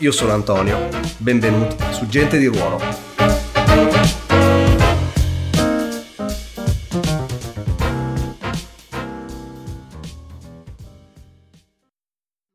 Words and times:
Io 0.00 0.12
sono 0.12 0.32
Antonio, 0.32 0.90
benvenuti 1.16 1.74
su 1.94 2.06
Gente 2.06 2.36
di 2.36 2.44
Ruolo. 2.44 2.76
Lo 2.76 2.84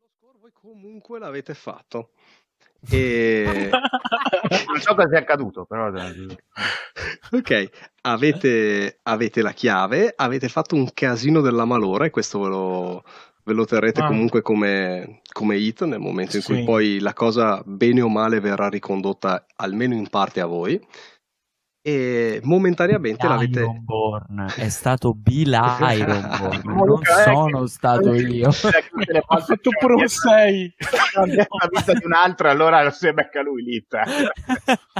score 0.06 0.38
voi 0.40 0.52
comunque 0.54 1.18
l'avete 1.18 1.56
fatto. 1.56 2.12
E... 2.88 3.70
non 4.68 4.80
so 4.80 4.94
cosa 4.94 5.16
è 5.16 5.18
accaduto, 5.18 5.66
però. 5.66 5.92
ok, 7.32 7.70
avete, 8.02 9.00
avete, 9.02 9.42
la 9.42 9.54
chiave, 9.54 10.14
avete 10.16 10.48
fatto 10.48 10.76
un 10.76 10.94
casino 10.94 11.42
della 11.42 11.66
malora 11.66 12.06
e 12.06 12.12
questo 12.12 12.40
ve 12.40 12.48
lo, 12.50 13.04
ve 13.44 13.54
lo 13.54 13.66
terrete 13.66 14.02
ah. 14.02 14.08
comunque 14.08 14.42
come, 14.42 15.22
come 15.32 15.58
hit 15.58 15.84
nel 15.86 16.00
momento 16.00 16.36
in 16.36 16.42
sì. 16.42 16.54
cui 16.54 16.64
poi 16.64 17.00
la 17.00 17.14
cosa 17.14 17.62
bene 17.66 18.02
o 18.02 18.10
male 18.10 18.40
verrà 18.40 18.70
ricondotta 18.70 19.46
almeno 19.56 19.94
in 19.94 20.10
parte 20.10 20.42
a 20.42 20.46
voi. 20.46 20.80
E 21.84 22.40
momentaneamente 22.44 23.28
l'avete 23.28 23.62
Ironborn 23.62 24.54
è 24.56 24.70
stato 24.70 25.16
Bill 25.16 25.50
Ironborn 25.82 26.62
non 26.64 27.02
sono 27.24 27.66
stato 27.66 28.14
io. 28.14 28.50
Ha 28.50 28.52
fatto 28.52 29.70
pure 29.80 29.94
un 29.96 30.08
6 30.08 30.76
la 31.16 31.26
vita 31.74 31.94
di 31.94 32.06
un 32.06 32.14
altro 32.14 32.52
allora 32.52 32.84
lo 32.84 32.92
si 32.92 33.12
becca 33.12 33.42
lui 33.42 33.64
lì 33.64 33.86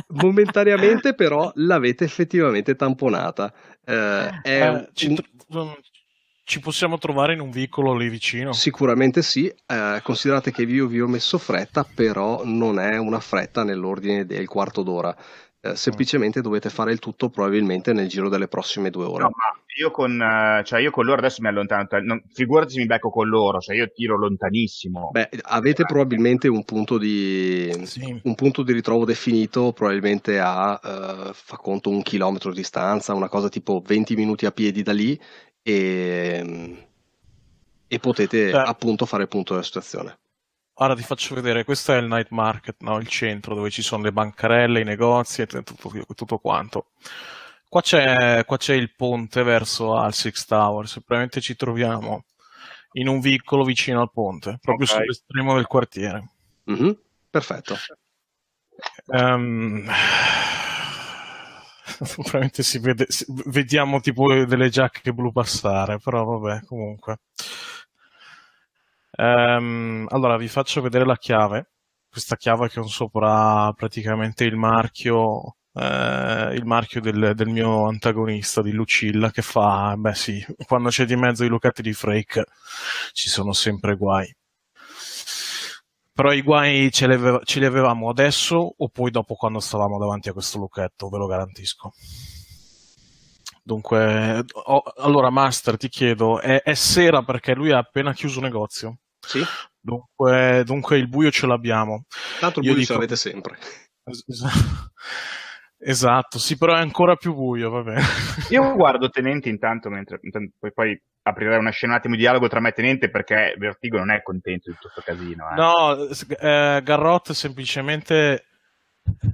momentaneamente 0.08 1.14
però 1.14 1.52
l'avete 1.54 2.04
effettivamente 2.04 2.76
tamponata. 2.76 3.54
Eh, 3.86 4.30
eh, 4.42 4.90
ci, 4.94 5.16
un... 5.50 5.76
ci, 6.44 6.60
possiamo 6.60 6.98
trovare 6.98 7.34
in 7.34 7.40
un 7.40 7.50
vicolo 7.50 7.96
lì 7.96 8.10
vicino 8.10 8.54
sicuramente 8.54 9.22
sì 9.22 9.48
eh, 9.48 10.00
considerate 10.04 10.52
che 10.52 10.64
io 10.64 10.88
vi 10.88 11.02
ho 11.02 11.08
messo 11.08 11.38
fretta 11.38 11.84
però 11.84 12.42
non 12.44 12.80
è 12.80 12.98
una 12.98 13.20
fretta 13.20 13.64
nell'ordine 13.64 14.26
del 14.26 14.48
quarto 14.48 14.84
d'ora 14.84 15.16
eh, 15.64 15.76
semplicemente 15.76 16.42
dovete 16.42 16.72
fare 16.72 16.92
il 16.92 16.98
tutto 16.98 17.30
probabilmente 17.30 17.94
nel 17.94 18.08
giro 18.08 18.30
delle 18.30 18.48
prossime 18.48 18.90
due 18.90 19.06
ore. 19.06 19.22
No, 19.22 19.30
ma 19.30 19.62
io 19.78 19.92
con, 19.92 20.20
uh, 20.20 20.64
cioè 20.64 20.82
io 20.82 20.90
con 20.90 21.06
loro 21.06 21.20
adesso 21.20 21.40
mi 21.44 21.50
allontano, 21.50 21.88
non, 22.02 22.24
figurati 22.34 22.74
se 22.74 22.80
mi 22.80 22.88
becco 22.88 23.12
con 23.12 23.28
loro, 23.28 23.60
cioè 23.60 23.76
io 23.76 23.92
tiro 23.94 24.18
lontanissimo. 24.18 25.10
Beh, 25.12 25.30
avete 25.44 25.86
probabilmente 25.86 26.48
un 26.48 26.64
punto 26.66 26.98
di, 26.98 27.72
sì. 27.84 28.20
un 28.24 28.34
punto 28.34 28.64
di 28.64 28.74
ritrovo 28.74 29.06
definito, 29.06 29.72
probabilmente 29.72 30.40
a, 30.40 30.80
uh, 30.82 31.32
fa 31.32 31.58
conto, 31.58 31.92
un 31.92 32.02
chilometro 32.02 32.50
di 32.50 32.58
distanza, 32.58 33.14
una 33.14 33.30
cosa 33.30 33.48
tipo 33.48 33.84
20 33.86 34.16
minuti 34.16 34.48
a 34.48 34.52
piedi 34.52 34.82
da 34.82 34.94
lì 34.94 35.20
e, 35.64 36.88
e 37.88 38.00
potete 38.00 38.52
Beh. 38.52 38.58
appunto 38.58 39.06
fare 39.06 39.24
il 39.24 39.30
punto 39.30 39.54
della 39.54 39.66
situazione. 39.66 40.18
Ora 40.76 40.96
ti 40.96 41.04
faccio 41.04 41.36
vedere, 41.36 41.64
questo 41.64 41.94
è 41.94 41.98
il 41.98 42.08
night 42.08 42.30
market, 42.30 42.78
no? 42.80 42.98
il 42.98 43.08
centro 43.08 43.54
dove 43.54 43.70
ci 43.70 43.82
sono 43.82 44.04
le 44.04 44.12
bancarelle, 44.12 44.80
i 44.80 44.86
negozi 44.86 45.42
e 45.42 45.46
tutto, 45.48 45.92
tutto 46.16 46.38
quanto. 46.40 46.88
Qua 47.70 47.82
c'è, 47.82 48.44
qua 48.46 48.58
c'è, 48.58 48.74
il 48.74 48.94
ponte 48.96 49.44
verso 49.44 49.96
al 49.96 50.14
Six 50.14 50.46
Towers, 50.46 50.94
probabilmente 50.94 51.40
ci 51.40 51.56
troviamo 51.56 52.26
in 52.94 53.08
un 53.08 53.20
vicolo 53.20 53.64
vicino 53.64 54.02
al 54.02 54.12
ponte, 54.12 54.58
proprio 54.60 54.88
okay. 54.88 55.02
sull'estremo 55.02 55.56
del 55.56 55.68
quartiere. 55.68 56.32
Mm-hmm. 56.70 56.92
Perfetto. 57.30 57.76
Um, 59.06 59.86
probabilmente 62.16 62.64
si 62.64 62.80
vede, 62.80 63.08
vediamo 63.46 64.00
tipo 64.00 64.34
delle 64.46 64.70
giacche 64.70 65.14
blu 65.14 65.32
passare, 65.32 66.00
però 66.00 66.24
vabbè, 66.26 66.66
comunque. 66.66 67.18
Um, 69.18 70.08
allora 70.10 70.38
vi 70.38 70.48
faccio 70.48 70.82
vedere 70.82 71.06
la 71.06 71.18
chiave, 71.18 71.72
questa 72.10 72.36
chiave 72.38 72.70
che 72.70 72.80
ho 72.80 72.88
sopra 72.88 73.72
praticamente 73.74 74.46
il 74.46 74.56
marchio, 74.56 75.58
eh, 75.74 76.54
il 76.56 76.66
marchio 76.66 77.02
del, 77.02 77.34
del, 77.36 77.50
mio 77.50 77.88
antagonista 77.88 78.62
di 78.62 78.72
Lucilla 78.72 79.30
che 79.32 79.42
fa, 79.42 79.96
beh 79.98 80.16
sì, 80.16 80.46
quando 80.66 80.90
c'è 80.90 81.06
di 81.06 81.16
mezzo 81.16 81.44
i 81.44 81.50
lucchetti 81.50 81.82
di 81.82 81.94
Frake 81.94 82.46
ci 83.14 83.30
sono 83.30 83.54
sempre 83.54 83.96
guai. 83.96 84.34
Però 86.22 86.34
i 86.34 86.44
guai 86.44 86.92
ce 86.92 87.08
li, 87.08 87.16
aveva, 87.16 87.42
ce 87.44 87.58
li 87.58 87.66
avevamo 87.66 88.08
adesso 88.08 88.76
o 88.78 88.90
poi 88.90 89.10
dopo 89.10 89.34
quando 89.34 89.60
stavamo 89.60 89.98
davanti 89.98 90.30
a 90.30 90.34
questo 90.34 90.60
lucchetto, 90.60 91.10
ve 91.10 91.18
lo 91.18 91.26
garantisco. 91.26 91.94
Dunque, 93.64 94.46
oh, 94.52 94.84
allora 94.98 95.32
Master 95.32 95.78
ti 95.78 95.90
chiedo, 95.90 96.40
è, 96.40 96.62
è, 96.62 96.76
sera 96.76 97.24
perché 97.24 97.56
lui 97.56 97.72
ha 97.72 97.80
appena 97.80 98.14
chiuso 98.14 98.40
negozio? 98.40 99.00
Sì. 99.20 99.44
Dunque, 99.80 100.62
dunque 100.64 101.00
il 101.00 101.08
buio 101.08 101.32
ce 101.32 101.48
l'abbiamo. 101.48 102.06
Tanto 102.40 102.60
il 102.60 102.66
buio 102.66 102.78
dico... 102.78 102.86
ce 102.86 102.94
l'avete 102.94 103.16
sempre. 103.16 103.58
Esatto, 105.84 106.38
sì, 106.38 106.58
però 106.58 106.76
è 106.76 106.80
ancora 106.80 107.16
più 107.16 107.34
buio, 107.34 107.72
vabbè. 107.72 107.96
Io 108.52 108.74
guardo 108.76 109.10
Tenente 109.10 109.50
intanto, 109.50 109.90
mentre, 109.90 110.20
intanto, 110.22 110.54
poi, 110.60 110.72
poi 110.72 111.02
aprirei 111.24 111.58
una 111.58 111.72
scena 111.72 111.94
un 111.94 111.98
attimo 111.98 112.16
di 112.16 112.22
dialogo 112.22 112.48
tra 112.48 112.60
me 112.60 112.70
e 112.70 112.74
Tenente 112.74 113.10
perché 113.10 113.56
Vertigo 113.58 113.98
non 113.98 114.12
è 114.12 114.22
contento 114.22 114.70
di 114.70 114.78
tutto 114.80 114.92
questo 114.94 115.12
casino. 115.12 115.50
Eh. 115.50 115.56
No, 115.56 116.08
eh, 116.40 116.82
Garrot 116.84 117.32
semplicemente 117.32 118.46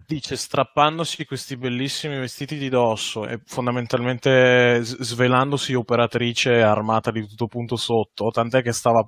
dice 0.06 0.38
strappandosi 0.38 1.26
questi 1.26 1.58
bellissimi 1.58 2.18
vestiti 2.18 2.58
di 2.58 2.70
dosso 2.70 3.28
e 3.28 3.42
fondamentalmente 3.46 4.80
svelandosi 4.82 5.74
operatrice 5.74 6.62
armata 6.62 7.12
di 7.12 7.28
tutto 7.28 7.48
punto 7.48 7.76
sotto, 7.76 8.30
tant'è 8.30 8.62
che 8.62 8.72
stava 8.72 9.06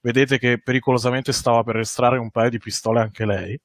vedete 0.00 0.38
che 0.38 0.60
pericolosamente 0.62 1.32
stava 1.32 1.62
per 1.62 1.78
estrarre 1.78 2.18
un 2.18 2.30
paio 2.30 2.50
di 2.50 2.58
pistole 2.58 3.00
anche 3.00 3.26
lei. 3.26 3.60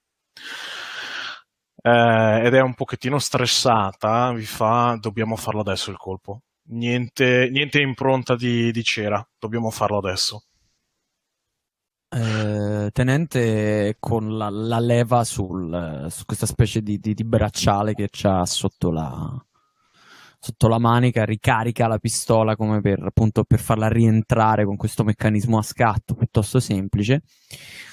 Eh, 1.86 2.42
ed 2.46 2.54
è 2.54 2.62
un 2.62 2.74
pochettino 2.76 3.20
stressata, 3.20 4.32
vi 4.32 4.46
fa 4.46 4.98
dobbiamo 5.00 5.36
farlo 5.36 5.60
adesso 5.60 5.92
il 5.92 5.98
colpo. 5.98 6.44
Niente, 6.70 7.50
niente 7.52 7.82
impronta 7.82 8.36
di, 8.36 8.72
di 8.72 8.84
cera, 8.84 9.26
dobbiamo 9.38 9.70
farlo 9.70 9.98
adesso. 9.98 10.44
Eh, 12.10 12.90
tenente 12.94 13.98
con 14.00 14.38
la, 14.38 14.50
la 14.50 14.80
leva 14.80 15.24
sul, 15.26 16.08
su 16.10 16.26
questa 16.26 16.46
specie 16.46 16.82
di, 16.82 17.00
di, 17.00 17.14
di 17.14 17.24
bracciale 17.26 17.94
che 17.96 18.08
c'ha 18.10 18.46
sotto 18.46 18.92
la, 18.92 19.46
sotto 20.44 20.68
la 20.68 20.78
manica, 20.78 21.24
ricarica 21.24 21.88
la 21.88 22.00
pistola 22.00 22.58
come 22.58 22.82
per, 22.82 23.02
appunto, 23.02 23.46
per 23.46 23.62
farla 23.62 23.88
rientrare 23.88 24.66
con 24.66 24.76
questo 24.76 25.06
meccanismo 25.06 25.58
a 25.58 25.62
scatto 25.62 26.16
piuttosto 26.16 26.60
semplice. 26.60 27.22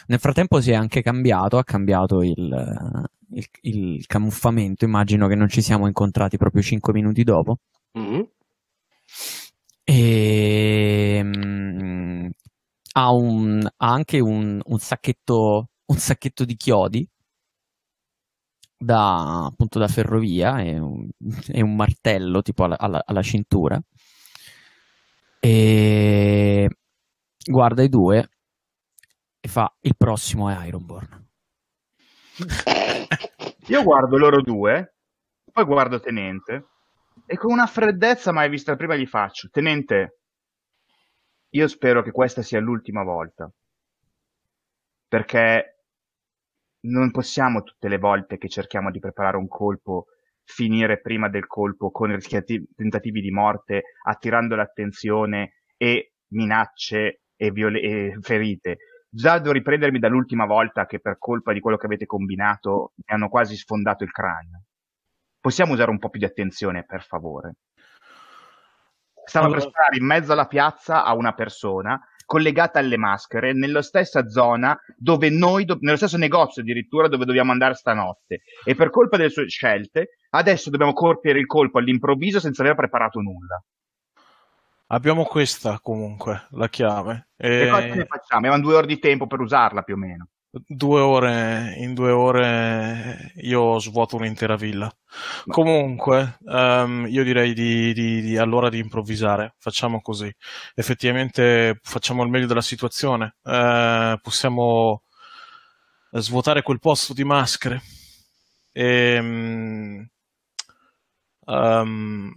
Nel 0.09 0.19
frattempo 0.19 0.61
si 0.61 0.73
è 0.73 0.75
anche 0.75 1.01
cambiato, 1.01 1.59
ha 1.59 1.63
cambiato 1.63 2.23
il, 2.23 3.09
il, 3.31 3.47
il 3.61 4.07
camuffamento, 4.07 4.85
immagino 4.85 5.29
che 5.29 5.37
non 5.37 5.47
ci 5.47 5.63
siamo 5.63 5.87
incontrati 5.87 6.39
proprio 6.39 6.61
5 6.61 6.93
minuti 6.93 7.23
dopo. 7.23 7.59
Mm-hmm. 7.97 8.21
E, 9.85 11.21
um, 11.23 12.31
ha, 12.95 13.13
un, 13.13 13.65
ha, 13.77 13.93
anche 13.93 14.19
un, 14.19 14.61
un, 14.65 14.79
sacchetto, 14.81 15.69
un 15.85 15.97
sacchetto 15.97 16.45
di 16.45 16.57
chiodi 16.57 17.09
da, 18.83 19.45
appunto 19.45 19.79
da 19.79 19.89
ferrovia 19.89 20.63
e 20.63 20.79
un, 20.79 21.07
e 21.53 21.63
un 21.63 21.77
martello 21.77 22.41
tipo 22.41 22.65
alla, 22.65 22.79
alla, 22.79 23.03
alla, 23.05 23.23
cintura. 23.23 23.81
E 25.39 26.69
guarda 27.45 27.83
i 27.83 27.89
due 27.89 28.31
e 29.41 29.49
fa 29.49 29.75
il 29.81 29.97
prossimo 29.97 30.51
è 30.51 30.67
Ironborn 30.67 31.29
io 33.69 33.83
guardo 33.83 34.19
loro 34.19 34.43
due 34.43 34.97
poi 35.51 35.65
guardo 35.65 35.99
Tenente 35.99 36.67
e 37.25 37.39
con 37.39 37.51
una 37.51 37.67
freddezza 37.67 38.33
mai 38.33 38.51
vista 38.51 38.77
prima 38.77 38.97
gli 38.97 39.07
faccio 39.07 39.49
Tenente 39.49 40.19
io 41.53 41.67
spero 41.69 42.03
che 42.03 42.13
questa 42.13 42.43
sia 42.43 42.61
l'ultima 42.61 43.03
volta 43.03 43.51
perché 45.09 45.80
non 46.83 47.11
possiamo 47.11 47.63
tutte 47.63 47.89
le 47.89 47.99
volte 47.99 48.39
che 48.39 48.49
cerchiamo 48.49 48.91
di 48.91 48.99
preparare 48.99 49.37
un 49.37 49.49
colpo 49.49 50.07
finire 50.43 51.01
prima 51.01 51.29
del 51.29 51.47
colpo 51.47 51.91
con 51.91 52.15
rischiati 52.15 52.67
tentativi 52.75 53.21
di 53.21 53.31
morte, 53.31 53.83
attirando 54.05 54.57
l'attenzione 54.57 55.63
e 55.77 56.15
minacce 56.29 57.23
e, 57.37 57.51
viol- 57.51 57.77
e 57.77 58.17
ferite. 58.21 58.79
già 59.13 59.39
devo 59.39 59.53
riprendermi 59.53 59.99
dall'ultima 59.99 60.47
volta 60.47 60.87
che 60.87 61.01
per 61.01 61.19
colpa 61.19 61.53
di 61.53 61.61
quello 61.61 61.77
che 61.77 61.87
avete 61.87 62.07
combinato 62.07 62.93
mi 62.97 63.15
hanno 63.15 63.29
quasi 63.29 63.57
sfondato 63.57 64.05
il 64.05 64.13
cranio. 64.13 64.63
Possiamo 65.41 65.73
usare 65.73 65.91
un 65.91 65.99
po' 65.99 66.11
più 66.11 66.21
di 66.21 66.27
attenzione, 66.27 66.85
per 66.85 67.03
favore. 67.03 67.55
Stavo 69.25 69.47
Allora- 69.47 69.61
per 69.61 69.71
sparare 69.71 69.97
in 69.97 70.05
mezzo 70.05 70.33
alla 70.33 70.47
piazza 70.47 71.05
a 71.05 71.15
una 71.15 71.33
persona 71.33 72.01
collegata 72.31 72.79
alle 72.79 72.97
maschere 72.97 73.53
nella 73.53 73.83
stessa 73.83 74.29
zona 74.29 74.79
dove 74.97 75.31
noi, 75.31 75.65
do- 75.65 75.79
nello 75.81 75.97
stesso 75.97 76.17
negozio 76.17 76.63
addirittura 76.63 77.09
dove 77.09 77.25
dobbiamo 77.25 77.51
andare 77.51 77.75
stanotte. 77.75 78.43
E 78.65 78.77
per 78.77 78.91
colpa 78.91 79.17
delle 79.17 79.31
sue 79.31 79.49
scelte, 79.49 80.19
adesso 80.31 80.71
dobbiamo 80.71 80.93
compiere 80.93 81.41
il 81.41 81.47
colpo 81.47 81.79
all'improvviso 81.79 82.39
senza 82.39 82.63
aver 82.63 82.77
preparato 82.77 83.19
nulla. 83.19 83.61
Abbiamo 84.93 85.25
questa 85.25 85.81
comunque, 85.83 86.47
la 86.51 86.69
chiave. 86.69 87.31
E 87.37 87.63
E 87.63 87.69
cosa 87.69 87.95
ne 87.95 88.07
facciamo? 88.07 88.47
Abbiamo 88.47 88.61
due 88.61 88.75
ore 88.77 88.87
di 88.87 89.01
tempo 89.01 89.27
per 89.27 89.41
usarla 89.41 89.83
più 89.83 89.95
o 89.95 89.99
meno. 89.99 90.29
Due 90.51 91.01
ore, 91.01 91.75
in 91.79 91.95
due 91.95 92.11
ore 92.11 93.33
io 93.37 93.79
svuoto 93.79 94.17
un'intera 94.17 94.57
villa. 94.57 94.93
Comunque, 95.47 96.39
ehm, 96.47 97.07
io 97.09 97.25
direi 97.25 97.53
di, 97.55 97.93
di- 97.93 98.21
di- 98.21 98.37
allora 98.37 98.69
di 98.69 98.79
improvvisare. 98.79 99.55
Facciamo 99.59 100.01
così. 100.01 100.33
Effettivamente 100.75 101.79
facciamo 101.83 102.23
il 102.25 102.31
meglio 102.31 102.47
della 102.47 102.61
situazione. 102.63 103.37
Eh, 103.45 104.19
possiamo 104.23 105.03
svuotare 106.13 106.63
quel 106.63 106.79
posto 106.81 107.13
di 107.13 107.25
maschere. 107.25 107.81
E, 108.73 109.19
mm, 109.21 110.03
ehm, 111.47 112.33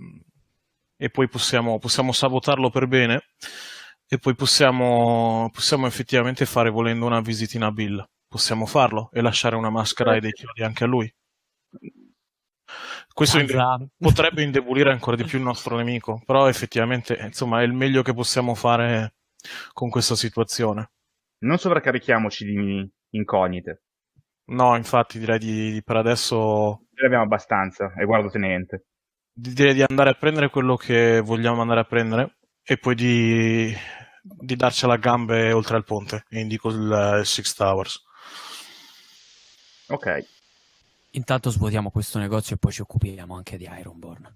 e 0.97 1.09
poi 1.09 1.27
possiamo, 1.27 1.79
possiamo 1.79 2.11
sabotarlo 2.11 2.69
per 2.69 2.87
bene. 2.87 3.23
E 4.13 4.19
poi 4.19 4.35
possiamo, 4.35 5.49
possiamo 5.51 5.87
effettivamente 5.87 6.45
fare 6.45 6.69
volendo 6.69 7.07
una 7.07 7.19
visitina 7.19 7.65
a 7.65 7.71
Bill. 7.71 8.07
Possiamo 8.27 8.67
farlo 8.67 9.09
e 9.11 9.21
lasciare 9.21 9.55
una 9.55 9.71
maschera 9.71 10.15
e 10.15 10.19
dei 10.19 10.31
chiodi 10.33 10.61
anche 10.61 10.83
a 10.83 10.87
lui. 10.87 11.11
Questo 13.11 13.39
inde- 13.39 13.55
potrebbe 13.97 14.43
indebolire 14.43 14.91
ancora 14.91 15.15
di 15.15 15.23
più 15.23 15.39
il 15.39 15.43
nostro 15.43 15.75
nemico, 15.77 16.21
però 16.27 16.47
effettivamente 16.47 17.17
insomma 17.21 17.61
è 17.61 17.63
il 17.63 17.73
meglio 17.73 18.03
che 18.03 18.13
possiamo 18.13 18.53
fare 18.53 19.15
con 19.73 19.89
questa 19.89 20.15
situazione. 20.15 20.91
Non 21.39 21.57
sovraccarichiamoci 21.57 22.45
di 22.45 22.91
incognite. 23.13 23.81
No, 24.51 24.75
infatti 24.75 25.17
direi 25.17 25.39
di, 25.39 25.71
di 25.71 25.83
per 25.83 25.95
adesso 25.95 26.85
Ne 26.95 27.05
abbiamo 27.05 27.23
abbastanza. 27.23 27.93
E 27.95 28.05
guardo 28.05 28.29
tenente. 28.29 28.85
di- 29.31 29.53
direi 29.53 29.73
di 29.73 29.83
andare 29.87 30.09
a 30.11 30.13
prendere 30.13 30.49
quello 30.49 30.75
che 30.75 31.19
vogliamo 31.21 31.61
andare 31.61 31.81
a 31.81 31.85
prendere 31.85 32.37
e 32.63 32.77
poi 32.77 32.95
di, 32.95 33.73
di 34.23 34.55
darcela 34.55 34.93
a 34.93 34.97
gambe 34.97 35.51
oltre 35.51 35.75
al 35.75 35.83
ponte. 35.83 36.25
E 36.29 36.39
indico 36.39 36.69
il, 36.69 37.17
il 37.19 37.25
Six 37.25 37.53
Towers. 37.53 38.03
Ok. 39.87 40.25
Intanto 41.11 41.49
svuotiamo 41.49 41.91
questo 41.91 42.17
negozio 42.17 42.55
e 42.55 42.57
poi 42.57 42.71
ci 42.71 42.81
occupiamo 42.81 43.35
anche 43.35 43.57
di 43.57 43.69
Ironborn. 43.69 44.35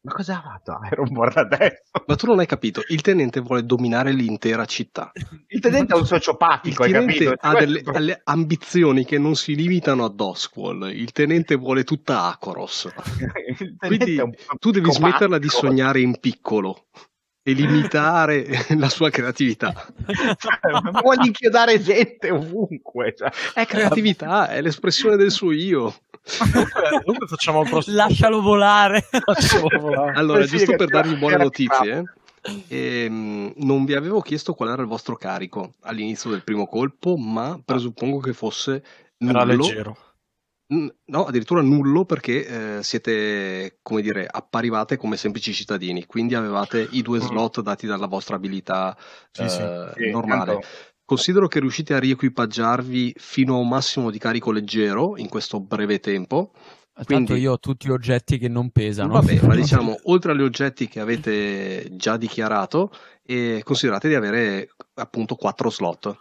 Ma 0.00 0.12
cosa 0.12 0.36
ha 0.36 0.42
fatto 0.42 0.80
Ironborn 0.90 1.38
adesso? 1.38 1.82
Ma 2.06 2.16
tu 2.16 2.26
non 2.26 2.38
hai 2.38 2.46
capito, 2.46 2.82
il 2.88 3.00
tenente 3.00 3.40
vuole 3.40 3.64
dominare 3.64 4.12
l'intera 4.12 4.64
città. 4.66 5.12
Il 5.46 5.60
tenente 5.60 5.92
è 5.92 5.96
un 5.96 6.02
Il 6.02 6.08
sociopatico, 6.08 6.82
hai 6.82 6.92
capito? 6.92 7.18
tenente 7.18 7.38
ha 7.40 7.54
delle, 7.54 7.78
il 7.78 7.90
delle 7.90 8.20
ambizioni 8.24 9.04
che 9.04 9.18
non 9.18 9.34
si 9.36 9.54
limitano 9.54 10.04
a 10.04 10.10
Doskwall. 10.10 10.90
Il 10.90 11.12
tenente 11.12 11.54
vuole 11.54 11.84
tutta 11.84 12.24
Akoros. 12.24 12.92
Il 13.58 13.76
Quindi 13.78 14.20
tu 14.58 14.70
devi 14.70 14.90
smetterla 14.90 15.38
di 15.38 15.48
sognare 15.48 16.00
in 16.00 16.18
piccolo 16.18 16.86
e 17.46 17.52
limitare 17.52 18.46
la 18.76 18.88
sua 18.88 19.10
creatività. 19.10 19.86
Vuole 21.02 21.26
inchiodare 21.26 21.80
gente 21.80 22.30
ovunque. 22.30 23.14
Cioè. 23.14 23.30
È 23.52 23.66
creatività, 23.66 24.48
è 24.48 24.62
l'espressione 24.62 25.16
del 25.16 25.30
suo 25.30 25.52
io. 25.52 25.94
Dunque, 27.04 27.26
facciamo 27.26 27.62
il 27.62 27.68
prossimo. 27.68 27.96
Lascialo 27.96 28.40
volare. 28.40 29.06
Lasciamo 29.26 29.68
volare. 29.78 30.18
Allora, 30.18 30.46
sì, 30.46 30.56
giusto 30.56 30.74
per 30.74 30.88
darvi 30.88 31.16
buone 31.16 31.36
notizie, 31.36 32.04
ehm, 32.68 33.52
non 33.56 33.84
vi 33.84 33.94
avevo 33.94 34.22
chiesto 34.22 34.54
qual 34.54 34.70
era 34.70 34.80
il 34.80 34.88
vostro 34.88 35.16
carico 35.16 35.74
all'inizio 35.82 36.30
del 36.30 36.42
primo 36.42 36.66
colpo, 36.66 37.16
ma 37.16 37.60
presuppongo 37.62 38.20
che 38.20 38.32
fosse 38.32 38.82
Era 39.18 39.44
nullo. 39.44 39.44
leggero. 39.44 39.96
No, 40.66 41.24
addirittura 41.26 41.60
nullo 41.60 42.04
perché 42.06 42.78
eh, 42.78 42.82
siete, 42.82 43.78
come 43.82 44.00
dire, 44.00 44.26
apparivate 44.28 44.96
come 44.96 45.16
semplici 45.18 45.52
cittadini, 45.52 46.06
quindi 46.06 46.34
avevate 46.34 46.86
i 46.92 47.02
due 47.02 47.18
Mm. 47.18 47.22
slot 47.22 47.60
dati 47.60 47.86
dalla 47.86 48.06
vostra 48.06 48.36
abilità 48.36 48.96
Sì, 49.30 49.42
eh, 49.42 49.48
Sì, 49.48 50.10
normale. 50.10 50.52
tanto- 50.52 50.66
Considero 51.06 51.48
che 51.48 51.60
riuscite 51.60 51.92
a 51.92 51.98
riequipaggiarvi 51.98 53.12
fino 53.18 53.56
a 53.56 53.58
un 53.58 53.68
massimo 53.68 54.10
di 54.10 54.18
carico 54.18 54.50
leggero 54.52 55.18
in 55.18 55.28
questo 55.28 55.60
breve 55.60 56.00
tempo. 56.00 56.52
Tanto 56.94 57.04
Quindi- 57.04 57.34
io 57.34 57.52
ho 57.52 57.58
tutti 57.58 57.90
oggetti 57.90 58.38
che 58.38 58.48
non 58.48 58.70
pesano. 58.70 59.12
Vabbè, 59.12 59.40
ma 59.42 59.54
diciamo, 59.84 59.98
oltre 60.04 60.32
agli 60.32 60.40
oggetti 60.40 60.88
che 60.88 61.00
avete 61.00 61.88
già 61.96 62.16
dichiarato, 62.16 62.90
eh, 63.22 63.60
considerate 63.62 64.08
di 64.08 64.14
avere 64.14 64.70
appunto 64.94 65.34
quattro 65.34 65.68
slot. 65.68 66.16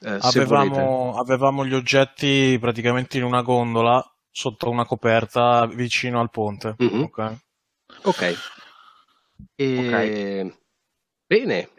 Eh. 0.00 0.18
Avevamo, 0.20 1.16
avevamo 1.18 1.64
gli 1.64 1.74
oggetti 1.74 2.56
praticamente 2.60 3.18
in 3.18 3.24
una 3.24 3.42
gondola 3.42 4.04
sotto 4.30 4.68
una 4.68 4.84
coperta 4.84 5.66
vicino 5.66 6.20
al 6.20 6.30
ponte. 6.30 6.74
Mhm. 6.78 7.02
Ok. 7.02 7.36
Ok. 8.02 8.36
E... 9.54 10.58
Bene. 11.26 11.70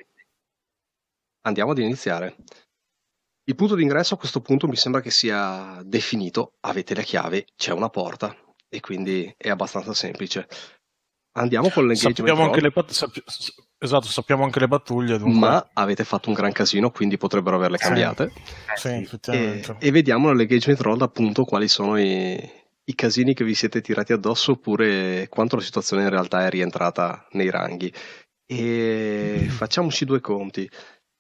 Andiamo 1.42 1.72
ad 1.72 1.78
iniziare. 1.78 2.36
Il 3.44 3.56
punto 3.56 3.76
d'ingresso 3.76 4.16
a 4.16 4.18
questo 4.18 4.42
punto 4.42 4.68
mi 4.68 4.76
sembra 4.76 5.02
che 5.02 5.12
sia 5.12 5.82
definito. 5.86 6.56
Avete 6.62 6.94
le 6.94 7.04
chiavi, 7.04 7.46
c'è 7.56 7.72
una 7.72 7.90
porta 7.90 8.36
e 8.68 8.82
quindi 8.82 9.34
è 9.38 9.50
abbastanza 9.50 9.94
semplice. 9.94 10.48
Andiamo 11.38 11.70
con 11.70 11.86
l'engagement 11.86 12.18
Sappiamo 12.18 12.42
anche 12.44 12.56
roll, 12.56 12.64
le 12.64 12.72
pat- 12.72 12.92
sappia- 12.92 13.24
s- 13.26 13.54
esatto, 13.78 14.08
sappiamo 14.08 14.44
anche 14.44 14.60
le 14.60 14.68
battuglie. 14.68 15.18
Dunque. 15.18 15.40
ma 15.40 15.70
avete 15.74 16.04
fatto 16.04 16.30
un 16.30 16.36
gran 16.36 16.52
casino, 16.52 16.90
quindi 16.92 17.18
potrebbero 17.18 17.56
averle 17.58 17.78
cambiate. 17.78 18.32
Sì, 18.76 18.82
sì. 18.82 18.88
E, 18.88 18.98
effettivamente. 19.02 19.76
e 19.80 19.92
vediamo 19.92 20.30
nell'engagement 20.30 20.82
roll 20.82 21.02
appunto 21.02 21.44
quali 21.46 21.68
sono 21.68 21.98
i, 22.00 22.34
i 22.84 22.96
casini 22.96 23.34
che 23.34 23.44
vi 23.44 23.54
siete 23.54 23.82
tirati 23.82 24.14
addosso 24.14 24.54
oppure 24.54 25.28
quanto 25.30 25.56
la 25.56 25.62
situazione 25.62 26.04
in 26.04 26.10
realtà 26.10 26.46
è 26.46 26.50
rientrata 26.50 27.28
nei 27.32 27.50
ranghi. 27.50 27.94
E 28.46 29.46
facciamoci 29.50 30.06
due 30.06 30.22
conti. 30.22 30.70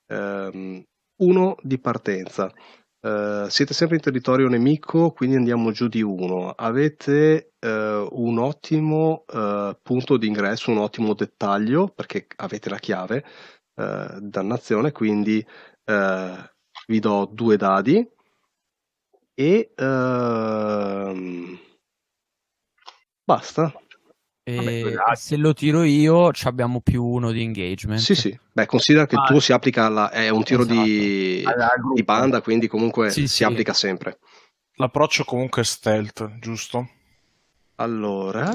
Ehm, 0.07 0.83
uno 1.21 1.55
di 1.61 1.79
partenza. 1.79 2.51
Eh, 3.07 3.49
siete 3.49 3.73
sempre 3.73 3.95
in 3.95 4.01
territorio 4.01 4.49
nemico, 4.49 5.11
quindi 5.11 5.37
andiamo 5.37 5.71
giù 5.71 5.87
di 5.87 6.01
uno. 6.01 6.49
Avete 6.51 7.53
eh, 7.59 8.07
un 8.11 8.37
ottimo 8.39 9.23
eh, 9.31 9.77
punto 9.81 10.17
di 10.17 10.27
ingresso, 10.27 10.71
un 10.71 10.79
ottimo 10.79 11.13
dettaglio 11.13 11.87
perché 11.87 12.27
avete 12.37 12.69
la 12.69 12.79
chiave. 12.79 13.23
dannazione, 14.19 14.91
quindi 14.91 15.45
vi 16.87 16.99
do 16.99 17.29
due 17.31 17.57
dadi 17.57 18.05
e 19.35 19.71
ehm, 19.75 21.59
basta. 23.23 23.71
E 24.49 24.55
Vabbè, 24.55 25.15
se 25.17 25.35
lo 25.35 25.53
tiro 25.53 25.83
io, 25.83 26.31
ci 26.31 26.47
abbiamo 26.47 26.79
più 26.79 27.03
uno 27.03 27.31
di 27.33 27.41
engagement. 27.41 27.99
Sì, 27.99 28.15
sì. 28.15 28.39
Beh, 28.53 28.65
considera 28.65 29.05
che 29.05 29.17
Ah, 29.17 29.25
tuo 29.25 29.41
si 29.41 29.51
applica 29.51 29.83
alla, 29.87 30.09
è 30.09 30.29
un 30.29 30.41
tiro 30.43 30.63
di, 30.63 31.43
gruppo. 31.43 31.93
di 31.93 32.03
banda, 32.03 32.39
quindi 32.41 32.67
comunque 32.67 33.09
Sì, 33.09 33.27
si 33.27 33.27
sì. 33.27 33.43
applica 33.43 33.73
sempre. 33.73 34.19
L'approccio 34.75 35.25
comunque 35.25 35.63
è 35.63 35.65
stealth, 35.65 36.37
giusto? 36.39 36.87
Allora, 37.79 38.47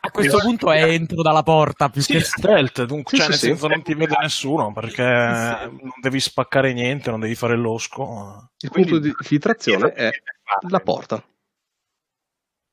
A 0.00 0.10
questo 0.12 0.38
punto 0.38 0.70
è 0.70 0.84
entro 0.84 1.20
dalla 1.20 1.42
porta 1.42 1.88
più 1.88 2.00
Sì, 2.00 2.12
che 2.12 2.20
stealth, 2.20 2.84
dunque, 2.84 3.10
Sì, 3.10 3.16
cioè, 3.16 3.24
sì, 3.24 3.30
nel 3.30 3.38
sì. 3.40 3.46
senso 3.46 3.66
non 3.66 3.82
ti 3.82 3.94
vede 3.94 4.16
nessuno 4.20 4.72
perché 4.72 5.02
non 5.02 5.90
devi 6.00 6.20
spaccare 6.20 6.72
niente, 6.72 7.10
non 7.10 7.18
devi 7.18 7.34
fare 7.34 7.56
losco. 7.56 8.52
il 8.60 8.70
Quindi- 8.70 8.90
punto 8.92 9.04
di 9.04 9.12
filtrazione 9.18 9.92
è 9.94 10.10
la 10.68 10.78
porta. 10.78 11.20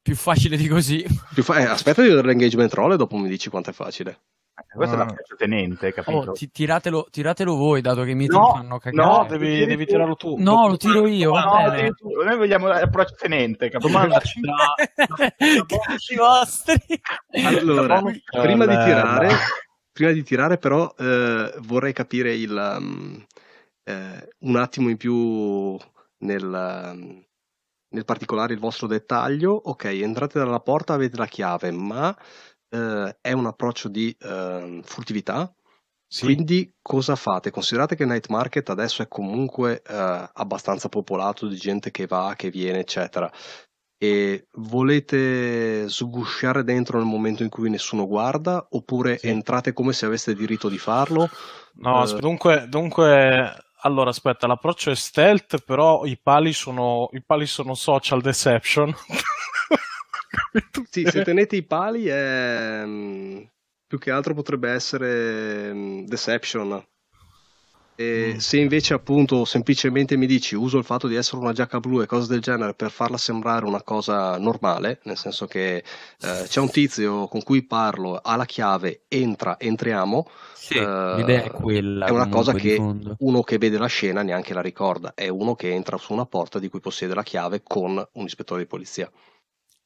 Più 0.08 0.16
facile 0.16 0.56
di 0.56 0.70
così. 0.70 1.06
Più 1.34 1.44
fa- 1.44 1.58
eh, 1.60 1.64
aspetta 1.66 2.02
di 2.02 2.08
vedere 2.08 2.28
l'engagement 2.28 2.74
roll 2.74 2.94
e 2.94 2.96
dopo 2.96 3.18
mi 3.18 3.28
dici 3.28 3.50
quanto 3.50 3.72
è 3.72 3.74
facile. 3.74 4.22
Questo 4.74 4.96
è 4.96 5.00
Ah. 5.00 5.04
l'approccio 5.04 5.36
tenente, 5.36 5.92
capito? 5.92 6.18
Oh, 6.18 6.32
ti- 6.32 6.50
tiratelo, 6.50 7.08
tiratelo 7.12 7.56
voi, 7.56 7.82
dato 7.82 8.04
che 8.04 8.12
i 8.12 8.16
miei 8.16 8.30
No, 8.30 8.54
fanno 8.56 8.78
cagare. 8.80 9.08
No, 9.10 9.26
Eh, 9.26 9.28
devi, 9.38 9.66
devi 9.66 9.86
tirarlo 9.86 10.16
tu. 10.16 10.36
No, 10.40 10.70
lo 10.70 10.78
tiro 10.78 11.06
io, 11.08 11.32
va 11.32 11.44
No, 11.44 11.52
bene. 11.70 11.76
tiri 11.76 11.94
tu. 11.94 12.24
Noi 12.24 12.38
vogliamo 12.38 12.68
l'approccio 12.68 13.16
tenente, 13.20 13.68
capito? 13.70 13.92
Domanda 13.92 14.20
ci 14.20 14.40
dà- 14.40 15.66
Cazzi 15.66 16.16
vostri. 16.16 16.76
Allora, 17.44 18.02
prima 18.32 18.66
di 18.66 18.74
Eh, 18.76 18.84
tirare, 18.86 19.30
prima 19.92 20.12
di 20.12 20.24
tirare 20.24 20.58
però 20.58 20.94
eh, 20.98 21.54
vorrei 21.64 21.92
capire 21.92 22.34
il, 22.34 22.78
um, 22.80 23.26
eh, 23.84 24.30
un 24.40 24.56
attimo 24.56 24.90
in 24.90 24.96
più 24.98 25.78
nel, 26.20 26.44
um, 26.94 27.26
nel 27.90 28.06
particolare 28.06 28.54
il 28.54 28.60
vostro 28.60 28.88
dettaglio. 28.88 29.54
Ok, 29.54 29.86
entrate 29.86 30.40
dalla 30.40 30.60
porta, 30.60 30.94
avete 30.94 31.18
la 31.18 31.28
chiave, 31.28 31.72
ma 31.72 32.16
eh, 32.70 33.18
è 33.22 33.32
un 33.32 33.46
approccio 33.46 33.88
di 33.88 34.16
ehm, 34.20 34.82
furtività 34.82 35.54
Sì. 36.10 36.24
Quindi 36.26 36.74
cosa 36.82 37.16
fate? 37.16 37.52
Considerate 37.52 37.96
che 37.96 38.06
Night 38.06 38.28
Market 38.30 38.70
adesso 38.70 39.02
è 39.02 39.08
comunque 39.08 39.82
eh, 39.82 40.30
abbastanza 40.34 40.88
popolato 40.90 41.48
di 41.48 41.58
gente 41.58 41.92
che 41.92 42.08
va, 42.08 42.34
che 42.36 42.50
viene, 42.50 42.80
eccetera. 42.80 43.30
E 44.00 44.48
volete 44.54 45.90
sgusciare 45.90 46.64
dentro 46.64 46.98
nel 46.98 47.08
momento 47.08 47.44
in 47.44 47.50
cui 47.50 47.70
nessuno 47.70 48.06
guarda 48.06 48.68
oppure 48.70 49.18
sì. 49.18 49.28
entrate 49.28 49.74
come 49.74 49.92
se 49.92 50.06
aveste 50.06 50.36
diritto 50.36 50.70
di 50.70 50.78
farlo? 50.78 51.30
No, 51.80 52.02
uh, 52.02 52.20
dunque, 52.20 52.68
dunque, 52.70 53.67
allora 53.88 54.10
aspetta, 54.12 54.48
l'approccio 54.48 54.92
è 54.92 54.96
stealth, 54.96 55.64
però 55.64 56.06
i 56.06 56.20
pali 56.22 56.54
sono, 56.54 57.10
i 57.14 57.24
pali 57.24 57.46
sono 57.46 57.74
social 57.74 58.22
deception. 58.22 58.94
sì, 60.90 61.06
se 61.06 61.24
tenete 61.24 61.56
i 61.56 61.64
pali 61.64 62.06
è 62.08 62.84
mm, 62.86 63.42
più 63.88 63.98
che 63.98 64.12
altro 64.12 64.34
potrebbe 64.34 64.70
essere 64.70 65.70
um, 65.72 66.06
Deception. 66.06 66.86
E 68.00 68.34
mm. 68.36 68.38
se 68.38 68.58
invece 68.58 68.94
appunto 68.94 69.44
semplicemente 69.44 70.18
mi 70.18 70.28
dici 70.28 70.54
uso 70.54 70.78
il 70.78 70.84
fatto 70.84 71.08
di 71.08 71.16
essere 71.16 71.42
una 71.42 71.52
giacca 71.52 71.80
blu 71.80 72.02
e 72.02 72.06
cose 72.06 72.28
del 72.28 72.42
genere 72.42 72.76
per 72.76 72.92
farla 72.92 73.18
sembrare 73.18 73.66
una 73.66 73.82
cosa 73.82 74.38
normale, 74.38 75.00
nel 75.06 75.18
senso 75.18 75.48
che 75.48 75.78
eh, 75.78 75.84
c'è 76.46 76.60
un 76.60 76.70
tizio 76.70 77.28
con 77.28 77.42
cui 77.42 77.66
parlo, 77.66 78.20
ha 78.22 78.36
la 78.36 78.46
chiave, 78.46 79.06
entra, 79.08 79.58
entriamo. 79.58 80.30
Sì, 80.54 80.76
eh, 80.76 81.16
l'idea 81.16 81.46
è 81.46 81.50
quella. 81.50 82.06
È 82.06 82.12
una 82.12 82.30
cosa 82.30 82.54
che 82.54 82.78
uno 83.18 83.42
che 83.42 83.58
vede 83.58 83.80
la 83.80 83.88
scena 83.88 84.22
neanche 84.22 84.54
la 84.54 84.62
ricorda, 84.62 85.16
è 85.16 85.28
uno 85.28 85.56
che 85.56 85.74
entra 85.74 85.98
su 85.98 86.14
una 86.14 86.28
porta 86.28 86.60
di 86.60 86.70
cui 86.70 86.80
possiede 86.80 87.16
la 87.16 87.24
chiave 87.24 87.64
con 87.64 87.94
un 88.12 88.26
ispettore 88.26 88.62
di 88.62 88.68
polizia. 88.68 89.10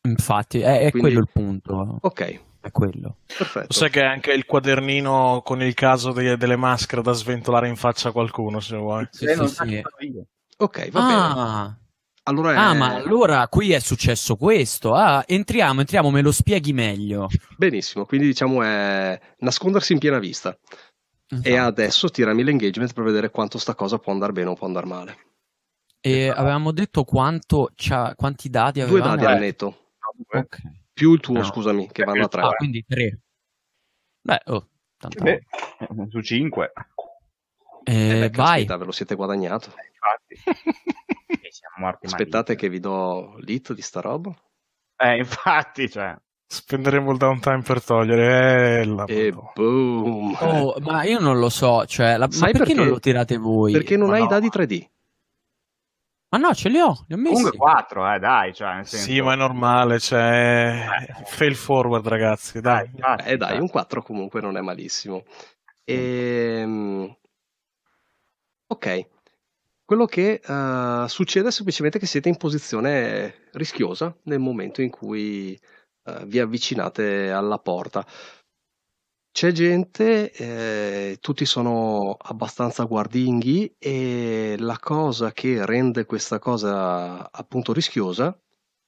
Infatti, 0.01 0.59
è, 0.59 0.79
è 0.79 0.91
Quindi, 0.91 0.99
quello 0.99 1.19
il 1.19 1.29
punto. 1.31 1.97
Ok, 2.01 2.39
è 2.61 2.71
quello. 2.71 3.17
Perfetto. 3.25 3.73
Sai 3.73 3.89
che 3.89 4.01
è 4.01 4.05
anche 4.05 4.31
il 4.31 4.45
quadernino 4.45 5.41
con 5.43 5.61
il 5.63 5.73
caso 5.73 6.11
de- 6.11 6.37
delle 6.37 6.55
maschere 6.55 7.01
da 7.01 7.11
sventolare 7.11 7.67
in 7.67 7.75
faccia 7.75 8.09
a 8.09 8.11
qualcuno, 8.11 8.59
se 8.59 8.77
vuoi. 8.77 9.07
Sì, 9.09 9.25
sì, 9.27 9.47
sì. 9.47 9.83
Ok, 10.57 10.89
va 10.91 11.01
ah. 11.01 11.63
bene. 11.63 11.79
Allora 12.23 12.53
è... 12.53 12.55
Ah, 12.55 12.73
ma 12.75 12.93
allora 12.93 13.47
qui 13.47 13.71
è 13.71 13.79
successo 13.79 14.35
questo. 14.35 14.93
Ah, 14.93 15.23
entriamo, 15.25 15.79
entriamo, 15.79 16.11
me 16.11 16.21
lo 16.21 16.31
spieghi 16.31 16.71
meglio. 16.71 17.27
Benissimo, 17.57 18.05
quindi 18.05 18.27
diciamo 18.27 18.61
è 18.61 19.19
nascondersi 19.39 19.93
in 19.93 19.99
piena 19.99 20.19
vista. 20.19 20.55
Esatto. 21.27 21.47
E 21.47 21.57
adesso 21.57 22.09
tirami 22.09 22.43
l'engagement 22.43 22.93
per 22.93 23.03
vedere 23.03 23.31
quanto 23.31 23.57
sta 23.57 23.73
cosa 23.73 23.97
può 23.97 24.11
andare 24.11 24.33
bene 24.33 24.49
o 24.49 24.55
può 24.55 24.67
andare 24.67 24.85
male. 24.85 25.17
E 25.99 26.29
avevamo 26.29 26.71
detto 26.71 27.03
quanto, 27.05 27.71
quanti 28.15 28.49
dadi 28.49 28.81
avevamo? 28.81 29.15
Due 29.15 29.15
dadi 29.15 29.25
al 29.25 29.39
netto. 29.39 29.77
Ok 30.31 30.79
più 31.01 31.13
il 31.13 31.19
tuo, 31.19 31.33
no. 31.33 31.43
scusami, 31.43 31.89
che 31.91 32.03
vanno 32.03 32.25
a 32.25 32.27
tre. 32.27 32.41
Ah, 32.41 32.53
quindi 32.53 32.85
tre. 32.87 33.21
Beh, 34.21 34.41
oh, 34.45 34.67
tanto... 34.99 35.23
Beh, 35.23 35.41
su 36.09 36.21
cinque. 36.21 36.73
Eh, 37.83 38.09
eh 38.09 38.29
beh, 38.29 38.37
vai. 38.37 38.61
Aspetta, 38.61 38.77
ve 38.77 38.85
lo 38.85 38.91
siete 38.91 39.15
guadagnato. 39.15 39.71
Eh, 39.71 39.89
Aspettate 42.03 42.53
che 42.55 42.69
vi 42.69 42.79
do 42.79 43.35
l'hit 43.39 43.73
di 43.73 43.81
sta 43.81 43.99
roba. 43.99 44.31
Eh, 44.95 45.17
infatti, 45.17 45.89
cioè. 45.89 46.15
Spenderemo 46.45 47.11
il 47.13 47.17
downtime 47.17 47.63
per 47.63 47.83
togliere. 47.83 48.81
Eh, 48.81 48.85
la 48.85 49.05
e 49.05 49.31
boom. 49.55 50.37
Oh, 50.39 50.75
ma 50.81 51.03
io 51.03 51.19
non 51.19 51.39
lo 51.39 51.49
so, 51.49 51.83
cioè, 51.87 52.17
la... 52.17 52.27
ma 52.27 52.45
perché, 52.45 52.57
perché, 52.59 52.73
non 52.75 52.87
lo 52.87 52.99
tirate 52.99 53.37
voi? 53.37 53.71
Perché 53.71 53.97
non 53.97 54.09
ma 54.09 54.17
hai 54.17 54.21
no. 54.21 54.27
dadi 54.27 54.49
3D. 54.49 54.87
Ma 56.31 56.37
no, 56.37 56.55
ce 56.55 56.69
li 56.69 56.79
ho, 56.79 57.05
li 57.07 57.13
ho 57.13 57.17
messi. 57.17 57.33
Comunque 57.33 57.57
4, 57.57 58.13
eh, 58.13 58.19
dai, 58.19 58.53
cioè, 58.53 58.75
nel 58.75 58.87
senso... 58.87 59.05
Sì, 59.05 59.19
ma 59.19 59.33
è 59.33 59.35
normale, 59.35 59.99
cioè... 59.99 60.85
Eh. 61.09 61.23
Fail 61.25 61.55
forward, 61.55 62.07
ragazzi, 62.07 62.61
dai. 62.61 62.89
Eh, 63.25 63.35
dai, 63.35 63.59
un 63.59 63.67
4 63.67 64.01
comunque 64.01 64.39
non 64.39 64.55
è 64.55 64.61
malissimo. 64.61 65.25
Ehm... 65.83 67.13
Ok. 68.67 69.07
Quello 69.83 70.05
che 70.05 70.39
uh, 70.47 71.05
succede 71.07 71.49
è 71.49 71.51
semplicemente 71.51 71.99
che 71.99 72.05
siete 72.05 72.29
in 72.29 72.37
posizione 72.37 73.49
rischiosa 73.51 74.15
nel 74.23 74.39
momento 74.39 74.81
in 74.81 74.89
cui 74.89 75.59
uh, 76.03 76.25
vi 76.27 76.39
avvicinate 76.39 77.29
alla 77.29 77.57
porta. 77.57 78.05
C'è 79.33 79.51
gente, 79.53 80.31
eh, 80.33 81.17
tutti 81.21 81.45
sono 81.45 82.17
abbastanza 82.19 82.83
guardinghi 82.83 83.75
e 83.79 84.55
la 84.59 84.77
cosa 84.77 85.31
che 85.31 85.65
rende 85.65 86.05
questa 86.05 86.37
cosa 86.37 87.31
appunto 87.31 87.71
rischiosa 87.71 88.37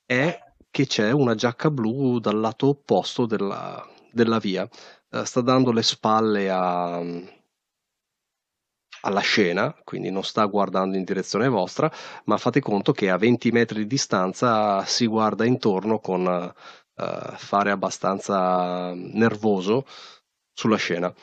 è 0.06 0.38
che 0.70 0.86
c'è 0.86 1.12
una 1.12 1.36
giacca 1.36 1.72
blu 1.72 2.20
dal 2.20 2.40
lato 2.40 2.68
opposto 2.68 3.26
della, 3.26 3.88
della 4.12 4.38
via. 4.40 4.68
Eh, 5.10 5.26
sta 5.26 5.42
dando 5.42 5.72
le 5.72 5.82
spalle 5.84 6.50
a, 6.50 7.02
alla 9.02 9.20
scena, 9.20 9.74
quindi 9.84 10.10
non 10.12 10.24
sta 10.24 10.46
guardando 10.46 10.98
in 10.98 11.04
direzione 11.04 11.48
vostra, 11.48 11.92
ma 12.26 12.38
fate 12.38 12.60
conto 12.62 12.92
che 12.94 13.10
a 13.10 13.18
20 13.18 13.52
metri 13.52 13.80
di 13.80 13.88
distanza 13.88 14.84
si 14.86 15.06
guarda 15.08 15.46
intorno 15.46 16.00
con 16.00 16.26
uh, 16.26 17.36
fare 17.36 17.72
abbastanza 17.72 18.94
nervoso 18.94 19.86
sulla 20.54 20.78
scena. 20.78 21.14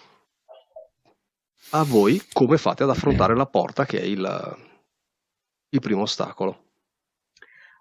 A 1.73 1.85
voi 1.85 2.21
come 2.33 2.59
fate 2.59 2.83
ad 2.83 2.91
affrontare 2.91 3.37
la 3.37 3.47
porta 3.47 3.87
che 3.87 4.01
è 4.01 4.05
il, 4.05 4.57
il 5.69 5.81
primo 5.81 6.03
ostacolo? 6.03 6.65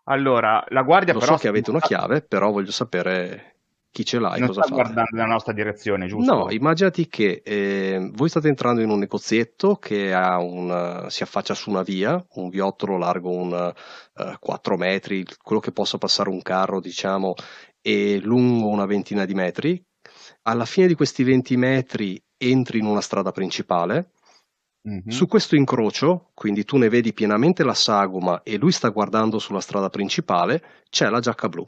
Allora, 0.05 0.63
la 0.69 0.81
guardia 0.83 1.13
Lo 1.13 1.19
però... 1.19 1.33
so 1.33 1.39
che 1.39 1.47
avete 1.47 1.69
una 1.69 1.79
chiave, 1.79 2.21
però 2.21 2.51
voglio 2.51 2.71
sapere 2.71 3.55
chi 3.91 4.05
ce 4.05 4.19
l'ha 4.19 4.35
e 4.35 4.39
non 4.39 4.49
cosa 4.49 4.63
sta 4.63 4.73
guardando 4.73 5.09
nella 5.11 5.25
nostra 5.25 5.53
direzione, 5.53 6.07
giusto? 6.07 6.33
No, 6.33 6.51
immaginati 6.51 7.07
che 7.07 7.41
eh, 7.43 8.09
voi 8.13 8.29
state 8.29 8.47
entrando 8.47 8.81
in 8.81 8.89
un 8.89 8.99
negozietto 8.99 9.75
che 9.75 10.13
un, 10.13 11.05
si 11.09 11.23
affaccia 11.23 11.53
su 11.53 11.69
una 11.69 11.81
via, 11.81 12.23
un 12.33 12.49
viottolo 12.49 12.97
largo 12.97 13.31
un 13.31 13.51
uh, 13.51 14.21
eh, 14.21 14.37
4 14.39 14.77
metri, 14.77 15.25
quello 15.41 15.61
che 15.61 15.71
possa 15.71 15.97
passare 15.97 16.29
un 16.29 16.41
carro, 16.41 16.79
diciamo, 16.79 17.33
e 17.81 18.19
lungo 18.19 18.67
una 18.67 18.85
ventina 18.85 19.25
di 19.25 19.33
metri, 19.33 19.83
alla 20.49 20.65
fine 20.65 20.87
di 20.87 20.95
questi 20.95 21.23
20 21.23 21.57
metri 21.57 22.21
entri 22.37 22.79
in 22.79 22.85
una 22.85 23.01
strada 23.01 23.31
principale. 23.31 24.11
Mm-hmm. 24.87 25.09
Su 25.09 25.27
questo 25.27 25.55
incrocio, 25.55 26.31
quindi 26.33 26.63
tu 26.63 26.77
ne 26.77 26.89
vedi 26.89 27.13
pienamente 27.13 27.63
la 27.63 27.73
sagoma 27.73 28.41
e 28.43 28.57
lui 28.57 28.71
sta 28.71 28.89
guardando 28.89 29.37
sulla 29.37 29.59
strada 29.59 29.89
principale, 29.89 30.63
c'è 30.89 31.09
la 31.09 31.19
giacca 31.19 31.49
blu. 31.49 31.67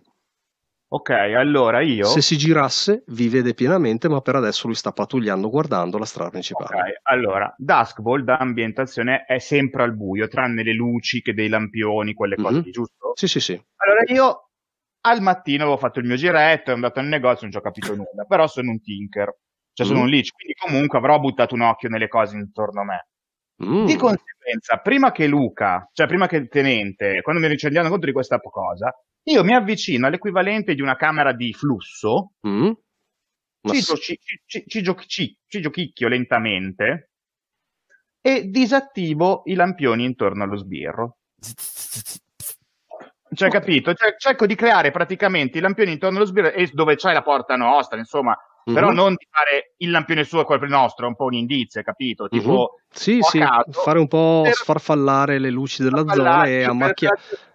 Ok, 0.94 1.10
allora 1.10 1.82
io. 1.82 2.06
Se 2.06 2.22
si 2.22 2.38
girasse, 2.38 3.04
vi 3.08 3.30
vede 3.30 3.54
pienamente, 3.54 4.10
ma 4.10 4.20
per 4.20 4.36
adesso 4.36 4.68
lui 4.68 4.76
sta 4.76 4.92
pattugliando 4.92 5.50
guardando 5.50 5.98
la 5.98 6.06
strada 6.06 6.32
principale. 6.32 6.76
Ok, 6.76 7.00
allora, 7.04 7.54
Duskball 7.58 8.24
da 8.24 8.38
ambientazione 8.38 9.24
è 9.26 9.40
sempre 9.40 9.84
al 9.84 9.96
buio, 9.96 10.28
tranne 10.28 10.64
le 10.64 10.74
luci 10.74 11.22
che 11.22 11.34
dei 11.34 11.48
lampioni, 11.48 12.14
quelle 12.14 12.36
cose 12.36 12.60
mm-hmm. 12.60 12.72
giusto? 12.72 13.12
Sì, 13.14 13.28
sì, 13.28 13.40
sì. 13.40 13.54
Allora 13.76 14.04
io 14.08 14.51
al 15.02 15.22
mattino 15.22 15.64
avevo 15.64 15.78
fatto 15.78 16.00
il 16.00 16.06
mio 16.06 16.16
giretto, 16.16 16.66
ero 16.70 16.76
andato 16.76 17.00
al 17.00 17.08
negozio, 17.08 17.42
non 17.42 17.52
ci 17.52 17.58
ho 17.58 17.62
capito 17.62 17.96
nulla, 17.96 18.26
però 18.28 18.48
sono 18.48 18.72
un 18.72 18.82
tinker, 18.82 19.36
cioè 19.74 19.86
sono 19.86 20.00
mm. 20.00 20.04
un 20.04 20.10
leech, 20.10 20.32
quindi 20.34 20.54
comunque 20.54 20.98
avrò 20.98 21.20
buttato 21.20 21.56
un 21.56 21.62
occhio 21.62 21.90
nelle 21.90 22.08
cose 22.08 22.38
intorno 22.38 22.82
a 22.82 22.86
me. 22.86 23.08
Mm. 23.64 23.86
Di 23.86 23.96
conseguenza, 23.96 24.78
prima 24.78 25.12
che 25.12 25.28
Luca, 25.28 25.90
cioè 25.94 26.08
prima 26.08 26.28
che 26.28 26.38
il 26.38 26.48
tenente, 26.48 27.22
quando 27.22 27.42
mi 27.42 27.56
rendiamo 27.56 27.90
conto 27.90 28.06
di 28.06 28.12
questa 28.12 28.40
cosa, 28.40 28.92
io 29.24 29.44
mi 29.44 29.54
avvicino 29.54 30.08
all'equivalente 30.08 30.74
di 30.74 30.82
una 30.82 30.96
camera 30.96 31.34
di 31.34 31.54
flusso, 31.54 32.34
mm. 32.48 32.72
ci, 33.68 33.82
ci, 33.82 34.20
ci, 34.46 34.64
ci, 34.68 34.82
giochi, 34.82 35.08
ci 35.08 35.60
giochicchio 35.60 36.08
lentamente 36.08 37.12
e 38.22 38.46
disattivo 38.50 39.42
i 39.46 39.56
lampioni 39.56 40.06
intorno 40.06 40.44
allo 40.44 40.58
sbirro. 40.58 41.18
Cioè, 43.34 43.50
capito? 43.50 43.94
Cioè, 43.94 44.16
cerco 44.18 44.46
di 44.46 44.56
creare 44.56 44.92
praticamente 44.92 45.58
i 45.58 45.62
lampioni 45.62 45.94
intorno 45.94 46.18
allo 46.18 46.26
sbirro 46.26 46.52
e 46.52 46.70
dove 46.74 46.96
c'è 46.96 47.14
la 47.14 47.22
porta 47.22 47.56
nostra, 47.56 47.98
insomma, 47.98 48.36
mm-hmm. 48.38 48.78
però 48.78 48.92
non 48.92 49.14
di 49.16 49.26
fare 49.30 49.74
il 49.78 49.90
lampione 49.90 50.26
suo 50.26 50.42
e 50.42 50.46
quello 50.46 50.68
nostro, 50.68 51.06
è 51.06 51.08
un 51.08 51.16
po' 51.16 51.26
un 51.26 51.36
indizio, 51.36 51.82
capito? 51.82 52.28
Tipo, 52.28 52.52
mm-hmm. 52.52 52.90
sì, 52.90 53.20
sì, 53.22 53.40
caso, 53.40 53.72
fare 53.72 54.00
un 54.00 54.08
po' 54.08 54.42
per... 54.44 54.54
sfarfallare 54.54 55.40
le 55.40 55.50
luci 55.50 55.82
della 55.82 56.04
zona 56.06 56.44
e 56.44 56.64
a 56.64 56.74
macchia... 56.74 57.10
Esatto. 57.14 57.50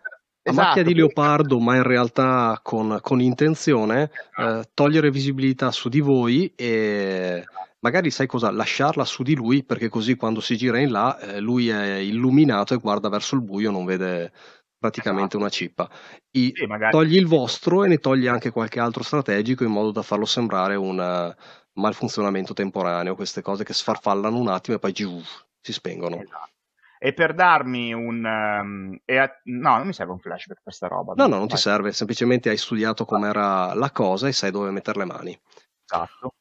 A 0.49 0.53
macchia 0.53 0.85
di 0.85 0.95
leopardo, 0.95 1.59
ma 1.59 1.75
in 1.75 1.83
realtà 1.83 2.61
con, 2.63 2.99
con 3.01 3.21
intenzione, 3.21 4.13
eh, 4.39 4.63
togliere 4.75 5.11
visibilità 5.11 5.73
su 5.73 5.89
di 5.89 5.99
voi 5.99 6.53
e 6.55 7.45
magari 7.81 8.11
sai 8.11 8.29
cosa? 8.29 8.53
Lasciarla 8.53 9.05
su 9.05 9.25
di 9.25 9.35
lui 9.35 9.65
perché 9.65 9.89
così 9.89 10.15
quando 10.15 10.41
si 10.41 10.57
gira 10.57 10.79
in 10.79 10.93
là 10.93 11.19
eh, 11.19 11.41
lui 11.41 11.69
è 11.69 11.97
illuminato 11.97 12.75
e 12.75 12.79
guarda 12.79 13.09
verso 13.09 13.35
il 13.35 13.43
buio, 13.43 13.73
non 13.73 13.85
vede, 13.85 14.31
praticamente 14.79 15.37
esatto. 15.37 15.39
una 15.39 15.49
cippa. 15.49 15.91
I, 16.33 16.53
sì, 16.55 16.67
togli 16.91 17.17
il 17.17 17.27
vostro 17.27 17.85
e 17.85 17.89
ne 17.89 17.99
togli 17.99 18.27
anche 18.27 18.51
qualche 18.51 18.81
altro 18.81 19.03
strategico 19.03 19.65
in 19.65 19.71
modo 19.71 19.91
da 19.91 20.03
farlo 20.03 20.25
sembrare 20.25 20.75
un 20.75 20.99
uh, 20.99 21.43
malfunzionamento 21.81 22.53
temporaneo, 22.53 23.15
queste 23.15 23.43
cose 23.43 23.65
che 23.65 23.73
sfarfallano 23.73 24.39
un 24.39 24.49
attimo 24.49 24.77
e 24.77 24.81
poi 24.81 24.93
giù, 24.93 25.21
si 25.61 25.73
spengono. 25.73 26.21
Esatto. 26.21 26.51
E 26.99 27.13
per 27.13 27.35
darmi 27.35 27.93
un... 27.93 28.25
Um, 28.25 28.99
a... 29.05 29.41
no, 29.45 29.77
non 29.77 29.87
mi 29.87 29.93
serve 29.93 30.13
un 30.13 30.19
flashback 30.19 30.55
per 30.55 30.63
questa 30.63 30.89
roba. 30.89 31.13
No, 31.15 31.25
no, 31.25 31.37
non 31.37 31.47
vai. 31.47 31.49
ti 31.49 31.57
serve, 31.57 31.93
semplicemente 31.93 32.49
hai 32.49 32.57
studiato 32.57 33.05
com'era 33.05 33.75
la 33.75 33.91
cosa 33.91 34.29
e 34.29 34.33
sai 34.33 34.51
dove 34.51 34.71
mettere 34.71 35.01
le 35.01 35.05
mani. 35.05 35.39
Esatto. 35.85 36.35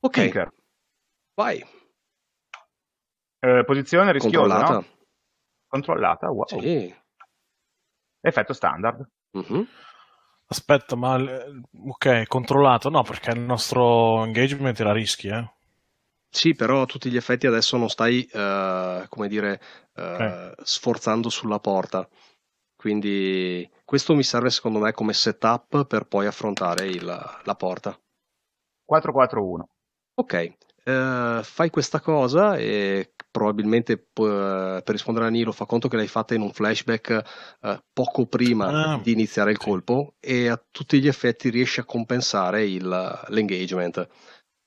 Ok. 0.00 0.12
Tinker. 0.12 0.52
Vai. 1.34 1.64
Eh, 3.38 3.64
posizione 3.64 4.12
rischiosa, 4.12 4.38
Controllata. 4.38 4.72
no? 4.74 4.84
Controllata, 5.66 6.30
wow. 6.30 6.46
Sì. 6.46 6.94
Effetto 8.22 8.52
standard. 8.54 9.06
Mhm. 9.32 9.66
Aspetta, 10.46 10.96
ma 10.96 11.16
l- 11.16 11.62
ok, 11.88 12.26
controllato? 12.26 12.88
No, 12.90 13.02
perché 13.02 13.30
il 13.30 13.40
nostro 13.40 14.24
engagement 14.24 14.78
era 14.78 14.92
rischi, 14.92 15.28
eh. 15.28 15.50
Sì, 16.28 16.54
però 16.54 16.82
a 16.82 16.86
tutti 16.86 17.10
gli 17.10 17.16
effetti 17.16 17.46
adesso 17.46 17.76
non 17.76 17.88
stai, 17.90 18.24
eh, 18.24 19.06
come 19.08 19.28
dire, 19.28 19.60
eh, 19.94 20.54
Ok. 20.54 20.62
sforzando 20.62 21.28
sulla 21.28 21.58
porta. 21.58 22.08
Quindi 22.74 23.68
questo 23.84 24.14
mi 24.14 24.22
serve 24.22 24.50
secondo 24.50 24.78
me 24.78 24.92
come 24.92 25.12
setup 25.12 25.86
per 25.86 26.06
poi 26.06 26.26
affrontare 26.26 26.86
il- 26.86 27.04
la 27.44 27.54
porta. 27.54 27.98
441. 28.84 29.68
Ok, 30.14 30.32
eh, 30.84 31.40
fai 31.42 31.70
questa 31.70 32.00
cosa 32.00 32.56
e 32.56 33.12
probabilmente 33.32 33.96
po- 33.98 34.24
per 34.26 34.84
rispondere 34.90 35.26
a 35.26 35.30
Nilo 35.30 35.50
fa 35.50 35.64
conto 35.64 35.88
che 35.88 35.96
l'hai 35.96 36.06
fatta 36.06 36.34
in 36.34 36.42
un 36.42 36.52
flashback 36.52 37.56
eh, 37.62 37.82
poco 37.92 38.26
prima 38.26 38.92
Ah, 38.92 38.98
di 39.02 39.10
iniziare 39.12 39.50
il 39.50 39.58
colpo 39.58 40.14
e 40.20 40.48
a 40.48 40.62
tutti 40.70 41.00
gli 41.00 41.08
effetti 41.08 41.48
riesci 41.48 41.80
a 41.80 41.84
compensare 41.84 42.64
il- 42.66 43.24
l'engagement. 43.28 44.06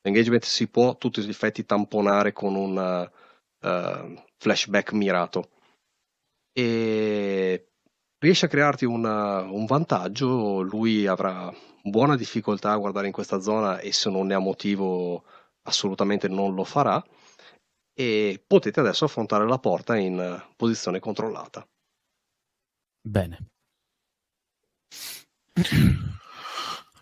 L'engagement 0.02 0.44
si 0.44 0.68
può 0.68 0.90
a 0.90 0.96
tutti 0.96 1.22
gli 1.22 1.30
effetti 1.30 1.66
tamponare 1.66 2.34
con 2.34 2.56
un 2.56 3.10
eh, 3.62 4.24
flashback 4.38 4.92
mirato. 4.94 5.50
E 6.52 7.68
riesci 8.20 8.46
a 8.46 8.48
crearti 8.48 8.86
una- 8.86 9.42
un 9.42 9.66
vantaggio, 9.66 10.62
lui 10.62 11.06
avrà 11.08 11.54
buona 11.84 12.16
difficoltà 12.16 12.72
a 12.72 12.78
guardare 12.78 13.08
in 13.08 13.14
questa 13.14 13.40
zona 13.40 13.80
e 13.80 13.92
se 13.92 14.10
non 14.10 14.28
ne 14.28 14.34
ha 14.34 14.40
motivo 14.40 15.24
assolutamente 15.64 16.28
non 16.28 16.54
lo 16.56 16.64
farà 16.64 17.04
e 17.98 18.44
potete 18.46 18.82
adesso 18.82 19.06
affrontare 19.06 19.48
la 19.48 19.58
porta 19.58 19.96
in 19.96 20.20
eh, 20.20 20.54
posizione 20.58 21.00
controllata. 21.00 21.66
Bene. 23.02 23.48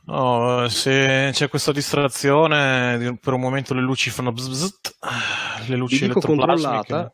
No, 0.06 0.68
se 0.70 1.30
c'è 1.32 1.50
questa 1.50 1.72
distrazione, 1.72 2.98
di- 3.00 3.18
per 3.18 3.34
un 3.34 3.40
momento 3.40 3.74
le 3.74 3.82
luci 3.82 4.10
fanno 4.10 4.32
bzz 4.32 4.48
bzz, 4.48 4.72
le 5.70 5.76
luci 5.78 6.06
dico 6.06 6.20
elettroplasmiche. 6.20 6.68
controllata 6.68 7.14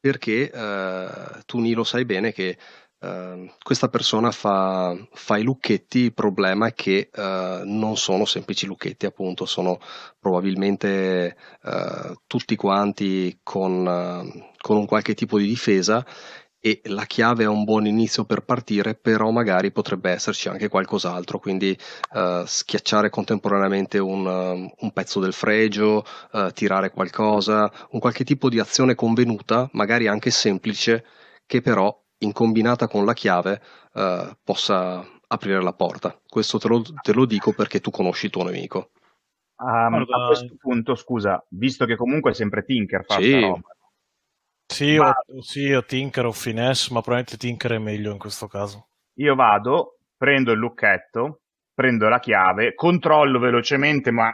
perché 0.00 0.50
eh, 0.50 1.42
tu 1.46 1.60
Nilo 1.60 1.84
sai 1.84 2.04
bene 2.04 2.32
che 2.32 2.58
eh, 3.02 3.52
questa 3.62 3.88
persona 3.88 4.30
fa, 4.30 4.96
fa 5.12 5.36
i 5.36 5.42
lucchetti, 5.42 5.98
il 5.98 6.14
problema 6.14 6.68
è 6.68 6.74
che 6.74 7.10
eh, 7.12 7.62
non 7.64 7.96
sono 7.96 8.24
semplici 8.24 8.66
lucchetti, 8.66 9.06
appunto, 9.06 9.44
sono 9.44 9.80
probabilmente 10.20 11.36
eh, 11.64 12.14
tutti 12.28 12.54
quanti 12.54 13.40
con, 13.42 13.86
eh, 13.86 14.52
con 14.60 14.76
un 14.76 14.86
qualche 14.86 15.14
tipo 15.14 15.38
di 15.38 15.46
difesa 15.46 16.06
e 16.64 16.80
la 16.84 17.04
chiave 17.06 17.42
è 17.42 17.48
un 17.48 17.64
buon 17.64 17.86
inizio 17.86 18.24
per 18.24 18.44
partire, 18.44 18.94
però 18.94 19.30
magari 19.30 19.72
potrebbe 19.72 20.10
esserci 20.12 20.48
anche 20.48 20.68
qualcos'altro, 20.68 21.40
quindi 21.40 21.76
schiacciare 22.44 23.10
contemporaneamente 23.10 23.98
un, 23.98 24.24
un 24.78 24.92
pezzo 24.92 25.18
del 25.18 25.32
fregio, 25.32 26.04
tirare 26.54 26.92
qualcosa, 26.92 27.68
un 27.90 27.98
qualche 27.98 28.22
tipo 28.22 28.48
di 28.48 28.60
azione 28.60 28.94
convenuta, 28.94 29.68
magari 29.72 30.06
anche 30.06 30.30
semplice, 30.30 31.04
che 31.46 31.60
però 31.62 31.92
in 32.22 32.32
combinata 32.32 32.88
con 32.88 33.04
la 33.04 33.12
chiave 33.12 33.60
eh, 33.94 34.36
possa 34.42 35.06
aprire 35.28 35.62
la 35.62 35.72
porta. 35.72 36.18
Questo 36.26 36.58
te 36.58 36.68
lo, 36.68 36.82
te 36.82 37.12
lo 37.12 37.24
dico 37.24 37.52
perché 37.52 37.80
tu 37.80 37.90
conosci 37.90 38.26
il 38.26 38.32
tuo 38.32 38.44
nemico. 38.44 38.90
Um, 39.56 39.94
a 39.94 40.26
questo 40.26 40.56
punto, 40.58 40.94
scusa, 40.96 41.44
visto 41.50 41.84
che 41.84 41.96
comunque 41.96 42.32
è 42.32 42.34
sempre 42.34 42.64
Tinker 42.64 43.04
fa 43.04 43.20
Sì. 43.20 43.40
roba, 43.40 43.60
Sì, 44.66 44.96
Ma- 44.96 45.10
o, 45.10 45.42
sì, 45.42 45.72
o 45.72 45.84
Tinker 45.84 46.24
o 46.26 46.32
Finesse, 46.32 46.92
ma 46.92 47.00
probabilmente 47.00 47.36
Tinker 47.36 47.72
è 47.72 47.78
meglio 47.78 48.10
in 48.10 48.18
questo 48.18 48.46
caso. 48.48 48.88
io 49.18 49.34
vado, 49.34 49.98
prendo 50.16 50.52
il 50.52 50.58
lucchetto, 50.58 51.42
prendo 51.74 52.08
la 52.08 52.18
chiave, 52.18 52.74
controllo 52.74 53.38
velocemente, 53.38 54.10
ma 54.10 54.32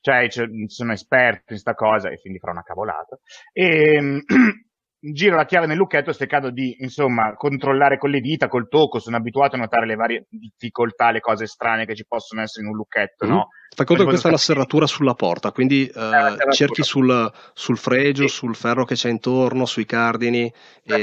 cioè, 0.00 0.28
c'è- 0.28 0.46
sono 0.66 0.92
esperto 0.92 1.52
in 1.54 1.58
sta 1.58 1.74
cosa 1.74 2.10
e 2.10 2.20
quindi 2.20 2.38
farò 2.38 2.52
una 2.52 2.62
cavolata. 2.62 3.18
E 3.52 4.22
giro 5.12 5.34
la 5.36 5.44
chiave 5.44 5.66
nel 5.66 5.76
lucchetto 5.76 6.12
cercando 6.12 6.50
di, 6.50 6.76
insomma, 6.78 7.34
controllare 7.34 7.98
con 7.98 8.10
le 8.10 8.20
dita, 8.20 8.46
col 8.48 8.68
tocco. 8.68 9.00
Sono 9.00 9.16
abituato 9.16 9.56
a 9.56 9.58
notare 9.58 9.86
le 9.86 9.96
varie 9.96 10.26
difficoltà, 10.30 11.10
le 11.10 11.20
cose 11.20 11.46
strane 11.46 11.84
che 11.86 11.94
ci 11.96 12.04
possono 12.06 12.40
essere 12.42 12.64
in 12.64 12.70
un 12.70 12.76
lucchetto, 12.76 13.26
Mm. 13.26 13.30
no? 13.30 13.48
Fai 13.74 13.86
conto 13.86 14.02
che 14.02 14.08
questa 14.10 14.26
è 14.28 14.30
una 14.30 14.38
cose- 14.38 14.52
serratura 14.52 14.86
sulla 14.86 15.14
porta, 15.14 15.50
quindi 15.50 15.86
eh, 15.86 15.92
serratura. 15.92 16.50
cerchi 16.52 16.82
sul, 16.82 17.32
sul 17.54 17.78
fregio, 17.78 18.28
Sì. 18.28 18.34
sul 18.34 18.54
ferro 18.54 18.84
che 18.84 18.94
c'è 18.94 19.08
intorno, 19.08 19.64
sui 19.64 19.86
cardini 19.86 20.52
e 20.84 21.02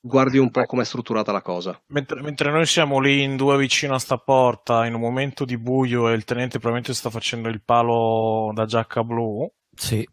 guardi 0.00 0.38
un 0.38 0.50
po' 0.50 0.64
come 0.64 0.82
è 0.82 0.84
strutturata 0.86 1.32
la 1.32 1.42
cosa. 1.42 1.78
mentre, 1.88 2.22
mentre 2.22 2.50
noi 2.50 2.64
siamo 2.66 2.98
lì 2.98 3.22
in 3.22 3.36
due 3.36 3.58
vicino 3.58 3.94
a 3.94 3.98
sta 3.98 4.16
porta, 4.16 4.86
in 4.86 4.94
un 4.94 5.00
momento 5.00 5.44
di 5.44 5.58
buio 5.58 6.08
e 6.08 6.14
il 6.14 6.24
tenente 6.24 6.52
probabilmente 6.58 6.94
sta 6.94 7.10
facendo 7.10 7.48
il 7.48 7.62
palo 7.62 8.52
da 8.54 8.64
giacca 8.64 9.02
blu, 9.04 9.46
Sì. 9.74 10.08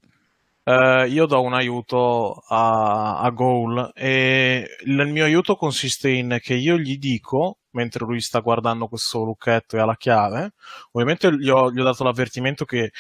Eh, 0.68 1.08
io 1.10 1.26
do 1.28 1.42
un 1.42 1.54
aiuto 1.54 2.42
a, 2.48 3.20
a 3.20 3.30
Goal 3.30 3.92
e 3.94 4.78
il 4.86 5.08
mio 5.08 5.24
aiuto 5.24 5.56
consiste 5.56 6.10
in 6.10 6.40
che 6.42 6.56
io 6.56 6.78
gli 6.78 6.98
dico, 6.98 7.60
mentre 7.72 8.04
lui 8.06 8.20
sta 8.20 8.40
guardando 8.40 8.88
questo 8.88 9.24
lucchetto 9.24 9.76
e 9.76 9.80
ha 9.80 9.86
la 9.86 9.96
chiave, 9.96 10.54
ovviamente 10.94 11.32
gli 11.38 11.50
ho, 11.50 11.72
gli 11.72 11.80
ho 11.80 11.84
dato 11.84 12.04
l'avvertimento 12.04 12.66
che 12.66 12.92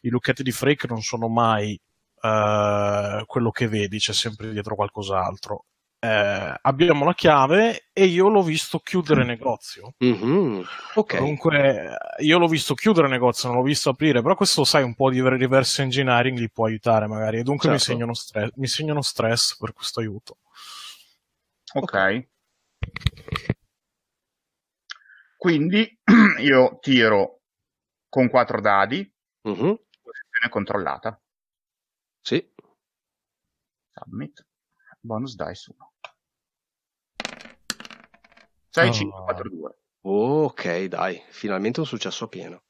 i 0.00 0.08
lucchetti 0.08 0.42
di 0.42 0.50
Freak 0.50 0.86
non 0.86 1.00
sono 1.02 1.28
mai 1.28 1.80
eh, 2.22 3.22
quello 3.26 3.50
che 3.50 3.68
vedi, 3.68 3.98
c'è 3.98 4.12
sempre 4.12 4.50
dietro 4.50 4.74
qualcos'altro. 4.74 5.66
Eh, 6.04 6.58
abbiamo 6.62 7.04
la 7.04 7.14
chiave 7.14 7.90
e 7.92 8.06
io 8.06 8.26
l'ho 8.28 8.42
visto 8.42 8.80
chiudere 8.80 9.20
il 9.20 9.26
negozio. 9.28 9.94
Mhm, 9.98 10.64
Ok, 10.96 11.16
Comunque, 11.16 11.96
io 12.18 12.38
l'ho 12.38 12.48
visto 12.48 12.74
chiudere 12.74 13.06
negozio, 13.06 13.48
non 13.48 13.58
l'ho 13.58 13.62
visto 13.64 13.90
aprire, 13.90 14.20
però 14.20 14.34
questo, 14.34 14.64
sai, 14.64 14.82
un 14.82 14.96
po' 14.96 15.10
di 15.10 15.20
reverse 15.22 15.80
engineering 15.82 16.36
gli 16.36 16.50
può 16.50 16.66
aiutare 16.66 17.06
magari. 17.06 17.38
E 17.38 17.42
dunque 17.44 17.68
mi, 17.70 17.78
Certo. 17.78 17.92
segno 17.92 18.04
uno 18.04 18.14
stress, 18.14 18.50
mi 18.56 18.66
segno 18.66 18.92
uno 18.92 19.02
stress 19.02 19.56
per 19.56 19.72
questo 19.72 20.00
aiuto. 20.00 20.38
Ok. 21.74 22.26
Quindi 25.36 26.00
io 26.42 26.78
tiro 26.80 27.42
con 28.08 28.28
quattro 28.28 28.60
dadi, 28.60 29.08
Mhm, 29.42 29.54
posizione 30.02 30.48
controllata. 30.50 31.20
sì, 32.20 32.44
Submit. 33.92 34.44
Bonus 35.00 35.34
dice 35.36 35.72
1. 35.76 35.91
6, 38.72 38.88
Oh. 38.88 38.92
5, 38.92 39.22
4, 39.22 39.48
2. 39.50 39.70
ok, 40.04 40.84
dai, 40.86 41.22
finalmente 41.30 41.80
un 41.80 41.86
successo 41.86 42.28
pieno. 42.28 42.62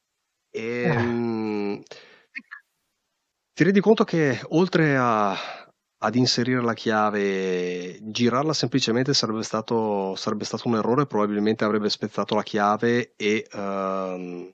Ehm, 0.51 1.81
ti 3.53 3.63
rendi 3.63 3.79
conto 3.81 4.03
che 4.03 4.39
oltre 4.49 4.95
a, 4.97 5.31
ad 5.31 6.15
inserire 6.15 6.61
la 6.61 6.73
chiave, 6.73 7.99
girarla 8.01 8.53
semplicemente 8.53 9.13
sarebbe 9.13 9.43
stato, 9.43 10.15
sarebbe 10.15 10.43
stato 10.45 10.67
un 10.67 10.75
errore, 10.75 11.05
probabilmente 11.05 11.63
avrebbe 11.63 11.89
spezzato 11.89 12.35
la 12.35 12.43
chiave 12.43 13.13
e 13.15 13.47
ehm, 13.51 14.51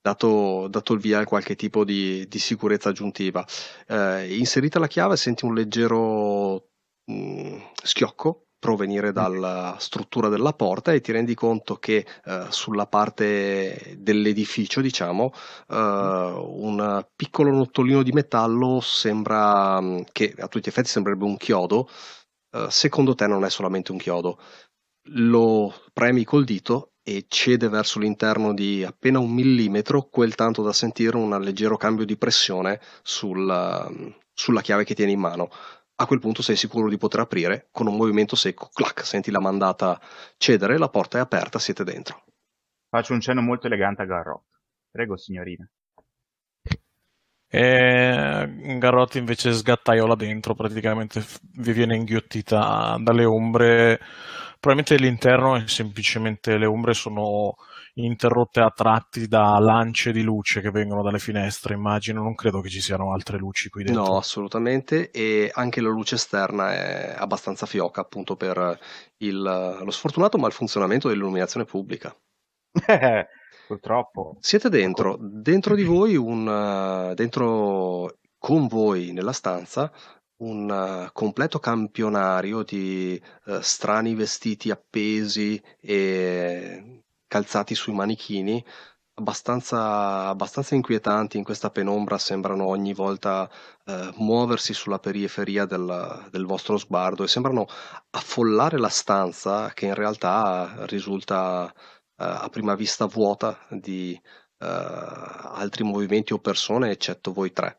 dato, 0.00 0.68
dato 0.68 0.92
il 0.94 1.00
via 1.00 1.20
a 1.20 1.24
qualche 1.24 1.54
tipo 1.56 1.84
di, 1.84 2.26
di 2.28 2.38
sicurezza 2.38 2.88
aggiuntiva. 2.90 3.44
Eh, 3.86 4.36
inserita 4.38 4.78
la 4.78 4.86
chiave 4.86 5.16
senti 5.16 5.44
un 5.44 5.54
leggero 5.54 6.70
mh, 7.04 7.58
schiocco 7.82 8.47
provenire 8.58 9.12
dalla 9.12 9.76
struttura 9.78 10.28
della 10.28 10.52
porta 10.52 10.92
e 10.92 11.00
ti 11.00 11.12
rendi 11.12 11.34
conto 11.34 11.76
che 11.76 12.06
eh, 12.24 12.46
sulla 12.50 12.86
parte 12.86 13.94
dell'edificio, 13.98 14.80
diciamo, 14.80 15.32
eh, 15.68 15.74
un 15.76 17.06
piccolo 17.14 17.50
nottolino 17.50 18.02
di 18.02 18.12
metallo 18.12 18.80
sembra 18.80 19.80
mh, 19.80 20.06
che 20.12 20.34
a 20.38 20.48
tutti 20.48 20.66
gli 20.66 20.68
effetti 20.70 20.88
sembrerebbe 20.88 21.24
un 21.24 21.36
chiodo. 21.36 21.88
Eh, 22.50 22.66
secondo 22.70 23.14
te 23.14 23.26
non 23.26 23.44
è 23.44 23.50
solamente 23.50 23.92
un 23.92 23.98
chiodo. 23.98 24.38
Lo 25.12 25.72
premi 25.92 26.24
col 26.24 26.44
dito 26.44 26.92
e 27.02 27.24
cede 27.28 27.68
verso 27.68 27.98
l'interno 27.98 28.52
di 28.52 28.84
appena 28.84 29.18
un 29.18 29.32
millimetro, 29.32 30.08
quel 30.10 30.34
tanto 30.34 30.62
da 30.62 30.72
sentire 30.72 31.16
un 31.16 31.30
leggero 31.40 31.76
cambio 31.78 32.04
di 32.04 32.16
pressione 32.18 32.80
sul, 33.02 34.14
sulla 34.34 34.60
chiave 34.60 34.84
che 34.84 34.94
tieni 34.94 35.12
in 35.12 35.20
mano. 35.20 35.48
A 36.00 36.06
quel 36.06 36.20
punto 36.20 36.42
sei 36.42 36.54
sicuro 36.54 36.88
di 36.88 36.96
poter 36.96 37.20
aprire 37.20 37.68
con 37.72 37.88
un 37.88 37.96
movimento 37.96 38.36
secco, 38.36 38.68
clac, 38.72 39.04
senti 39.04 39.32
la 39.32 39.40
mandata 39.40 40.00
cedere, 40.36 40.78
la 40.78 40.88
porta 40.88 41.18
è 41.18 41.20
aperta, 41.20 41.58
siete 41.58 41.82
dentro. 41.82 42.22
Faccio 42.88 43.14
un 43.14 43.20
cenno 43.20 43.42
molto 43.42 43.66
elegante 43.66 44.02
a 44.02 44.04
Garrot. 44.04 44.44
Prego, 44.92 45.16
signorina. 45.16 45.68
E 47.50 48.76
Garrotti 48.78 49.18
invece 49.18 49.52
sgattaiola 49.52 50.14
dentro, 50.14 50.54
praticamente 50.54 51.24
vi 51.54 51.72
viene 51.72 51.96
inghiottita 51.96 52.96
dalle 53.00 53.24
ombre. 53.24 53.98
Probabilmente 54.60 55.02
l'interno 55.02 55.56
è 55.56 55.66
semplicemente 55.66 56.58
le 56.58 56.66
ombre 56.66 56.94
sono 56.94 57.56
interrotte 58.04 58.60
a 58.60 58.70
tratti 58.70 59.26
da 59.26 59.58
lance 59.58 60.12
di 60.12 60.22
luce 60.22 60.60
che 60.60 60.70
vengono 60.70 61.02
dalle 61.02 61.18
finestre, 61.18 61.74
immagino, 61.74 62.22
non 62.22 62.34
credo 62.34 62.60
che 62.60 62.68
ci 62.68 62.80
siano 62.80 63.12
altre 63.12 63.38
luci 63.38 63.68
qui 63.68 63.84
dentro. 63.84 64.04
No, 64.04 64.16
assolutamente, 64.16 65.10
e 65.10 65.50
anche 65.52 65.80
la 65.80 65.88
luce 65.88 66.14
esterna 66.14 66.72
è 66.72 67.14
abbastanza 67.16 67.66
fioca 67.66 68.00
appunto 68.00 68.36
per 68.36 68.78
il, 69.18 69.40
lo 69.40 69.90
sfortunato 69.90 70.38
malfunzionamento 70.38 71.08
dell'illuminazione 71.08 71.66
pubblica. 71.66 72.14
Purtroppo. 73.66 74.36
Siete 74.40 74.68
dentro, 74.68 75.16
dentro 75.20 75.74
di 75.74 75.84
voi 75.84 76.16
un, 76.16 77.12
dentro 77.14 78.18
con 78.38 78.66
voi 78.66 79.12
nella 79.12 79.32
stanza 79.32 79.92
un 80.40 81.08
completo 81.12 81.58
campionario 81.58 82.62
di 82.62 83.20
uh, 83.46 83.58
strani 83.60 84.14
vestiti 84.14 84.70
appesi 84.70 85.60
e 85.80 87.02
calzati 87.28 87.74
sui 87.74 87.92
manichini, 87.94 88.64
abbastanza, 89.14 90.28
abbastanza 90.28 90.74
inquietanti 90.74 91.36
in 91.36 91.44
questa 91.44 91.70
penombra, 91.70 92.18
sembrano 92.18 92.66
ogni 92.66 92.94
volta 92.94 93.48
uh, 93.86 93.92
muoversi 94.16 94.74
sulla 94.74 94.98
periferia 94.98 95.64
del, 95.66 96.28
del, 96.30 96.46
vostro 96.46 96.76
sguardo 96.78 97.24
e 97.24 97.28
sembrano 97.28 97.66
affollare 98.10 98.78
la 98.78 98.88
stanza 98.88 99.72
che 99.74 99.86
in 99.86 99.94
realtà 99.94 100.86
risulta 100.86 101.72
a 102.20 102.48
prima 102.48 102.74
vista 102.74 103.06
vuota 103.06 103.56
di 103.70 104.20
altri 104.60 105.84
movimenti 105.84 106.32
o 106.32 106.38
persone, 106.38 106.90
eccetto 106.90 107.32
voi 107.32 107.52
tre. 107.52 107.78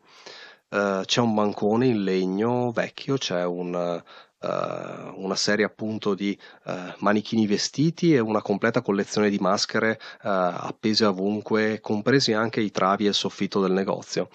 Uh, 0.70 1.02
c'è 1.04 1.20
un 1.20 1.34
bancone 1.34 1.88
in 1.88 2.04
legno 2.04 2.72
vecchio, 2.72 3.18
c'è 3.18 3.44
un, 3.44 4.02
uh, 4.42 5.22
una 5.22 5.36
serie 5.36 5.66
appunto 5.66 6.14
di 6.14 6.38
uh, 6.66 6.72
manichini 7.00 7.48
vestiti 7.48 8.14
e 8.14 8.20
una 8.20 8.42
completa 8.42 8.82
collezione 8.82 9.30
di 9.30 9.38
maschere 9.40 10.00
appese 10.20 11.06
ovunque, 11.06 11.80
compresi 11.80 12.34
anche 12.34 12.62
i 12.62 12.72
travi 12.72 13.06
e 13.06 13.10
il 13.10 13.14
soffitto 13.14 13.62
del 13.62 13.72
negozio. 13.72 14.30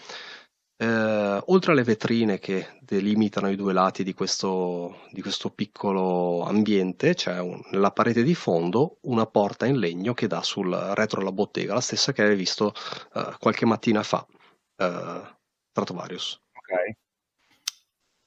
oltre 1.47 1.73
alle 1.73 1.83
vetrine 1.83 2.39
che 2.39 2.79
delimitano 2.81 3.51
i 3.51 3.57
due 3.57 3.73
lati 3.73 4.03
di 4.05 4.13
questo, 4.13 5.03
di 5.11 5.23
questo 5.23 5.51
piccolo 5.51 6.43
ambiente, 6.43 7.15
c'è 7.15 7.39
un, 7.41 7.61
nella 7.71 7.91
parete 7.93 8.23
di 8.23 8.35
fondo 8.35 8.99
una 9.03 9.27
porta 9.27 9.67
in 9.67 9.79
legno 9.79 10.15
che 10.15 10.27
dà 10.27 10.43
sul 10.43 10.73
retro 10.95 11.19
della 11.19 11.33
bottega, 11.33 11.75
la 11.75 11.81
stessa 11.81 12.13
che 12.13 12.23
avevi 12.23 12.37
visto 12.37 12.73
qualche 13.39 13.67
mattina 13.67 14.03
fa. 14.03 14.27
Stratovarius. 15.75 16.41
Ok. 16.53 17.04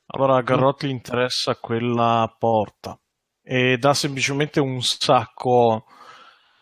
Allora 0.09 0.37
a 0.37 0.41
Garrotti 0.41 0.89
interessa 0.89 1.55
quella 1.55 2.33
porta 2.39 2.97
e 3.41 3.77
dà 3.77 3.93
semplicemente 3.93 4.59
un 4.61 4.81
sacco 4.81 5.85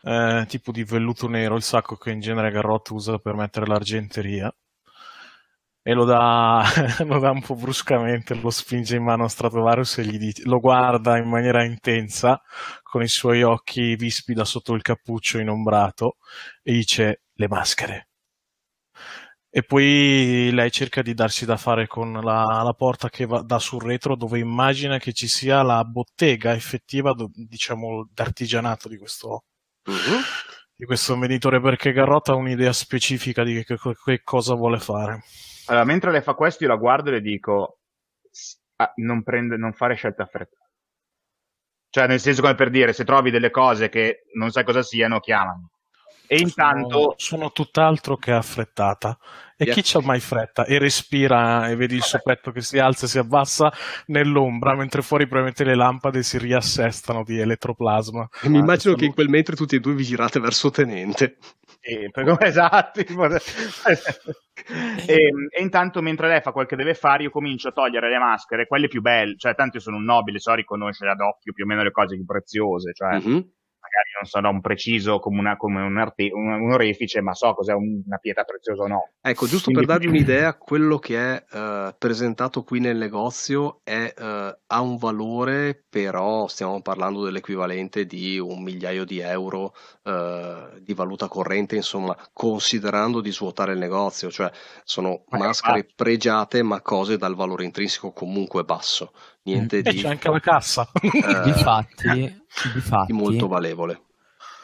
eh, 0.02 0.46
tipo 0.48 0.72
di 0.72 0.84
velluto 0.84 1.28
nero, 1.28 1.56
il 1.56 1.62
sacco 1.62 1.96
che 1.96 2.12
in 2.12 2.20
genere 2.20 2.52
Garrotti 2.52 2.94
usa 2.94 3.20
per 3.20 3.36
mettere 3.36 3.68
l'argenteria 3.68 4.52
e 5.84 5.94
lo 5.94 6.06
dà, 6.06 6.64
lo 7.06 7.20
dà 7.20 7.30
un 7.30 7.42
po' 7.42 7.54
bruscamente, 7.56 8.34
lo 8.34 8.50
spinge 8.50 8.96
in 8.96 9.04
mano 9.04 9.26
a 9.26 9.30
Stratovarius 9.30 10.00
e 10.00 10.06
gli 10.06 10.18
dice, 10.18 10.42
lo 10.46 10.60
guarda 10.60 11.18
in 11.18 11.30
maniera 11.30 11.64
intensa 11.64 12.42
con 12.82 13.04
i 13.04 13.08
suoi 13.08 13.44
occhi 13.44 13.96
vispi 13.96 14.34
da 14.34 14.46
sotto 14.46 14.74
il 14.74 14.82
cappuccio 14.82 15.38
inombrato 15.38 16.18
e 16.64 16.74
dice 16.74 17.22
le 17.34 17.48
maschere 17.48 18.08
e 19.58 19.63
poi 19.63 20.50
lei 20.52 20.70
cerca 20.70 21.02
di 21.02 21.13
darsi 21.13 21.46
da 21.46 21.56
fare 21.56 21.88
con 21.88 22.12
la, 22.12 22.62
la 22.62 22.74
porta 22.74 23.08
che 23.08 23.26
va, 23.26 23.41
da 23.41 23.58
sul 23.58 23.82
retro 23.82 24.18
dove 24.18 24.38
immagina 24.38 24.98
che 24.98 25.13
ci 25.13 25.30
sia 25.30 25.62
la 25.62 25.82
bottega 25.86 26.54
effettiva, 26.54 27.15
diciamo, 27.32 28.10
d'artigianato 28.12 28.89
di 28.89 28.98
questo, 28.98 29.46
uh-huh. 29.86 30.20
di 30.76 30.84
questo 30.84 31.18
venditore 31.18 31.62
perché 31.62 31.94
Garrotta 31.94 32.34
ha 32.34 32.36
un'idea 32.36 32.74
specifica 32.74 33.46
di 33.46 33.63
che, 33.63 33.78
che, 33.78 34.22
cosa 34.26 34.56
vuole 34.56 34.80
fare. 34.80 35.24
Allora, 35.68 35.86
mentre 35.86 36.12
lei 36.12 36.22
fa 36.22 36.34
questo 36.34 36.65
io 36.65 36.70
la 36.72 36.76
guardo 36.76 37.08
e 37.08 37.13
le 37.13 37.22
dico 37.22 37.80
ah, 38.76 38.91
non, 38.96 39.24
prende, 39.24 39.56
non 39.56 39.72
fare 39.72 39.96
scelte 39.96 40.22
affrettate. 40.22 40.70
Cioè, 41.91 42.08
nel 42.08 42.20
senso 42.20 42.41
come 42.41 42.56
per 42.56 42.70
dire, 42.70 42.91
se 42.91 43.06
trovi 43.06 43.32
delle 43.32 43.52
cose 43.52 43.88
che 43.88 44.26
non 44.34 44.52
sai 44.52 44.65
cosa 44.65 44.84
siano, 44.84 45.22
chiamami. 45.22 45.65
E 46.28 46.39
intanto 46.39 46.89
sono, 46.89 47.13
sono 47.18 47.52
tutt'altro 47.52 48.18
che 48.18 48.32
affrettata. 48.32 49.18
E 49.58 49.63
yeah. 49.63 49.74
chi 49.74 49.82
c'ha 49.84 50.02
mai 50.02 50.20
fretta? 50.20 50.65
E 50.65 50.78
respira 50.78 51.70
e 51.70 51.76
vedi 51.76 51.96
il 51.96 52.04
suo 52.04 52.20
petto 52.22 52.52
che 52.52 52.62
si 52.62 52.78
alza 52.78 53.06
e 53.06 53.10
si 53.10 53.18
abbassa 53.18 53.72
nell'ombra, 54.08 54.76
mentre 54.76 55.02
fuori 55.02 55.24
probabilmente 55.28 55.63
le 55.63 55.76
lampade 55.76 56.24
si 56.24 56.38
riassestano 56.38 57.24
di 57.24 57.39
elettroplasma. 57.39 58.28
E 58.44 58.50
mi 58.50 58.60
immagino 58.60 58.91
sono... 58.91 58.96
che 58.98 59.06
in 59.06 59.13
quel 59.13 59.30
mentre 59.30 59.56
tutti 59.56 59.76
e 59.76 59.80
due 59.80 59.94
vi 59.94 60.04
girate 60.04 60.41
verso 60.41 60.72
Tenente. 60.72 61.38
E, 61.80 62.10
esatto. 62.39 63.00
e, 65.06 65.13
e, 65.50 65.62
intanto 65.62 66.02
mentre 66.02 66.28
lei 66.28 66.41
fa 66.41 66.52
quel 66.52 66.65
che 66.65 66.76
deve 66.76 66.94
fare, 66.94 67.24
io 67.24 67.30
comincio 67.30 67.70
a 67.70 67.72
togliere 67.72 68.10
le 68.10 68.18
maschere, 68.18 68.68
quelle 68.68 68.88
più 68.88 69.02
belle, 69.02 69.38
cioè 69.38 69.56
tanto 69.56 69.78
io 69.78 69.84
sono 69.84 69.98
un 69.98 70.04
nobile, 70.04 70.39
so 70.39 70.54
riconoscere 70.54 71.12
ad 71.12 71.20
occhio 71.22 71.54
più 71.54 71.63
o 71.63 71.68
meno 71.68 71.84
le 71.84 71.91
cose 71.91 72.15
più 72.15 72.26
preziose, 72.26 72.91
cioè 72.91 73.20
mm-hmm 73.20 73.39
magari 73.96 74.10
non 74.16 74.26
so, 74.26 74.40
un 74.40 74.62
preciso 74.62 75.20
come, 75.20 75.40
una, 75.40 75.58
come 75.58 75.82
un, 75.82 75.98
arte, 75.98 76.30
un, 76.32 76.52
un, 76.52 76.72
orefice, 76.74 77.22
ma 77.22 77.34
so 77.34 77.54
cos'è 77.54 77.74
una 77.74 78.18
pietra 78.18 78.44
preziosa 78.44 78.84
o 78.84 78.88
no. 78.88 79.10
Ecco, 79.22 79.48
giusto 79.48 79.72
Quindi... 79.72 79.86
per 79.86 79.96
darvi 79.96 80.08
un'idea, 80.08 80.54
quello 80.56 81.00
che 81.00 81.18
è 81.18 81.44
uh, 81.58 81.96
presentato 81.98 82.64
qui 82.64 82.80
nel 82.80 82.98
negozio 82.98 83.80
è, 83.84 84.14
uh, 84.18 84.58
ha 84.68 84.82
un 84.82 84.98
valore, 84.98 85.84
però 85.90 86.48
stiamo 86.48 86.82
parlando 86.82 87.24
dell'equivalente 87.24 88.06
di 88.06 88.38
un 88.38 88.62
migliaio 88.62 89.06
di 89.06 89.20
euro 89.20 89.74
uh, 90.04 90.80
di 90.80 90.94
valuta 90.94 91.28
corrente, 91.28 91.76
insomma, 91.76 92.16
considerando 92.34 93.22
di 93.22 93.32
svuotare 93.32 93.74
il 93.74 93.80
negozio, 93.80 94.30
cioè 94.30 94.52
sono 94.84 95.24
ma 95.30 95.38
maschere 95.38 95.88
pregiate, 95.96 96.62
ma 96.64 96.82
cose 96.82 97.18
dal 97.18 97.36
valore 97.36 97.64
intrinseco 97.64 98.12
comunque 98.12 98.64
basso 98.64 99.12
niente 99.46 99.82
di... 99.82 99.90
E 99.90 99.94
c'è 99.94 100.10
anche 100.10 100.30
la 100.30 100.40
cassa. 100.40 100.90
Eh, 101.02 101.42
difatti, 101.44 102.44
difatti, 102.74 103.14
molto 103.14 103.48
valevole. 103.48 104.02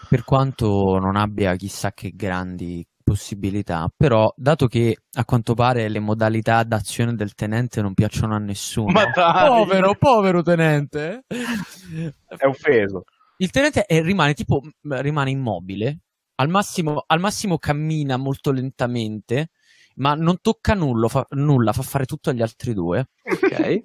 Per 0.09 0.23
quanto 0.23 0.97
non 0.99 1.15
abbia 1.15 1.55
chissà 1.55 1.93
che 1.93 2.11
grandi 2.13 2.85
possibilità, 3.01 3.91
però 3.95 4.31
dato 4.35 4.67
che 4.67 5.03
a 5.13 5.25
quanto 5.25 5.53
pare 5.53 5.87
le 5.89 5.99
modalità 5.99 6.63
d'azione 6.63 7.15
del 7.15 7.33
tenente 7.33 7.81
non 7.81 7.93
piacciono 7.93 8.35
a 8.35 8.39
nessuno. 8.39 8.91
Ma 8.91 9.05
dai! 9.13 9.47
Povero, 9.47 9.95
povero 9.95 10.41
tenente! 10.41 11.23
È 11.27 12.45
offeso. 12.45 13.05
Il 13.37 13.49
tenente 13.49 13.85
è, 13.85 14.01
rimane 14.01 14.33
tipo 14.33 14.61
rimane 14.81 15.31
immobile, 15.31 15.99
al 16.35 16.49
massimo, 16.49 17.03
al 17.07 17.19
massimo 17.19 17.57
cammina 17.57 18.17
molto 18.17 18.51
lentamente, 18.51 19.49
ma 19.95 20.13
non 20.13 20.41
tocca 20.41 20.73
nulla 20.73 21.07
fa, 21.07 21.25
nulla, 21.31 21.73
fa 21.73 21.81
fare 21.81 22.05
tutto 22.05 22.29
agli 22.29 22.41
altri 22.41 22.73
due. 22.73 23.09
Ok 23.23 23.83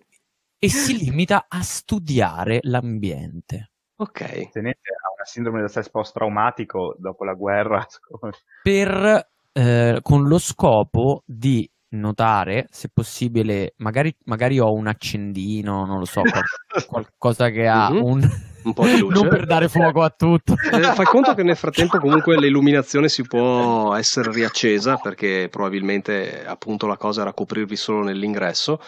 e 0.67 0.69
si 0.69 0.99
limita 0.99 1.47
a 1.49 1.63
studiare 1.63 2.59
l'ambiente. 2.63 3.71
Ok. 3.99 4.51
Tenete 4.51 4.91
ha 4.91 5.15
una 5.15 5.25
sindrome 5.25 5.61
da 5.61 5.69
stress 5.69 5.91
post-traumatico 5.91 6.97
dopo 6.99 7.25
la 7.25 7.35
guerra. 7.35 7.87
per, 8.63 9.29
eh, 9.53 9.99
con 10.03 10.27
lo 10.27 10.39
scopo 10.39 11.23
di 11.25 11.71
notare, 11.91 12.67
se 12.71 12.91
possibile, 12.93 13.75
magari, 13.77 14.15
magari 14.25 14.59
ho 14.59 14.73
un 14.73 14.89
accendino, 14.89 15.85
non 15.85 15.99
lo 15.99 16.05
so, 16.05 16.23
qual- 16.23 16.43
qualcosa 16.87 17.49
che 17.51 17.69
ha 17.69 17.91
mm-hmm. 17.91 18.03
un... 18.03 18.29
un 18.65 18.73
po' 18.75 18.85
di 18.87 18.99
luce. 18.99 19.21
non 19.21 19.29
per 19.29 19.47
dare 19.47 19.69
fuoco 19.69 20.03
a 20.03 20.11
tutto. 20.11 20.55
Eh, 20.55 20.83
fai 20.83 21.07
conto 21.07 21.33
che 21.35 21.45
nel 21.45 21.57
frattempo 21.57 21.99
comunque 21.99 22.37
l'illuminazione 22.39 23.09
si 23.09 23.23
può 23.23 23.95
essere 23.95 24.33
riaccesa 24.33 24.97
perché 24.97 25.47
probabilmente 25.49 26.45
appunto 26.45 26.89
la 26.89 26.97
cosa 26.97 27.23
era 27.23 27.33
coprirvi 27.33 27.77
solo 27.77 28.03
nell'ingresso 28.03 28.81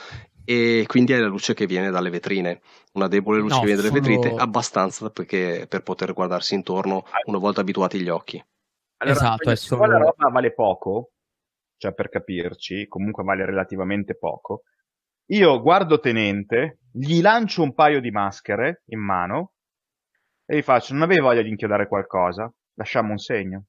e 0.51 0.85
quindi 0.87 1.13
è 1.13 1.19
la 1.19 1.27
luce 1.27 1.53
che 1.53 1.67
viene 1.67 1.91
dalle 1.91 2.09
vetrine, 2.09 2.63
una 2.95 3.07
debole 3.07 3.39
luce 3.39 3.57
no, 3.57 3.61
che 3.61 3.67
viene 3.67 3.83
dalle 3.83 3.95
sono... 3.95 4.17
vetrine, 4.17 4.41
abbastanza 4.41 5.11
perché, 5.11 5.67
per 5.69 5.83
poter 5.83 6.15
guardarsi 6.15 6.55
intorno 6.55 7.05
una 7.27 7.37
volta 7.37 7.61
abituati 7.61 8.01
gli 8.01 8.09
occhi. 8.09 8.43
Allora, 8.97 9.17
esatto, 9.19 9.51
è 9.51 9.57
solo... 9.57 9.85
la 9.85 9.99
roba 9.99 10.31
vale 10.31 10.55
poco, 10.55 11.11
cioè 11.77 11.93
per 11.93 12.09
capirci, 12.09 12.87
comunque 12.89 13.25
vale 13.25 13.45
relativamente 13.45 14.17
poco. 14.17 14.63
Io 15.33 15.61
guardo 15.61 16.01
Tenente, 16.01 16.79
gli 16.93 17.21
lancio 17.21 17.63
un 17.63 17.75
paio 17.75 18.01
di 18.01 18.11
maschere 18.11 18.85
in 18.87 19.01
mano 19.01 19.53
e 20.47 20.57
gli 20.57 20.63
faccio, 20.63 20.95
non 20.95 21.03
avevi 21.03 21.21
voglia 21.21 21.43
di 21.43 21.51
inchiodare 21.51 21.87
qualcosa? 21.89 22.51
Lasciamo 22.77 23.11
un 23.11 23.19
segno. 23.19 23.65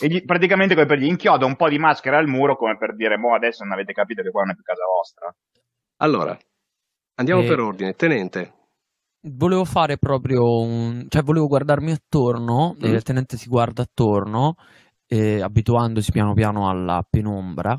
E 0.00 0.08
gli, 0.08 0.24
praticamente 0.24 0.74
come 0.74 0.86
per 0.86 0.98
gli 0.98 1.04
inchioda 1.04 1.46
un 1.46 1.54
po' 1.54 1.68
di 1.68 1.78
maschere 1.78 2.16
al 2.16 2.26
muro 2.26 2.56
come 2.56 2.76
per 2.76 2.96
dire, 2.96 3.16
mo 3.16 3.36
adesso 3.36 3.62
non 3.62 3.74
avete 3.74 3.92
capito 3.92 4.22
che 4.22 4.30
qua 4.32 4.42
non 4.42 4.50
è 4.50 4.54
più 4.54 4.64
casa 4.64 4.82
vostra. 4.84 5.32
Allora, 5.98 6.36
andiamo 7.16 7.42
eh, 7.42 7.46
per 7.46 7.60
ordine. 7.60 7.94
Tenente. 7.94 8.54
Volevo 9.20 9.64
fare 9.64 9.98
proprio 9.98 10.60
un... 10.60 11.06
cioè 11.08 11.22
volevo 11.22 11.48
guardarmi 11.48 11.90
attorno, 11.90 12.74
mm. 12.74 12.84
il 12.84 13.02
tenente 13.02 13.36
si 13.36 13.48
guarda 13.48 13.82
attorno, 13.82 14.54
eh, 15.06 15.40
abituandosi 15.40 16.12
piano 16.12 16.34
piano 16.34 16.68
alla 16.68 17.04
penombra 17.08 17.78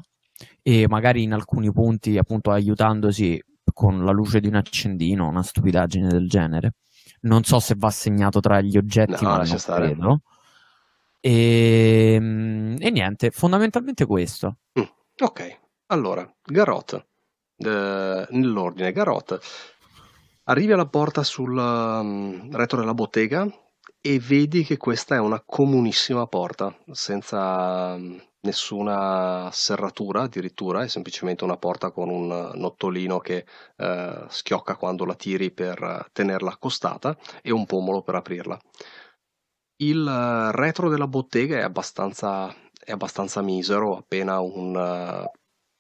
e 0.61 0.87
magari 0.87 1.23
in 1.23 1.33
alcuni 1.33 1.71
punti 1.71 2.17
appunto 2.17 2.51
aiutandosi 2.51 3.41
con 3.73 4.03
la 4.03 4.11
luce 4.11 4.41
di 4.41 4.47
un 4.47 4.55
accendino, 4.55 5.27
una 5.27 5.43
stupidaggine 5.43 6.09
del 6.09 6.27
genere. 6.27 6.73
Non 7.21 7.43
so 7.43 7.59
se 7.59 7.75
va 7.77 7.89
segnato 7.89 8.39
tra 8.41 8.59
gli 8.61 8.77
oggetti, 8.77 9.23
no, 9.23 9.29
ma 9.29 9.37
non 9.37 9.45
stare. 9.45 9.85
credo. 9.87 10.21
E, 11.21 12.17
mm, 12.19 12.75
e 12.79 12.89
niente, 12.89 13.31
fondamentalmente 13.31 14.05
questo. 14.05 14.57
Mm, 14.79 14.83
ok, 15.17 15.59
allora, 15.87 16.29
Garot, 16.43 17.07
nell'ordine, 17.59 18.91
Garot, 18.91 19.39
arrivi 20.43 20.71
alla 20.71 20.87
porta 20.87 21.23
sul 21.23 21.55
um, 21.55 22.55
retro 22.55 22.79
della 22.79 22.93
bottega 22.93 23.47
e 24.01 24.19
vedi 24.19 24.63
che 24.63 24.77
questa 24.77 25.15
è 25.15 25.19
una 25.19 25.41
comunissima 25.45 26.25
porta, 26.27 26.75
senza 26.91 27.93
um, 27.95 28.21
nessuna 28.41 29.49
serratura 29.51 30.23
addirittura, 30.23 30.83
è 30.83 30.87
semplicemente 30.87 31.43
una 31.43 31.57
porta 31.57 31.91
con 31.91 32.09
un 32.09 32.51
nottolino 32.55 33.19
che 33.19 33.45
eh, 33.75 34.25
schiocca 34.29 34.75
quando 34.75 35.05
la 35.05 35.15
tiri 35.15 35.51
per 35.51 36.07
tenerla 36.13 36.51
accostata 36.51 37.17
e 37.41 37.51
un 37.51 37.65
pomolo 37.65 38.01
per 38.01 38.15
aprirla. 38.15 38.57
Il 39.81 40.07
eh, 40.07 40.51
retro 40.55 40.89
della 40.89 41.07
bottega 41.07 41.57
è 41.57 41.61
abbastanza, 41.61 42.53
è 42.83 42.91
abbastanza 42.91 43.41
misero, 43.41 43.97
appena 43.97 44.39
un 44.39 44.75
uh, 44.75 45.38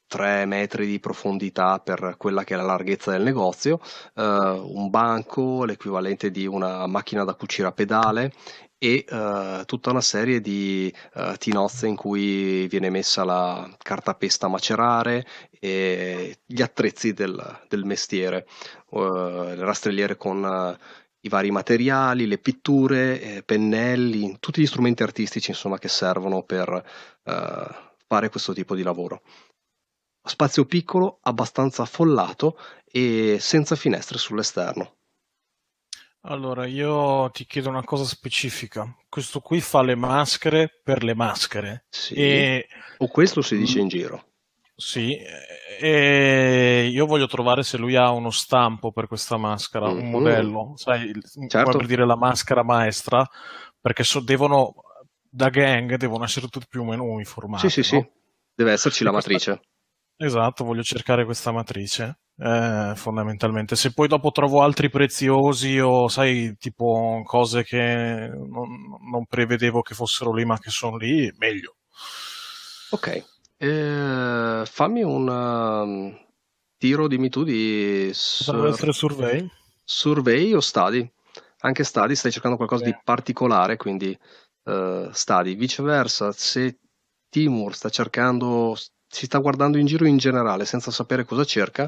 3 0.09 0.45
metri 0.45 0.87
di 0.87 0.99
profondità 0.99 1.79
per 1.79 2.15
quella 2.17 2.43
che 2.43 2.55
è 2.55 2.57
la 2.57 2.63
larghezza 2.63 3.11
del 3.11 3.21
negozio, 3.21 3.79
uh, 4.15 4.23
un 4.23 4.89
banco, 4.89 5.63
l'equivalente 5.65 6.31
di 6.31 6.47
una 6.47 6.87
macchina 6.87 7.23
da 7.23 7.35
cucire 7.35 7.67
a 7.67 7.71
pedale 7.71 8.33
e 8.79 9.05
uh, 9.09 9.65
tutta 9.65 9.91
una 9.91 10.01
serie 10.01 10.41
di 10.41 10.91
uh, 11.13 11.35
tinozze 11.37 11.85
in 11.85 11.95
cui 11.95 12.65
viene 12.67 12.89
messa 12.89 13.23
la 13.23 13.69
cartapesta 13.77 14.47
a 14.47 14.49
macerare 14.49 15.27
e 15.59 16.39
gli 16.45 16.61
attrezzi 16.61 17.13
del, 17.13 17.59
del 17.67 17.83
mestiere, 17.83 18.47
uh, 18.91 18.99
le 18.99 19.63
rastrelliere 19.63 20.17
con 20.17 20.77
i 21.21 21.29
vari 21.29 21.51
materiali, 21.51 22.25
le 22.25 22.37
pitture, 22.37 23.21
eh, 23.21 23.43
pennelli, 23.43 24.37
tutti 24.39 24.61
gli 24.61 24.65
strumenti 24.65 25.03
artistici 25.03 25.51
insomma, 25.51 25.77
che 25.77 25.89
servono 25.89 26.43
per 26.43 26.83
fare 28.07 28.29
questo 28.29 28.53
tipo 28.53 28.73
di 28.73 28.81
lavoro. 28.81 29.21
Spazio 30.23 30.65
piccolo, 30.65 31.19
abbastanza 31.21 31.83
affollato 31.83 32.57
e 32.85 33.37
senza 33.39 33.75
finestre 33.75 34.17
sull'esterno. 34.17 34.97
Allora, 36.23 36.65
io 36.65 37.29
ti 37.31 37.45
chiedo 37.45 37.69
una 37.69 37.83
cosa 37.83 38.03
specifica. 38.03 38.93
Questo 39.07 39.39
qui 39.39 39.61
fa 39.61 39.81
le 39.81 39.95
maschere 39.95 40.69
per 40.83 41.03
le 41.03 41.15
maschere. 41.15 41.85
Sì. 41.89 42.13
E... 42.13 42.67
O 42.97 43.07
questo 43.07 43.41
si 43.41 43.57
dice 43.57 43.79
in 43.79 43.87
giro. 43.87 44.25
Sì, 44.79 45.17
e 45.77 46.89
io 46.89 47.05
voglio 47.05 47.27
trovare 47.27 47.63
se 47.63 47.77
lui 47.77 47.97
ha 47.97 48.11
uno 48.11 48.29
stampo 48.29 48.93
per 48.93 49.07
questa 49.07 49.35
maschera, 49.35 49.89
mm-hmm. 49.89 50.03
un 50.05 50.09
modello, 50.09 50.73
sai, 50.77 51.11
certo. 51.49 51.77
per 51.77 51.85
dire 51.85 52.05
la 52.05 52.15
maschera 52.15 52.63
maestra, 52.63 53.27
perché 53.81 54.05
so, 54.05 54.21
devono, 54.21 54.75
da 55.29 55.49
gang 55.49 55.95
devono 55.95 56.23
essere 56.23 56.47
tutti 56.47 56.65
più 56.69 56.83
o 56.83 56.85
meno 56.85 57.03
uniformati. 57.03 57.69
Sì, 57.69 57.83
sì, 57.83 57.95
no? 57.95 58.01
sì, 58.01 58.09
deve 58.55 58.71
esserci 58.71 59.03
la 59.03 59.11
matrice. 59.11 59.59
Esatto, 60.21 60.65
voglio 60.65 60.83
cercare 60.83 61.23
questa 61.23 61.53
matrice 61.53 62.19
eh, 62.39 62.91
fondamentalmente. 62.93 63.77
Se 63.77 63.93
poi 63.93 64.09
dopo 64.09 64.31
trovo 64.31 64.61
altri 64.61 64.89
preziosi 64.89 65.79
o 65.79 66.09
sai, 66.09 66.57
tipo 66.57 67.21
cose 67.23 67.63
che 67.63 68.29
non, 68.33 68.67
non 69.09 69.25
prevedevo 69.25 69.81
che 69.81 69.93
fossero 69.93 70.33
lì 70.33 70.43
ma 70.43 70.59
che 70.59 70.71
sono 70.71 70.97
lì, 70.97 71.31
meglio. 71.37 71.77
Ok, 72.89 73.23
eh, 73.55 74.63
fammi 74.65 75.03
un 75.03 75.27
um, 75.29 76.25
tiro, 76.77 77.07
dimmi 77.07 77.29
tu, 77.29 77.45
di 77.45 78.09
sur- 78.11 78.67
essere 78.67 78.91
survey. 78.91 79.49
survey 79.85 80.53
o 80.53 80.59
study. 80.59 81.09
Anche 81.59 81.85
study, 81.85 82.15
stai 82.15 82.31
cercando 82.31 82.57
qualcosa 82.57 82.83
sì. 82.83 82.91
di 82.91 82.97
particolare, 83.01 83.77
quindi 83.77 84.17
uh, 84.63 85.09
study. 85.11 85.55
Viceversa, 85.55 86.33
se 86.33 86.77
Timur 87.29 87.73
sta 87.73 87.87
cercando 87.87 88.75
si 89.09 89.25
sta 89.25 89.39
guardando 89.39 89.77
in 89.77 89.87
giro 89.87 90.05
in 90.05 90.17
generale 90.17 90.65
senza 90.65 90.91
sapere 90.91 91.25
cosa 91.25 91.43
cerca, 91.43 91.85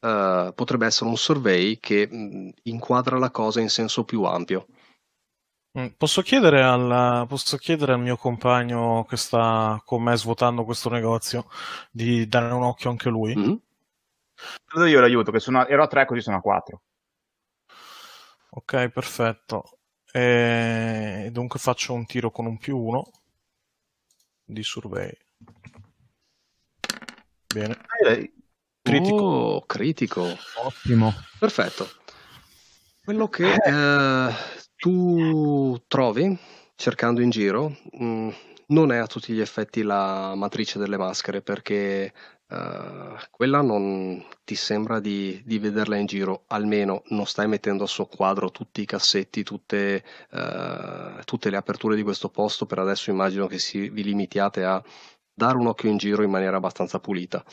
uh, 0.00 0.52
potrebbe 0.52 0.86
essere 0.86 1.08
un 1.08 1.16
survey 1.16 1.78
che 1.78 2.08
mh, 2.10 2.16
mm, 2.16 2.48
inquadra 2.64 3.16
la 3.16 3.30
cosa 3.30 3.60
in 3.60 3.70
senso 3.70 4.04
più 4.04 4.24
ampio. 4.24 4.66
Mm, 5.78 5.86
posso 5.96 6.22
chiedere, 6.22 6.62
al, 6.62 7.26
posso 7.28 7.56
chiedere, 7.56 7.92
al, 7.92 8.00
mio 8.00 8.16
compagno 8.16 9.04
che 9.08 9.16
sta 9.16 9.80
con 9.84 10.02
me 10.02 10.16
svuotando 10.16 10.64
questo 10.64 10.88
negozio 10.88 11.46
di 11.90 12.26
dare 12.28 12.52
un 12.52 12.62
occhio 12.62 12.90
anche 12.90 13.08
lui? 13.08 13.36
Mm-hmm. 13.36 14.86
Io 14.86 15.00
l'aiuto, 15.00 15.30
che 15.30 15.40
sono, 15.40 15.66
ero 15.66 15.84
a 15.84 15.86
3 15.86 16.06
così 16.06 16.20
sono 16.20 16.38
a 16.38 16.40
4. 16.40 16.82
Ok, 18.50 18.88
perfetto. 18.88 19.78
E 20.12 21.28
dunque 21.32 21.58
faccio 21.58 21.92
un 21.92 22.06
tiro 22.06 22.30
con 22.30 22.46
un 22.46 22.58
più 22.58 22.78
1 22.78 23.10
di 24.44 24.62
survey. 24.62 25.12
Bene. 27.54 27.78
Critico. 28.82 29.22
Oh, 29.22 29.64
critico. 29.64 30.26
Ottimo. 30.64 31.14
Perfetto. 31.38 31.88
Quello 33.04 33.28
che 33.28 33.54
eh, 33.54 34.34
tu 34.76 35.80
trovi 35.86 36.36
cercando 36.74 37.20
in 37.20 37.30
giro 37.30 37.76
mh, 37.92 38.04
mm, 38.04 38.28
non 38.68 38.90
è 38.90 38.96
a 38.96 39.06
tutti 39.06 39.32
gli 39.32 39.40
effetti 39.40 39.82
la 39.82 40.34
matrice 40.34 40.80
delle 40.80 40.96
maschere 40.96 41.42
perché 41.42 42.12
uh, 42.48 43.16
quella 43.30 43.60
non 43.60 44.24
ti 44.42 44.54
sembra 44.54 45.00
di, 45.00 45.40
di, 45.44 45.58
vederla 45.58 45.96
in 45.96 46.06
giro, 46.06 46.44
almeno 46.48 47.02
non 47.08 47.26
stai 47.26 47.46
mettendo 47.46 47.84
a 47.84 47.86
suo 47.86 48.06
quadro 48.06 48.50
tutti 48.50 48.82
i 48.82 48.86
cassetti, 48.86 49.42
tutte, 49.42 50.04
uh, 50.30 51.22
tutte 51.24 51.50
le 51.50 51.56
aperture 51.56 51.96
di 51.96 52.02
questo 52.02 52.28
posto, 52.28 52.66
per 52.66 52.78
adesso 52.78 53.10
immagino 53.10 53.46
che 53.46 53.58
si, 53.58 53.88
vi 53.88 54.02
limitiate 54.02 54.64
a 54.64 54.82
dare 55.34 55.56
un 55.58 55.66
occhio 55.66 55.90
in 55.90 55.96
giro 55.96 56.22
in 56.22 56.30
maniera 56.30 56.56
abbastanza 56.56 57.00
pulita. 57.00 57.44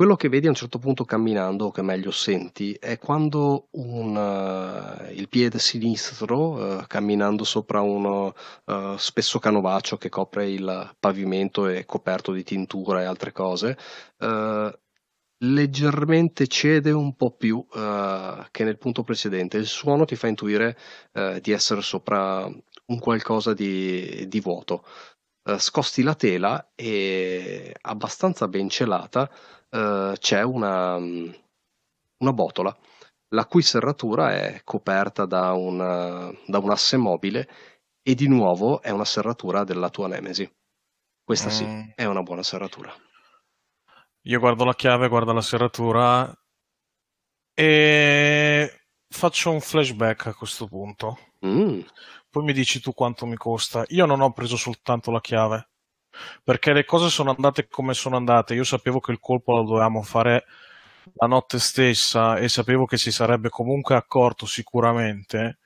Quello 0.00 0.16
che 0.16 0.30
vedi 0.30 0.46
a 0.46 0.48
un 0.48 0.54
certo 0.54 0.78
punto 0.78 1.04
camminando, 1.04 1.66
o 1.66 1.70
che 1.70 1.82
meglio 1.82 2.10
senti, 2.10 2.72
è 2.72 2.96
quando 2.96 3.68
un, 3.72 4.16
uh, 4.16 5.12
il 5.12 5.28
piede 5.28 5.58
sinistro, 5.58 6.52
uh, 6.52 6.84
camminando 6.86 7.44
sopra 7.44 7.82
uno 7.82 8.32
uh, 8.64 8.96
spesso 8.96 9.38
canovaccio 9.38 9.98
che 9.98 10.08
copre 10.08 10.48
il 10.48 10.96
pavimento 10.98 11.66
e 11.68 11.84
coperto 11.84 12.32
di 12.32 12.42
tintura 12.44 13.02
e 13.02 13.04
altre 13.04 13.32
cose, 13.32 13.76
leggermente 15.42 16.46
cede 16.46 16.92
un 16.92 17.14
po' 17.14 17.32
più 17.32 17.66
che 17.68 18.64
nel 18.64 18.78
punto 18.78 19.02
precedente. 19.02 19.58
Il 19.58 19.66
suono 19.66 20.04
ti 20.04 20.16
fa 20.16 20.28
intuire 20.28 20.76
di 21.40 21.50
essere 21.50 21.80
sopra 21.80 22.44
un 22.44 22.98
qualcosa 22.98 23.54
di, 23.54 24.26
di 24.28 24.40
vuoto. 24.40 24.84
Eh, 25.50 25.58
scosti 25.58 26.02
la 26.02 26.14
tela 26.14 26.70
e 26.74 27.74
abbastanza 27.80 28.46
ben 28.46 28.68
celata 28.68 29.28
uh, 29.70 30.12
c'è 30.12 30.42
una, 30.42 30.96
una, 30.96 32.32
botola 32.32 32.76
la 33.30 33.46
cui 33.46 33.62
serratura 33.62 34.32
è 34.32 34.60
coperta 34.64 35.24
da, 35.24 35.52
una, 35.52 36.30
da 36.46 36.58
un 36.58 36.70
asse 36.70 36.96
mobile 36.96 37.48
e 38.02 38.14
di 38.14 38.28
nuovo 38.28 38.80
è 38.82 38.90
una 38.90 39.04
serratura 39.04 39.64
della 39.64 39.90
tua 39.90 40.08
Nemesi. 40.08 40.50
Questa 41.24 41.48
mm. 41.48 41.50
sì, 41.50 41.92
è 41.94 42.04
una 42.04 42.22
buona 42.22 42.42
serratura. 42.42 42.92
Io 44.22 44.38
guardo 44.38 44.64
la 44.64 44.74
chiave, 44.74 45.08
guardo 45.08 45.32
la 45.32 45.40
serratura 45.40 46.32
e 47.54 48.80
faccio 49.08 49.50
un 49.50 49.60
flashback 49.60 50.26
a 50.26 50.34
questo 50.34 50.66
punto. 50.66 51.18
Mm. 51.46 51.80
Poi 52.30 52.44
mi 52.44 52.52
dici 52.52 52.80
tu 52.80 52.92
quanto 52.92 53.26
mi 53.26 53.36
costa. 53.36 53.84
Io 53.88 54.06
non 54.06 54.20
ho 54.20 54.32
preso 54.32 54.56
soltanto 54.56 55.10
la 55.10 55.20
chiave, 55.20 55.68
perché 56.44 56.72
le 56.72 56.84
cose 56.84 57.08
sono 57.08 57.30
andate 57.30 57.66
come 57.68 57.92
sono 57.92 58.16
andate. 58.16 58.54
Io 58.54 58.64
sapevo 58.64 59.00
che 59.00 59.10
il 59.12 59.18
colpo 59.18 59.52
lo 59.52 59.64
dovevamo 59.64 60.02
fare 60.02 60.44
la 61.14 61.26
notte 61.26 61.58
stessa 61.58 62.36
e 62.36 62.48
sapevo 62.48 62.84
che 62.86 62.96
si 62.98 63.10
sarebbe 63.10 63.48
comunque 63.48 63.96
accorto 63.96 64.46
sicuramente. 64.46 65.58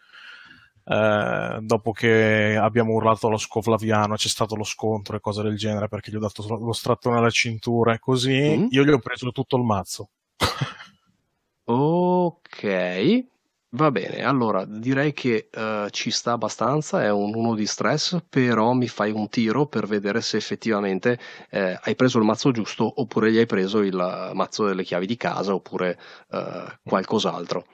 Eh, 0.86 1.58
dopo 1.60 1.92
che 1.92 2.56
abbiamo 2.56 2.92
urlato 2.92 3.26
allo 3.26 3.38
scovlaviano, 3.38 4.16
c'è 4.16 4.28
stato 4.28 4.54
lo 4.56 4.64
scontro 4.64 5.16
e 5.16 5.20
cose 5.20 5.42
del 5.42 5.56
genere 5.56 5.88
perché 5.88 6.10
gli 6.10 6.16
ho 6.16 6.20
dato 6.20 6.46
lo 6.58 6.72
strattone 6.72 7.18
alla 7.18 7.30
cintura 7.30 7.94
e 7.94 7.98
così, 7.98 8.56
mm. 8.56 8.66
io 8.70 8.84
gli 8.84 8.90
ho 8.90 8.98
preso 8.98 9.30
tutto 9.32 9.56
il 9.56 9.64
mazzo. 9.64 10.08
ok, 11.64 13.32
Va 13.76 13.90
bene, 13.90 14.22
allora 14.22 14.64
direi 14.64 15.12
che 15.12 15.48
uh, 15.52 15.88
ci 15.88 16.12
sta 16.12 16.30
abbastanza, 16.30 17.02
è 17.02 17.10
un 17.10 17.34
1 17.34 17.56
di 17.56 17.66
stress, 17.66 18.18
però 18.28 18.72
mi 18.72 18.86
fai 18.86 19.10
un 19.10 19.28
tiro 19.28 19.66
per 19.66 19.88
vedere 19.88 20.20
se 20.20 20.36
effettivamente 20.36 21.18
eh, 21.50 21.76
hai 21.82 21.96
preso 21.96 22.18
il 22.18 22.24
mazzo 22.24 22.52
giusto 22.52 23.00
oppure 23.00 23.32
gli 23.32 23.38
hai 23.38 23.46
preso 23.46 23.80
il 23.80 24.30
mazzo 24.32 24.64
delle 24.66 24.84
chiavi 24.84 25.06
di 25.06 25.16
casa 25.16 25.54
oppure 25.54 25.98
uh, 26.28 26.38
qualcos'altro. 26.84 27.66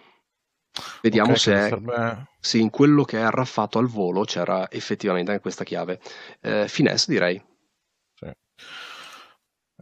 Vediamo 1.03 1.33
okay, 1.33 1.41
se, 1.41 1.69
serve... 1.69 2.29
se, 2.41 2.57
in 2.57 2.71
quello 2.71 3.05
che 3.05 3.19
è 3.19 3.23
arraffato 3.23 3.79
al 3.79 3.87
volo 3.87 4.25
c'era 4.25 4.71
effettivamente 4.71 5.33
anche 5.33 5.43
questa 5.43 5.65
chiave. 5.65 6.01
Eh, 6.41 6.67
finesse 6.67 7.13
direi. 7.13 7.43
Sì. 8.15 8.33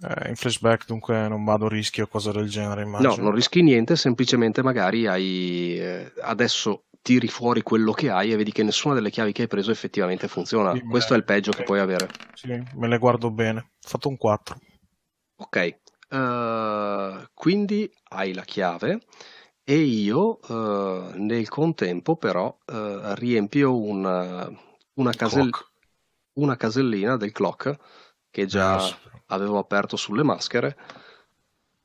Eh, 0.01 0.29
in 0.29 0.37
flashback 0.37 0.87
dunque 0.87 1.29
non 1.29 1.45
vado 1.45 1.67
a 1.67 1.69
rischio 1.69 2.05
o 2.05 2.07
cose 2.07 2.33
del 2.33 2.49
genere, 2.49 2.83
immagino. 2.83 3.17
No, 3.17 3.23
non 3.23 3.33
rischi 3.33 3.63
niente, 3.63 3.97
semplicemente 3.97 4.63
magari 4.63 5.07
hai 5.07 5.77
eh, 5.79 6.13
adesso 6.21 6.85
tiri 7.03 7.29
fuori 7.29 7.63
quello 7.63 7.93
che 7.93 8.11
hai 8.11 8.33
e 8.33 8.37
vedi 8.37 8.53
che 8.53 8.63
nessuna 8.63 8.95
delle 8.95 9.11
chiavi 9.11 9.33
che 9.33 9.43
hai 9.43 9.49
preso 9.49 9.71
effettivamente 9.71 10.29
funziona. 10.29 10.73
Sì, 10.73 10.83
Questo 10.83 11.15
è 11.15 11.17
il 11.17 11.25
peggio 11.25 11.53
che 11.53 11.63
puoi 11.63 11.81
avere. 11.81 12.09
Sì, 12.35 12.49
me 12.75 12.89
le 12.89 12.99
guardo 12.99 13.31
bene. 13.31 13.59
Ho 13.61 13.89
fatto 13.89 14.09
un 14.09 14.17
4. 14.17 14.61
Ok, 15.37 15.57
eh, 16.11 17.29
quindi 17.35 17.91
hai 18.11 18.35
la 18.35 18.43
chiave 18.43 19.01
e 19.65 19.77
io 19.77 20.41
eh, 20.49 21.19
nel 21.19 21.49
contempo 21.49 22.17
però 22.17 22.57
eh, 22.67 23.15
riempio 23.15 23.77
una, 23.79 24.51
una, 24.95 25.13
casell- 25.13 25.51
una 26.35 26.57
casellina 26.57 27.17
del 27.17 27.33
clock 27.33 27.77
che 28.31 28.47
già 28.47 28.75
Yes. 28.77 28.97
Avevo 29.29 29.59
aperto 29.59 29.97
sulle 29.97 30.23
maschere 30.23 30.77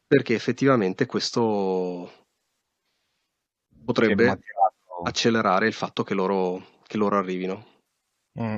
perché 0.05 0.35
effettivamente 0.35 1.05
questo 1.05 2.27
potrebbe 3.83 4.39
accelerare 5.03 5.67
il 5.67 5.73
fatto 5.73 6.03
che 6.03 6.13
loro, 6.13 6.79
che 6.85 6.97
loro 6.97 7.17
arrivino. 7.17 7.71
Mm. 8.39 8.55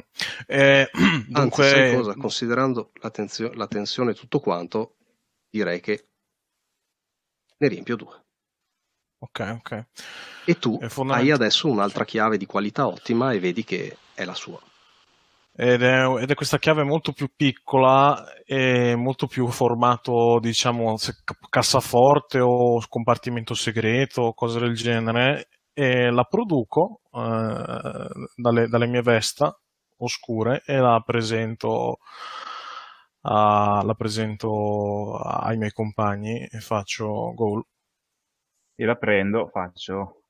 Eh, 0.48 0.90
Anzi, 0.94 1.32
dunque, 1.32 1.64
sai 1.64 1.96
cosa? 1.96 2.16
Considerando 2.16 2.92
la, 2.96 3.10
tenzio- 3.10 3.54
la 3.54 3.68
tensione 3.68 4.12
e 4.12 4.16
tutto 4.16 4.40
quanto, 4.40 4.96
direi 5.50 5.80
che 5.80 6.08
ne 7.58 7.68
riempio 7.68 7.96
due. 7.96 8.24
ok, 9.20 9.58
ok. 9.60 9.86
E 10.46 10.60
tu 10.60 10.78
È 10.78 10.88
hai 11.08 11.32
adesso 11.32 11.68
un'altra 11.68 12.06
chiave 12.06 12.38
di 12.38 12.46
qualità 12.46 12.88
ottima 12.88 13.32
e 13.32 13.40
vedi 13.40 13.64
che 13.64 13.98
è 14.14 14.26
la 14.26 14.36
sua. 14.36 14.62
Ed 15.58 15.84
è, 15.84 16.06
ed 16.20 16.30
è 16.30 16.34
questa 16.36 16.58
chiave 16.58 16.84
molto 16.84 17.14
più 17.14 17.32
piccola 17.34 18.26
e 18.44 18.94
molto 18.96 19.26
più 19.26 19.48
formato, 19.48 20.38
diciamo, 20.40 20.96
cassaforte 21.50 22.40
o 22.40 22.82
compartimento 22.90 23.54
segreto 23.54 24.22
o 24.24 24.34
cose 24.34 24.60
del 24.60 24.76
genere. 24.76 25.48
E 25.74 26.10
la 26.10 26.24
produco 26.26 27.02
eh, 27.12 28.08
dalle, 28.36 28.68
dalle 28.68 28.88
mie 28.88 29.02
Vesta 29.02 29.58
oscure 29.98 30.62
e 30.66 30.78
la 30.78 31.02
presento, 31.06 32.00
a- 33.22 33.82
la 33.84 33.94
presento 33.94 35.16
ai 35.18 35.58
miei 35.58 35.72
compagni 35.72 36.46
e 36.46 36.60
faccio 36.60 37.34
goal. 37.34 37.64
Io 38.78 38.86
la 38.86 38.96
prendo, 38.96 39.48
faccio. 39.48 40.24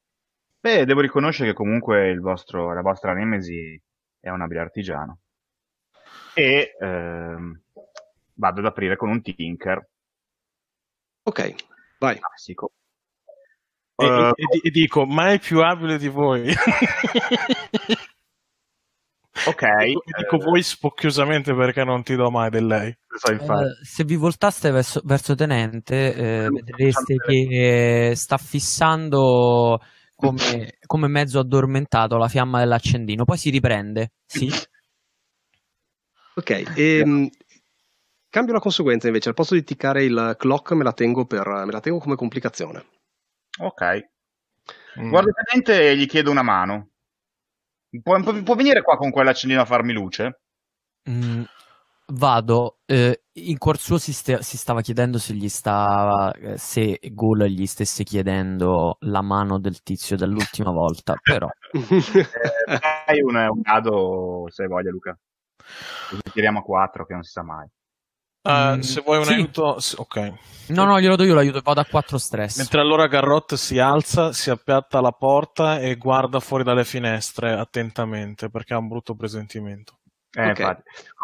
Beh, 0.59 0.85
devo 0.85 1.01
riconoscere 1.01 1.49
che 1.49 1.55
comunque 1.55 2.15
vostro, 2.19 2.73
la 2.73 2.81
vostra 2.81 3.13
Nemesi 3.13 3.79
è 4.25 4.29
un 4.31 4.41
abile 4.41 4.61
artigiano. 4.61 5.19
E 6.33 6.75
ehm, 6.79 7.61
vado 8.33 8.59
ad 8.59 8.65
aprire 8.65 8.97
con 8.97 9.09
un 9.09 9.21
Tinker 9.21 9.87
Ok, 11.23 11.53
vai. 11.99 12.17
classico. 12.17 12.71
E, 13.95 14.05
Eh, 14.05 14.31
e- 14.35 14.43
e 14.43 14.59
di- 14.63 14.71
dico, 14.71 15.05
ma 15.05 15.31
è 15.31 15.39
più 15.39 15.61
abile 15.61 15.97
di 15.99 16.07
voi. 16.07 16.51
ok. 19.47 19.61
E 19.63 19.93
dico 20.17 20.35
eh, 20.37 20.43
voi 20.43 20.63
spocchiosamente 20.63 21.53
perché 21.53 21.83
non 21.83 22.01
ti 22.03 22.15
do 22.15 22.31
mai 22.31 22.49
del 22.49 22.65
lei. 22.65 22.87
Eh, 22.89 22.97
se 23.83 24.03
vi 24.03 24.15
voltaste 24.15 24.71
verso, 24.71 25.01
verso 25.03 25.35
Tenente, 25.35 26.13
eh, 26.15 26.49
vedreste 26.49 27.15
che 27.17 28.13
sta 28.15 28.37
fissando 28.37 29.79
come, 30.15 30.77
come 30.85 31.07
mezzo 31.07 31.39
addormentato 31.39 32.17
la 32.17 32.27
fiamma 32.27 32.59
dell'accendino, 32.59 33.25
poi 33.25 33.37
si 33.37 33.49
riprende. 33.49 34.13
Sì. 34.25 34.49
Ok, 36.37 36.73
ehm, 36.75 37.29
cambio 38.29 38.53
la 38.53 38.59
conseguenza 38.59 39.07
invece. 39.07 39.29
Al 39.29 39.35
posto 39.35 39.53
di 39.53 39.63
ticcare 39.63 40.03
il 40.03 40.35
clock 40.37 40.71
me 40.71 40.83
la 40.83 40.91
tengo, 40.91 41.25
per, 41.25 41.47
me 41.47 41.71
la 41.71 41.79
tengo 41.79 41.99
come 41.99 42.17
complicazione. 42.17 42.85
Ok. 43.59 44.09
Mm. 44.99 45.09
Guardo 45.09 45.29
il 45.29 45.35
tenente 45.45 45.91
e 45.91 45.95
gli 45.95 46.07
chiedo 46.07 46.31
una 46.31 46.41
mano. 46.41 46.89
Può, 48.01 48.21
può- 48.21 48.43
può 48.43 48.55
venire 48.55 48.81
qua 48.81 48.97
con 48.97 49.11
quell'accendino 49.11 49.61
a 49.61 49.65
farmi 49.65 49.93
luce? 49.93 50.41
Mm, 51.09 51.43
vado. 52.07 52.79
eh, 52.85 53.24
in 53.37 53.57
cuor 53.57 53.77
suo 53.77 53.97
si, 53.97 54.13
sta- 54.13 54.41
si 54.41 54.57
stava 54.57 54.81
chiedendo 54.81 55.17
se 55.17 55.33
gli 55.33 55.49
stava, 55.49 56.31
eh, 56.33 56.57
se 56.57 56.99
Ghoul 57.11 57.45
gli 57.45 57.65
stesse 57.65 58.03
chiedendo 58.03 58.97
la 59.01 59.21
mano 59.21 59.59
del 59.59 59.81
tizio 59.83 60.15
dell'ultima 60.15 60.71
volta, 60.71 61.15
però. 61.21 61.47
Eh, 61.73 62.79
dai 63.05 63.21
un, 63.21 63.35
un 63.35 63.61
dado 63.61 64.45
se 64.49 64.63
hai 64.63 64.69
voglia, 64.69 64.89
Luca. 64.91 65.17
Così 66.09 66.21
tiriamo 66.31 66.59
a 66.59 66.63
4 66.63 67.05
che 67.05 67.13
non 67.13 67.23
si 67.23 67.31
sa 67.31 67.43
mai. 67.43 67.67
Ah, 68.43 68.75
Mm, 68.75 68.81
se 68.81 69.01
vuoi 69.01 69.17
un 69.17 69.23
sì. 69.25 69.33
aiuto, 69.33 69.77
ok. 69.95 70.33
No, 70.67 70.85
no, 70.85 70.99
glielo 70.99 71.15
do 71.15 71.23
io 71.23 71.33
l'aiuto, 71.33 71.61
vado 71.61 71.79
a 71.81 71.85
4 71.85 72.19
stress. 72.19 72.57
Mentre 72.57 72.79
allora 72.79 73.07
Garrot 73.07 73.55
si 73.55 73.79
alza, 73.79 74.33
si 74.33 74.51
appiatta 74.51 74.99
alla 74.99 75.11
porta 75.11 75.79
e 75.79 75.95
guarda 75.95 76.39
fuori 76.39 76.63
dalle 76.63 76.85
finestre 76.85 77.53
attentamente 77.53 78.49
perché 78.49 78.75
ha 78.75 78.77
un 78.77 78.87
brutto 78.87 79.15
presentimento. 79.15 79.97
Eh, 80.35 80.49
Ok. 80.49 80.59
infatti. 80.59 80.83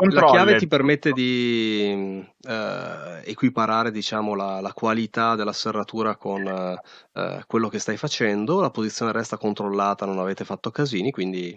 La 0.09 0.25
chiave 0.25 0.55
ti 0.55 0.67
permette 0.67 1.11
di 1.11 2.25
eh, 2.47 3.21
equiparare 3.25 3.91
diciamo, 3.91 4.35
la, 4.35 4.61
la 4.61 4.73
qualità 4.73 5.35
della 5.35 5.53
serratura 5.53 6.15
con 6.15 6.45
eh, 6.47 7.43
quello 7.45 7.67
che 7.67 7.79
stai 7.79 7.97
facendo, 7.97 8.61
la 8.61 8.71
posizione 8.71 9.11
resta 9.11 9.37
controllata, 9.37 10.05
non 10.05 10.19
avete 10.19 10.45
fatto 10.45 10.71
casini, 10.71 11.11
quindi 11.11 11.51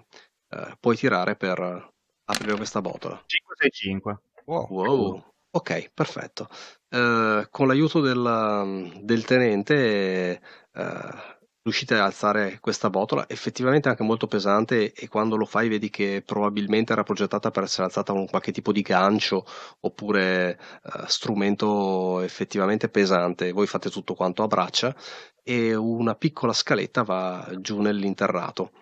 eh, 0.50 0.76
puoi 0.80 0.96
tirare 0.96 1.36
per 1.36 1.92
aprire 2.24 2.56
questa 2.56 2.80
botola. 2.80 3.22
565. 3.26 4.18
Wow. 4.46 5.32
Ok, 5.52 5.90
perfetto. 5.94 6.48
Eh, 6.88 7.46
con 7.48 7.66
l'aiuto 7.68 8.00
del, 8.00 8.90
del 9.02 9.24
tenente 9.24 10.40
eh, 10.72 11.33
riuscite 11.64 11.94
ad 11.94 12.00
alzare 12.00 12.58
questa 12.60 12.90
botola, 12.90 13.26
effettivamente 13.26 13.88
anche 13.88 14.02
molto 14.02 14.26
pesante 14.26 14.92
e 14.92 15.08
quando 15.08 15.36
lo 15.36 15.46
fai 15.46 15.68
vedi 15.68 15.88
che 15.88 16.22
probabilmente 16.24 16.92
era 16.92 17.02
progettata 17.02 17.50
per 17.50 17.62
essere 17.64 17.84
alzata 17.84 18.12
con 18.12 18.26
qualche 18.26 18.52
tipo 18.52 18.70
di 18.70 18.82
gancio 18.82 19.46
oppure 19.80 20.58
eh, 20.58 21.04
strumento 21.06 22.20
effettivamente 22.20 22.90
pesante. 22.90 23.52
Voi 23.52 23.66
fate 23.66 23.88
tutto 23.90 24.14
quanto 24.14 24.42
a 24.42 24.46
braccia 24.46 24.94
e 25.42 25.74
una 25.74 26.14
piccola 26.14 26.52
scaletta 26.52 27.02
va 27.02 27.50
giù 27.58 27.80
nell'interrato. 27.80 28.72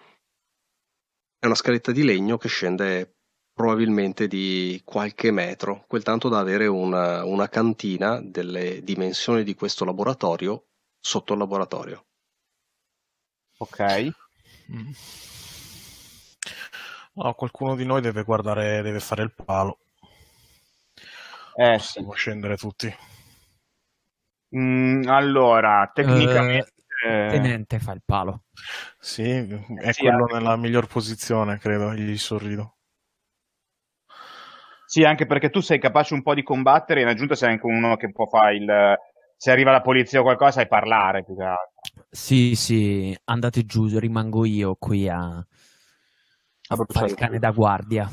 È 1.39 1.47
una 1.47 1.55
scaletta 1.55 1.93
di 1.93 2.03
legno 2.03 2.37
che 2.37 2.49
scende 2.49 3.15
probabilmente 3.53 4.27
di 4.27 4.81
qualche 4.85 5.31
metro, 5.31 5.85
quel 5.87 6.03
tanto 6.03 6.29
da 6.29 6.41
avere 6.41 6.67
una, 6.67 7.25
una 7.25 7.49
cantina 7.49 8.21
delle 8.21 8.83
dimensioni 8.83 9.45
di 9.45 9.55
questo 9.55 9.85
laboratorio 9.85 10.67
sotto 10.99 11.35
il 11.35 11.39
laboratorio. 11.39 12.07
Ok. 13.63 14.11
Mm. 14.73 14.91
No, 17.15 17.35
qualcuno 17.35 17.77
di 17.77 17.85
noi 17.85 18.01
deve 18.01 18.25
guardare, 18.25 18.83
deve 18.83 18.99
fare 18.99 19.23
il 19.23 19.33
palo. 19.33 19.79
Eh 21.55 21.79
sì. 21.79 21.93
Possiamo 21.93 22.13
scendere 22.13 22.57
tutti. 22.57 22.97
Mm, 24.57 25.07
allora, 25.07 25.89
tecnicamente... 25.95 26.73
Eh, 27.05 27.29
Tenente 27.31 27.79
fa 27.79 27.93
il 27.93 28.03
palo. 28.05 28.45
Sì, 28.99 29.23
è 29.23 29.93
sì, 29.93 30.03
quello 30.03 30.23
anche- 30.23 30.35
nella 30.35 30.57
miglior 30.57 30.87
posizione, 30.87 31.59
credo, 31.59 31.95
gli 31.95 32.17
sorrido. 32.17 32.77
Sì, 34.87 35.05
anche 35.05 35.27
perché 35.27 35.51
tu 35.51 35.61
sei 35.61 35.79
capace 35.79 36.15
un 36.15 36.23
po' 36.23 36.35
di 36.35 36.43
combattere, 36.43 37.01
in 37.01 37.07
aggiunta 37.09 37.35
sei 37.35 37.51
anche 37.51 37.67
uno 37.67 37.97
che 37.97 38.11
può 38.11 38.27
fare 38.27 38.57
il... 38.57 38.97
Se 39.37 39.51
arriva 39.51 39.71
la 39.71 39.81
polizia 39.81 40.21
o 40.21 40.23
qualcosa, 40.23 40.53
sai 40.53 40.69
parlare 40.69 41.25
più 41.25 41.37
che 41.37 41.43
altro. 41.43 41.72
Sì, 42.13 42.55
sì, 42.55 43.17
andate 43.25 43.65
giù, 43.65 43.89
rimango 43.99 44.45
io 44.45 44.77
qui 44.77 45.09
a, 45.09 45.37
a 45.39 45.45
fare 46.89 47.07
il 47.07 47.15
cane 47.15 47.39
da 47.39 47.51
guardia. 47.51 48.09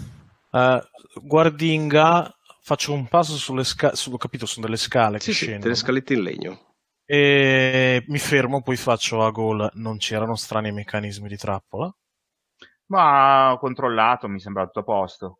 Eh, 0.51 0.81
guardinga, 1.23 2.33
faccio 2.61 2.93
un 2.93 3.07
passo 3.07 3.35
sulle 3.37 3.63
scale, 3.63 3.93
ho 4.11 4.17
capito, 4.17 4.45
sono 4.45 4.65
delle 4.65 4.77
scale 4.77 5.19
Sì, 5.19 5.25
che 5.25 5.31
sì, 5.31 5.45
scendono. 5.45 5.63
delle 5.63 5.75
scalette 5.75 6.13
in 6.13 6.21
legno. 6.23 6.59
E 7.05 8.05
mi 8.07 8.19
fermo, 8.19 8.61
poi 8.61 8.77
faccio 8.77 9.21
a 9.25 9.31
gol. 9.31 9.69
Non 9.73 9.97
c'erano 9.97 10.35
strani 10.35 10.71
meccanismi 10.71 11.27
di 11.27 11.35
trappola. 11.35 11.93
Ma 12.87 13.51
ho 13.53 13.57
controllato, 13.59 14.27
mi 14.27 14.39
sembra 14.39 14.65
tutto 14.65 14.79
a 14.79 14.83
posto. 14.83 15.39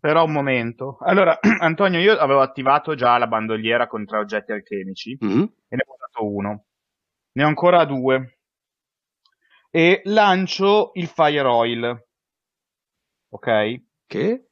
Però 0.00 0.24
un 0.24 0.32
momento. 0.32 0.98
Allora, 1.00 1.38
Antonio, 1.60 1.98
io 2.00 2.16
avevo 2.18 2.40
attivato 2.40 2.94
già 2.94 3.18
la 3.18 3.26
bandoliera 3.26 3.86
con 3.86 4.04
tre 4.06 4.18
oggetti 4.18 4.52
alchemici 4.52 5.12
Mhm. 5.20 5.52
e 5.68 5.76
ne 5.76 5.82
ho 5.86 5.94
usato 5.94 6.26
uno. 6.26 6.64
Ne 7.32 7.44
ho 7.44 7.46
ancora 7.46 7.84
due. 7.84 8.38
E 9.70 10.00
lancio 10.04 10.90
il 10.94 11.06
fire 11.06 11.46
oil. 11.46 12.04
Ok? 13.30 13.82
Che? 14.06 14.44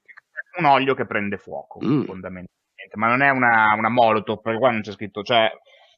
Un 0.58 0.64
olio 0.64 0.94
che 0.94 1.06
prende 1.06 1.36
fuoco, 1.38 1.80
Mm. 1.84 2.04
fondamentalmente. 2.04 2.46
Ma 2.94 3.08
non 3.08 3.22
è 3.22 3.30
una, 3.30 3.74
una 3.76 3.88
molotov, 3.90 4.40
perché 4.40 4.58
qua 4.58 4.70
non 4.70 4.80
c'è 4.80 4.92
scritto. 4.92 5.22
Cioè, 5.22 5.50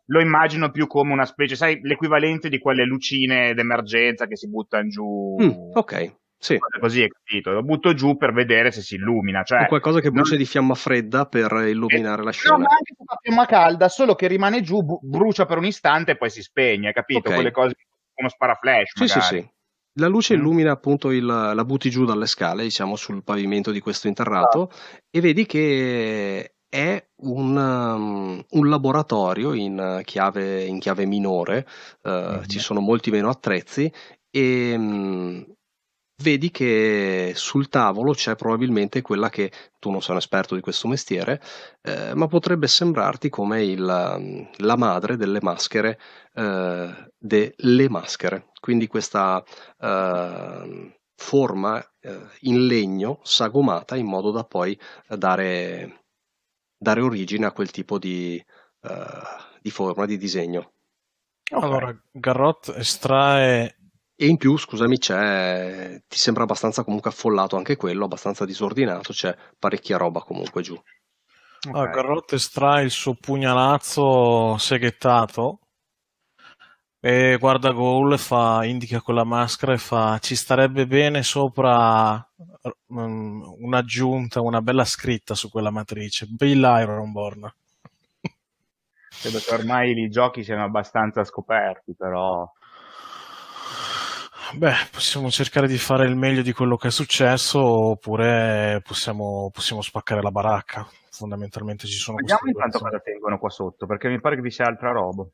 lo 0.06 0.20
immagino 0.20 0.70
più 0.70 0.86
come 0.86 1.12
una 1.12 1.24
specie, 1.26 1.54
sai, 1.54 1.80
l'equivalente 1.82 2.48
di 2.48 2.58
quelle 2.58 2.84
lucine 2.84 3.54
d'emergenza 3.54 4.26
che 4.26 4.36
si 4.36 4.48
buttano 4.48 4.88
giù. 4.88 5.36
Mm, 5.40 5.70
ok, 5.74 6.16
sì. 6.40 6.58
Così, 6.80 7.02
hai 7.02 7.08
capito? 7.10 7.50
Lo 7.50 7.62
butto 7.62 7.92
giù 7.92 8.16
per 8.16 8.32
vedere 8.32 8.70
se 8.72 8.80
si 8.80 8.94
illumina. 8.94 9.42
Cioè, 9.42 9.64
È 9.64 9.66
qualcosa 9.66 10.00
che 10.00 10.06
non- 10.06 10.14
brucia 10.14 10.36
di 10.36 10.46
fiamma 10.46 10.74
fredda 10.74 11.26
per 11.26 11.52
illuminare 11.68 12.22
la 12.22 12.28
No, 12.28 12.32
scena. 12.32 12.56
ma 12.56 12.68
anche 12.70 12.94
fa 13.04 13.18
fiamma 13.20 13.44
calda, 13.44 13.88
solo 13.90 14.14
che 14.14 14.26
rimane 14.26 14.62
giù, 14.62 14.82
bu- 14.82 15.00
brucia 15.02 15.44
per 15.44 15.58
un 15.58 15.66
istante 15.66 16.12
e 16.12 16.16
poi 16.16 16.30
si 16.30 16.40
spegne, 16.40 16.88
hai 16.88 16.92
capito? 16.94 17.28
Ok. 17.28 17.34
Quelle 17.34 17.50
cose 17.50 17.74
come 18.14 18.30
sparaflash, 18.30 18.92
Sì, 18.94 19.06
sì, 19.06 19.18
magari. 19.18 19.40
sì. 19.42 19.50
La 19.98 20.06
luce 20.06 20.34
mm. 20.34 20.38
illumina 20.38 20.72
appunto 20.72 21.10
il, 21.10 21.26
la 21.26 21.64
butti 21.66 21.90
giù 21.90 22.06
dalle 22.06 22.26
scale, 22.26 22.62
diciamo, 22.62 22.96
sul 22.96 23.22
pavimento 23.22 23.70
di 23.70 23.80
questo 23.80 24.08
interrato 24.08 24.70
ah. 24.72 24.98
e 25.10 25.20
vedi 25.20 25.44
che 25.44 26.54
è 26.70 27.04
un, 27.22 27.56
um, 27.56 28.44
un 28.48 28.68
laboratorio 28.68 29.52
in 29.52 30.00
chiave, 30.04 30.64
in 30.64 30.78
chiave 30.78 31.04
minore, 31.04 31.66
uh, 32.02 32.08
mm-hmm. 32.08 32.42
ci 32.46 32.60
sono 32.60 32.80
molti 32.80 33.10
meno 33.10 33.28
attrezzi 33.28 33.92
e 34.30 34.74
um, 34.74 35.44
vedi 36.20 36.50
che 36.50 37.32
sul 37.34 37.68
tavolo 37.68 38.12
c'è 38.12 38.36
probabilmente 38.36 39.02
quella 39.02 39.28
che 39.28 39.50
tu 39.78 39.90
non 39.90 40.00
sei 40.00 40.12
un 40.12 40.18
esperto 40.18 40.54
di 40.54 40.60
questo 40.60 40.88
mestiere, 40.88 41.40
eh, 41.82 42.14
ma 42.14 42.26
potrebbe 42.26 42.66
sembrarti 42.66 43.28
come 43.28 43.64
il, 43.64 43.80
um, 43.80 44.48
la 44.58 44.76
madre 44.76 45.16
delle 45.16 45.40
maschere, 45.42 45.98
eh, 46.34 47.12
delle 47.18 47.88
maschere. 47.88 48.48
Quindi 48.60 48.86
questa 48.86 49.42
eh, 49.78 50.98
forma 51.14 51.90
eh, 52.00 52.18
in 52.40 52.66
legno 52.66 53.20
sagomata 53.22 53.96
in 53.96 54.06
modo 54.06 54.30
da 54.30 54.44
poi 54.44 54.78
dare, 55.08 56.04
dare 56.76 57.00
origine 57.00 57.46
a 57.46 57.52
quel 57.52 57.70
tipo 57.70 57.98
di, 57.98 58.36
eh, 58.36 59.06
di 59.60 59.70
forma, 59.70 60.06
di 60.06 60.16
disegno. 60.16 60.72
Okay. 61.50 61.68
Allora, 61.68 62.02
Garrot 62.12 62.74
estrae 62.76 63.79
e 64.22 64.26
in 64.26 64.36
più, 64.36 64.58
scusami, 64.58 64.98
c'è, 64.98 65.98
ti 66.06 66.18
sembra 66.18 66.42
abbastanza 66.42 66.84
comunque 66.84 67.08
affollato 67.08 67.56
anche 67.56 67.76
quello, 67.76 68.04
abbastanza 68.04 68.44
disordinato, 68.44 69.14
c'è 69.14 69.34
parecchia 69.58 69.96
roba 69.96 70.20
comunque 70.20 70.60
giù. 70.60 70.74
Okay. 70.74 71.72
Allora, 71.72 71.90
Carlotta 71.90 72.34
estrae 72.34 72.84
il 72.84 72.90
suo 72.90 73.14
pugnalazzo 73.14 74.58
seghettato 74.58 75.60
e 77.00 77.38
guarda 77.40 77.70
Goul 77.70 78.18
fa, 78.18 78.62
indica 78.66 79.00
con 79.00 79.14
la 79.14 79.24
maschera 79.24 79.72
e 79.72 79.78
fa 79.78 80.18
ci 80.18 80.36
starebbe 80.36 80.86
bene 80.86 81.22
sopra 81.22 82.22
um, 82.88 83.56
un'aggiunta, 83.58 84.42
una 84.42 84.60
bella 84.60 84.84
scritta 84.84 85.34
su 85.34 85.48
quella 85.48 85.70
matrice. 85.70 86.26
Bill 86.26 86.62
Ironborn. 86.62 87.50
Credo 89.22 89.38
che 89.38 89.54
ormai 89.54 89.98
i 89.98 90.10
giochi 90.10 90.44
siano 90.44 90.64
abbastanza 90.64 91.24
scoperti, 91.24 91.94
però 91.96 92.46
Beh, 94.52 94.74
possiamo 94.90 95.30
cercare 95.30 95.68
di 95.68 95.78
fare 95.78 96.06
il 96.06 96.16
meglio 96.16 96.42
di 96.42 96.52
quello 96.52 96.76
che 96.76 96.88
è 96.88 96.90
successo 96.90 97.60
oppure 97.60 98.82
possiamo, 98.84 99.50
possiamo 99.52 99.80
spaccare 99.80 100.22
la 100.22 100.30
baracca. 100.30 100.88
Fondamentalmente 101.10 101.86
ci 101.86 101.98
sono 101.98 102.16
Vediamo 102.16 102.40
intanto 102.46 102.78
cosa 102.78 102.98
tengono 102.98 103.38
qua 103.38 103.50
sotto, 103.50 103.86
perché 103.86 104.08
mi 104.08 104.20
pare 104.20 104.36
che 104.36 104.42
vi 104.42 104.50
sia 104.50 104.66
altra 104.66 104.90
roba. 104.90 105.24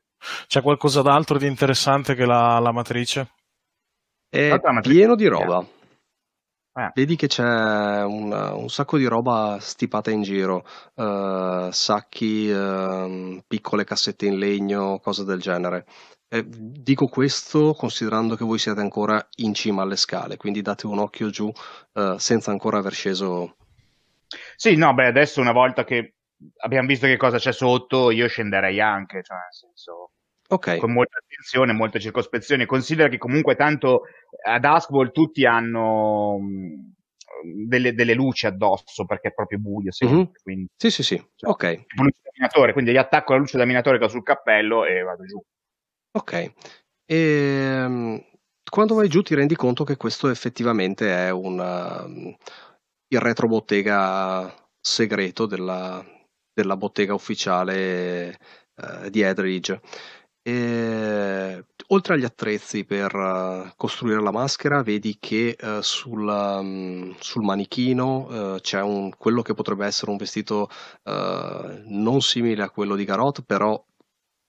C'è 0.46 0.60
qualcosa 0.60 1.00
d'altro 1.00 1.38
di 1.38 1.46
interessante 1.46 2.14
che 2.14 2.26
la, 2.26 2.58
la 2.58 2.72
matrice? 2.72 3.30
È 4.28 4.48
matrice 4.48 4.94
pieno 4.94 5.14
di 5.14 5.26
roba. 5.26 5.64
Eh. 6.78 6.90
Vedi 6.94 7.16
che 7.16 7.26
c'è 7.26 7.42
un, 7.42 8.30
un, 8.30 8.68
sacco 8.68 8.98
di 8.98 9.06
roba 9.06 9.56
stipata 9.60 10.10
in 10.10 10.20
giro, 10.20 10.66
uh, 10.96 11.70
sacchi, 11.70 12.50
uh, 12.50 13.42
piccole 13.46 13.84
cassette 13.84 14.26
in 14.26 14.36
legno, 14.36 14.98
cose 14.98 15.24
del 15.24 15.40
genere. 15.40 15.86
Eh, 16.36 16.44
dico 16.46 17.06
questo 17.06 17.72
considerando 17.74 18.36
che 18.36 18.44
voi 18.44 18.58
siete 18.58 18.80
ancora 18.80 19.26
in 19.36 19.54
cima 19.54 19.82
alle 19.82 19.96
scale, 19.96 20.36
quindi 20.36 20.62
date 20.62 20.86
un 20.86 20.98
occhio 20.98 21.30
giù 21.30 21.50
eh, 21.94 22.16
senza 22.18 22.50
ancora 22.50 22.78
aver 22.78 22.92
sceso. 22.92 23.56
Sì, 24.56 24.76
no, 24.76 24.92
beh, 24.92 25.06
adesso 25.06 25.40
una 25.40 25.52
volta 25.52 25.84
che 25.84 26.14
abbiamo 26.58 26.86
visto 26.86 27.06
che 27.06 27.16
cosa 27.16 27.38
c'è 27.38 27.52
sotto, 27.52 28.10
io 28.10 28.28
scenderei 28.28 28.80
anche, 28.80 29.22
cioè 29.22 29.36
nel 29.36 29.52
senso... 29.52 30.10
Okay. 30.48 30.78
Con 30.78 30.92
molta 30.92 31.18
attenzione, 31.18 31.72
molta 31.72 31.98
circospezione. 31.98 32.66
Considera 32.66 33.08
che 33.08 33.18
comunque 33.18 33.56
tanto 33.56 34.02
ad 34.44 34.64
Askball 34.64 35.10
tutti 35.10 35.44
hanno 35.44 36.38
mm, 36.38 37.66
delle, 37.66 37.94
delle, 37.94 38.14
luci 38.14 38.46
addosso 38.46 39.04
perché 39.06 39.28
è 39.28 39.34
proprio 39.34 39.58
buio. 39.58 39.90
Sempre, 39.90 40.16
mm-hmm. 40.16 40.26
quindi, 40.44 40.68
sì, 40.76 40.90
sì, 40.92 41.02
sì. 41.02 41.16
Cioè, 41.34 41.50
ok. 41.50 41.86
Quindi 42.72 42.92
gli 42.92 42.96
attacco 42.96 43.32
la 43.32 43.40
luce 43.40 43.58
da 43.58 43.64
minatore 43.64 43.98
che 43.98 44.04
ho 44.04 44.08
sul 44.08 44.22
cappello 44.22 44.84
e 44.84 45.02
vado 45.02 45.24
giù. 45.24 45.42
Ok. 46.16 46.52
Ehm, 47.04 48.24
quando 48.70 48.94
vai 48.94 49.08
giù 49.08 49.20
ti 49.20 49.34
rendi 49.34 49.54
conto 49.54 49.84
che 49.84 49.98
questo 49.98 50.28
effettivamente 50.30 51.14
è 51.14 51.30
un, 51.30 51.58
um, 51.58 52.34
il 53.08 53.20
retrobottega 53.20 54.50
segreto 54.80 55.44
della, 55.44 56.02
della 56.54 56.76
bottega 56.78 57.12
ufficiale 57.12 58.38
uh, 58.76 59.10
di 59.10 59.20
Edridge. 59.20 59.78
E, 60.42 61.66
oltre 61.88 62.14
agli 62.14 62.24
attrezzi 62.24 62.84
per 62.84 63.14
uh, 63.14 63.72
costruire 63.76 64.22
la 64.22 64.32
maschera, 64.32 64.82
vedi 64.82 65.18
che 65.20 65.54
uh, 65.60 65.82
sul, 65.82 66.26
um, 66.26 67.14
sul, 67.18 67.42
manichino 67.44 68.54
uh, 68.54 68.60
c'è 68.60 68.80
un, 68.80 69.10
quello 69.18 69.42
che 69.42 69.52
potrebbe 69.52 69.84
essere 69.84 70.10
un 70.10 70.16
vestito 70.16 70.70
non 71.04 72.22
simile 72.22 72.62
a 72.62 72.70
quello 72.70 72.96
di 72.96 73.04
Garot, 73.04 73.42
però 73.42 73.85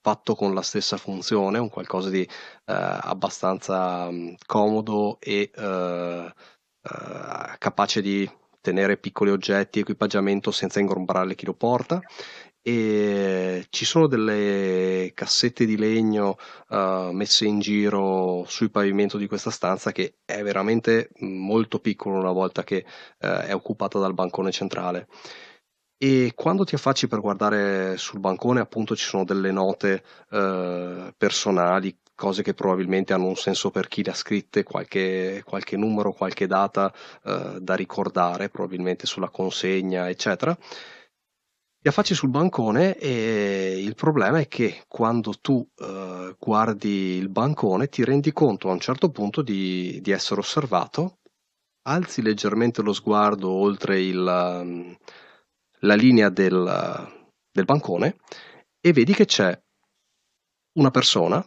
fatto 0.08 0.36
con 0.36 0.54
la 0.54 0.62
stessa 0.62 0.96
funzione, 0.96 1.58
un 1.58 1.68
qualcosa 1.68 2.10
di 2.10 2.22
eh, 2.22 2.30
abbastanza 2.66 4.10
comodo 4.46 5.18
e 5.20 5.52
eh, 5.54 6.34
eh, 6.82 7.56
capace 7.58 8.02
di 8.02 8.30
tenere 8.62 8.96
piccoli 8.96 9.32
oggetti, 9.32 9.80
equipaggiamento 9.80 10.52
senza 10.52 10.80
ingombrare 10.80 11.36
chi 11.36 11.46
lo 11.46 11.54
porta. 11.54 12.02
E 12.62 13.66
ci 13.70 13.84
sono 13.84 14.08
delle 14.08 15.12
cassette 15.14 15.66
di 15.66 15.78
legno 15.78 16.38
uh, 16.70 17.12
messe 17.12 17.46
in 17.46 17.60
giro 17.60 18.44
sul 18.46 18.72
pavimento 18.72 19.18
di 19.18 19.26
questa 19.26 19.52
stanza 19.52 19.94
che 19.94 20.18
è 20.26 20.42
veramente 20.44 21.12
molto 21.20 21.80
piccolo 21.80 22.18
una 22.18 22.34
volta 22.34 22.66
che 22.66 22.86
uh, 23.20 23.28
è 23.28 23.54
occupata 23.54 24.00
dal 24.00 24.14
bancone 24.14 24.52
centrale. 24.52 25.08
E 26.00 26.34
quando 26.36 26.64
ti 26.64 26.76
affacci 26.76 27.08
per 27.08 27.22
guardare 27.22 27.98
sul 27.98 28.20
bancone, 28.20 28.60
appunto, 28.60 28.96
ci 28.96 29.06
sono 29.06 29.24
delle 29.24 29.52
note 29.52 30.04
eh, 30.30 31.14
personali, 31.18 31.98
cose 32.14 32.44
che 32.44 32.54
probabilmente 32.54 33.14
hanno 33.14 33.28
un 33.28 33.36
senso 33.36 33.72
per 33.72 33.88
chi 33.88 34.04
le 34.04 34.12
ha 34.12 34.16
scritte, 34.16 34.64
qualche, 34.64 35.42
qualche 35.44 35.76
numero, 35.76 36.14
qualche 36.14 36.46
data 36.46 36.94
eh, 37.24 37.58
da 37.60 37.76
ricordare, 37.76 38.50
probabilmente 38.50 39.08
sulla 39.08 39.30
consegna, 39.30 40.08
eccetera. 40.08 40.56
Ti 41.80 41.88
affacci 41.88 42.14
sul 42.14 42.30
bancone 42.30 42.96
e 42.98 43.80
il 43.80 43.96
problema 43.96 44.40
è 44.40 44.48
che 44.48 44.84
quando 44.88 45.34
tu 45.40 45.68
eh, 45.78 46.36
guardi 46.38 47.16
il 47.16 47.30
bancone 47.30 47.88
ti 47.88 48.04
rendi 48.04 48.32
conto 48.34 48.70
a 48.70 48.74
un 48.74 48.80
certo 48.80 49.10
punto 49.10 49.42
di, 49.42 50.00
di 50.02 50.12
essere 50.12 50.42
osservato, 50.42 51.20
alzi 51.84 52.22
leggermente 52.22 52.82
lo 52.82 52.94
sguardo 52.94 53.50
oltre 53.50 54.02
il 54.02 54.98
la 55.82 55.96
linea 55.96 56.30
del, 56.30 57.12
del 57.52 57.66
bancone 57.66 58.18
e 58.80 58.94
vedi 58.94 59.14
che 59.14 59.26
c'è 59.26 59.60
una 60.74 60.92
persona 60.92 61.46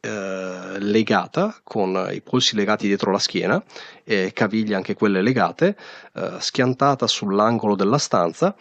eh, 0.00 0.78
legata 0.80 1.60
con 1.62 2.08
i 2.12 2.20
polsi 2.20 2.56
legati 2.56 2.86
dietro 2.86 3.10
la 3.10 3.18
schiena 3.18 3.62
e 4.04 4.32
caviglie 4.34 4.74
anche 4.74 4.94
quelle 4.94 5.22
legate, 5.22 5.76
eh, 6.12 6.36
schiantata 6.40 7.06
sull'angolo 7.06 7.74
della 7.74 7.98
stanza 7.98 8.54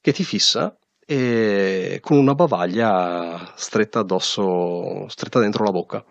che 0.00 0.12
ti 0.12 0.24
fissa 0.24 0.76
e 1.06 1.98
con 2.00 2.16
una 2.16 2.34
bavaglia 2.34 3.52
stretta 3.54 4.00
addosso, 4.00 5.06
stretta 5.08 5.38
dentro 5.38 5.64
la 5.64 5.70
bocca. 5.70 6.04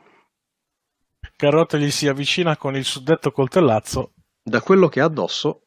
Carrotta 1.35 1.77
gli 1.77 1.91
si 1.91 2.07
avvicina 2.07 2.55
con 2.55 2.75
il 2.75 2.85
suddetto 2.85 3.31
coltellazzo. 3.31 4.13
Da 4.43 4.61
quello 4.61 4.87
che 4.87 5.01
ha 5.01 5.05
addosso 5.05 5.63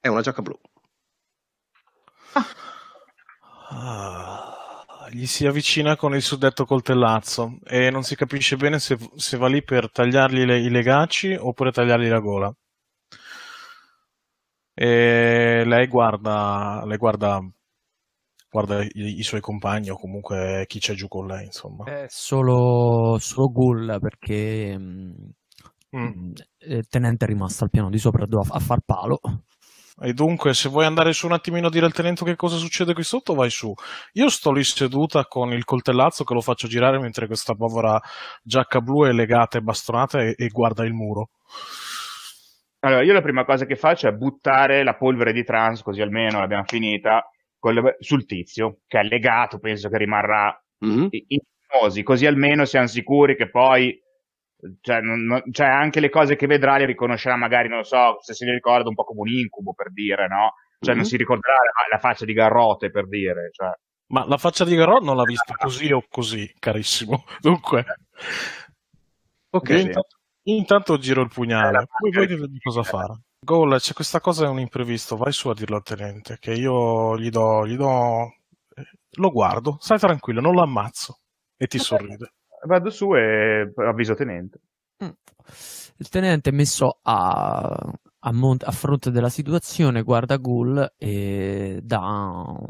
è 0.00 0.08
una 0.08 0.22
giacca 0.22 0.42
blu. 0.42 0.58
Ah, 3.72 4.84
gli 5.10 5.26
si 5.26 5.46
avvicina 5.46 5.96
con 5.96 6.14
il 6.14 6.22
suddetto 6.22 6.64
coltellazzo 6.64 7.58
e 7.64 7.90
non 7.90 8.02
si 8.02 8.16
capisce 8.16 8.56
bene 8.56 8.78
se, 8.78 8.98
se 9.14 9.36
va 9.36 9.48
lì 9.48 9.62
per 9.62 9.90
tagliargli 9.90 10.44
le, 10.44 10.58
i 10.58 10.70
legacci 10.70 11.34
oppure 11.38 11.70
tagliargli 11.70 12.08
la 12.08 12.18
gola. 12.18 12.54
E 14.74 15.62
lei 15.64 15.86
guarda, 15.88 16.82
lei 16.86 16.96
guarda, 16.96 17.40
guarda 18.50 18.82
i, 18.82 19.18
i, 19.18 19.22
suoi 19.22 19.40
compagni 19.40 19.90
o 19.90 19.96
comunque 19.98 20.64
chi 20.66 20.78
c'è 20.78 20.94
giù 20.94 21.06
con 21.06 21.26
lei, 21.26 21.44
insomma. 21.44 21.84
È 21.84 22.06
solo, 22.08 23.18
solo 23.20 23.50
Gull 23.50 23.98
perché 24.00 24.76
mm. 24.78 25.12
mm. 25.96 26.32
il 26.68 26.88
tenente 26.88 27.24
è 27.24 27.28
rimasto 27.28 27.64
al 27.64 27.70
piano 27.70 27.90
di 27.90 27.98
sopra 27.98 28.24
a 28.24 28.58
far 28.58 28.80
palo. 28.84 29.20
E 30.02 30.14
dunque, 30.14 30.54
se 30.54 30.70
vuoi 30.70 30.86
andare 30.86 31.12
su 31.12 31.26
un 31.26 31.32
attimino 31.32 31.66
a 31.66 31.70
dire 31.70 31.84
al 31.84 31.92
tenente 31.92 32.24
che 32.24 32.36
cosa 32.36 32.56
succede 32.56 32.94
qui 32.94 33.02
sotto, 33.02 33.34
vai 33.34 33.50
su. 33.50 33.72
Io 34.14 34.28
sto 34.30 34.50
lì 34.50 34.64
seduta 34.64 35.26
con 35.26 35.52
il 35.52 35.64
coltellazzo 35.64 36.24
che 36.24 36.32
lo 36.32 36.40
faccio 36.40 36.68
girare 36.68 36.98
mentre 36.98 37.26
questa 37.26 37.54
povera 37.54 38.00
giacca 38.42 38.80
blu 38.80 39.04
è 39.04 39.12
legata 39.12 39.58
e 39.58 39.60
bastonata 39.60 40.22
e, 40.22 40.34
e 40.38 40.48
guarda 40.48 40.84
il 40.84 40.94
muro. 40.94 41.28
Allora, 42.80 43.02
io 43.02 43.12
la 43.12 43.20
prima 43.20 43.44
cosa 43.44 43.66
che 43.66 43.76
faccio 43.76 44.08
è 44.08 44.12
buttare 44.12 44.82
la 44.82 44.96
polvere 44.96 45.34
di 45.34 45.44
trans, 45.44 45.82
così 45.82 46.00
almeno 46.00 46.38
l'abbiamo 46.38 46.64
finita, 46.64 47.28
le, 47.60 47.96
sul 47.98 48.24
tizio, 48.24 48.78
che 48.86 49.00
è 49.00 49.02
legato, 49.02 49.58
penso 49.58 49.90
che 49.90 49.98
rimarrà 49.98 50.58
mm-hmm. 50.84 51.08
in 51.10 51.24
ipnosi, 51.70 52.02
così 52.02 52.24
almeno 52.24 52.64
siamo 52.64 52.86
sicuri 52.86 53.36
che 53.36 53.50
poi 53.50 54.00
Cioè, 54.80 55.00
non, 55.00 55.24
non, 55.24 55.42
cioè, 55.52 55.66
anche 55.66 56.00
le 56.00 56.10
cose 56.10 56.36
che 56.36 56.46
vedrà 56.46 56.76
le 56.76 56.86
riconoscerà 56.86 57.36
magari, 57.36 57.68
non 57.68 57.78
lo 57.78 57.84
so, 57.84 58.18
se 58.20 58.34
si 58.34 58.44
ricorda 58.44 58.88
un 58.88 58.94
po' 58.94 59.04
come 59.04 59.20
un 59.20 59.28
incubo, 59.28 59.72
per 59.72 59.92
dire, 59.92 60.28
no? 60.28 60.54
Cioè, 60.78 60.90
mm-hmm. 60.90 60.96
non 60.96 61.04
si 61.04 61.16
ricorderà 61.16 61.54
la, 61.54 61.96
la, 61.96 61.98
faccia 61.98 62.24
di 62.24 62.32
Garrote, 62.32 62.90
per 62.90 63.08
dire, 63.08 63.50
cioè. 63.52 63.70
Ma 64.08 64.26
la 64.26 64.38
faccia 64.38 64.64
di 64.64 64.74
Garrote 64.74 65.04
non 65.04 65.16
l'ha 65.16 65.24
vista 65.24 65.54
così 65.54 65.92
o 65.92 66.04
così, 66.08 66.52
carissimo. 66.58 67.24
Dunque... 67.40 67.84
Ok. 69.52 69.70
Intanto, 69.70 70.16
intanto, 70.44 70.98
giro 70.98 71.22
il 71.22 71.30
pugnale, 71.32 71.86
poi 71.98 72.10
vedete 72.10 72.46
cosa 72.62 72.82
fare. 72.82 73.22
Gol, 73.42 73.78
c'è 73.80 73.94
questa 73.94 74.20
cosa, 74.20 74.44
è 74.44 74.48
un 74.48 74.60
imprevisto, 74.60 75.16
vai 75.16 75.32
su 75.32 75.48
a 75.48 75.54
dirlo 75.54 75.76
al 75.76 75.82
tenente, 75.82 76.36
che 76.38 76.52
io 76.52 77.18
gli 77.18 77.30
do, 77.30 77.66
gli 77.66 77.76
do... 77.76 78.34
Eh, 78.74 78.84
lo 79.12 79.30
guardo, 79.30 79.78
stai 79.80 79.98
tranquillo, 79.98 80.40
non 80.40 80.54
lo 80.54 80.62
ammazzo. 80.62 81.20
E 81.56 81.66
ti 81.66 81.76
okay. 81.76 81.86
sorride. 81.86 82.32
Vado 82.66 82.90
su 82.90 83.14
e 83.14 83.72
avviso 83.76 84.14
tenente. 84.14 84.60
Mm. 85.02 85.10
Il 85.96 86.08
tenente 86.08 86.50
messo 86.52 86.98
a, 87.02 87.92
a, 88.18 88.32
mont- 88.32 88.66
a, 88.66 88.70
fronte 88.70 89.10
della 89.10 89.28
situazione 89.28 90.02
guarda 90.02 90.36
Ghoul 90.36 90.94
e 90.96 91.80
da, 91.82 91.98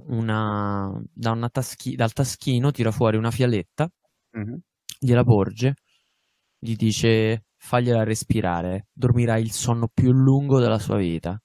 una, 0.07 1.01
da 1.12 1.30
una 1.30 1.49
taschi- 1.49 1.97
dal 1.97 2.12
taschino 2.12 2.70
tira 2.70 2.91
fuori 2.91 3.16
una 3.16 3.30
fialetta, 3.30 3.88
mm-hmm. 4.36 4.55
gliela 4.99 5.24
porge, 5.24 5.74
gli 6.59 6.74
dice 6.76 7.45
fagliela 7.57 8.05
respirare, 8.05 8.88
dormirà 8.93 9.38
il 9.38 9.53
sonno 9.53 9.88
più 9.93 10.12
lungo 10.12 10.59
della 10.61 10.78
sua 10.78 10.97
vita. 10.97 11.41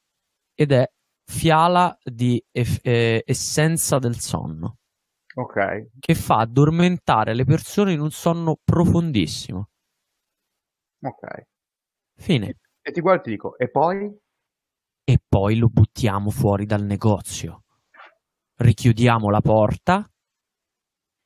Ed 0.53 0.71
è 0.71 0.87
fiala 1.25 1.97
di 2.03 2.43
eff- 2.51 2.79
eh, 2.83 3.23
essenza 3.25 3.97
del 3.97 4.19
sonno. 4.19 4.77
Ok. 5.37 5.89
Che 5.99 6.15
fa 6.15 6.37
addormentare 6.37 7.33
le 7.33 7.43
persone 7.43 7.91
in 7.91 7.99
un 7.99 8.11
sonno 8.11 8.57
profondissimo. 8.63 9.69
Ok. 11.01 11.47
Fine. 12.15 12.57
E 12.81 12.91
ti 12.91 13.01
guardo 13.01 13.21
e 13.21 13.23
ti 13.23 13.29
dico, 13.31 13.57
e 13.57 13.69
poi? 13.69 14.17
E 15.03 15.19
poi 15.27 15.57
lo 15.57 15.67
buttiamo 15.67 16.29
fuori 16.29 16.65
dal 16.65 16.83
negozio. 16.83 17.63
Richiudiamo 18.55 19.29
la 19.29 19.41
porta 19.41 20.09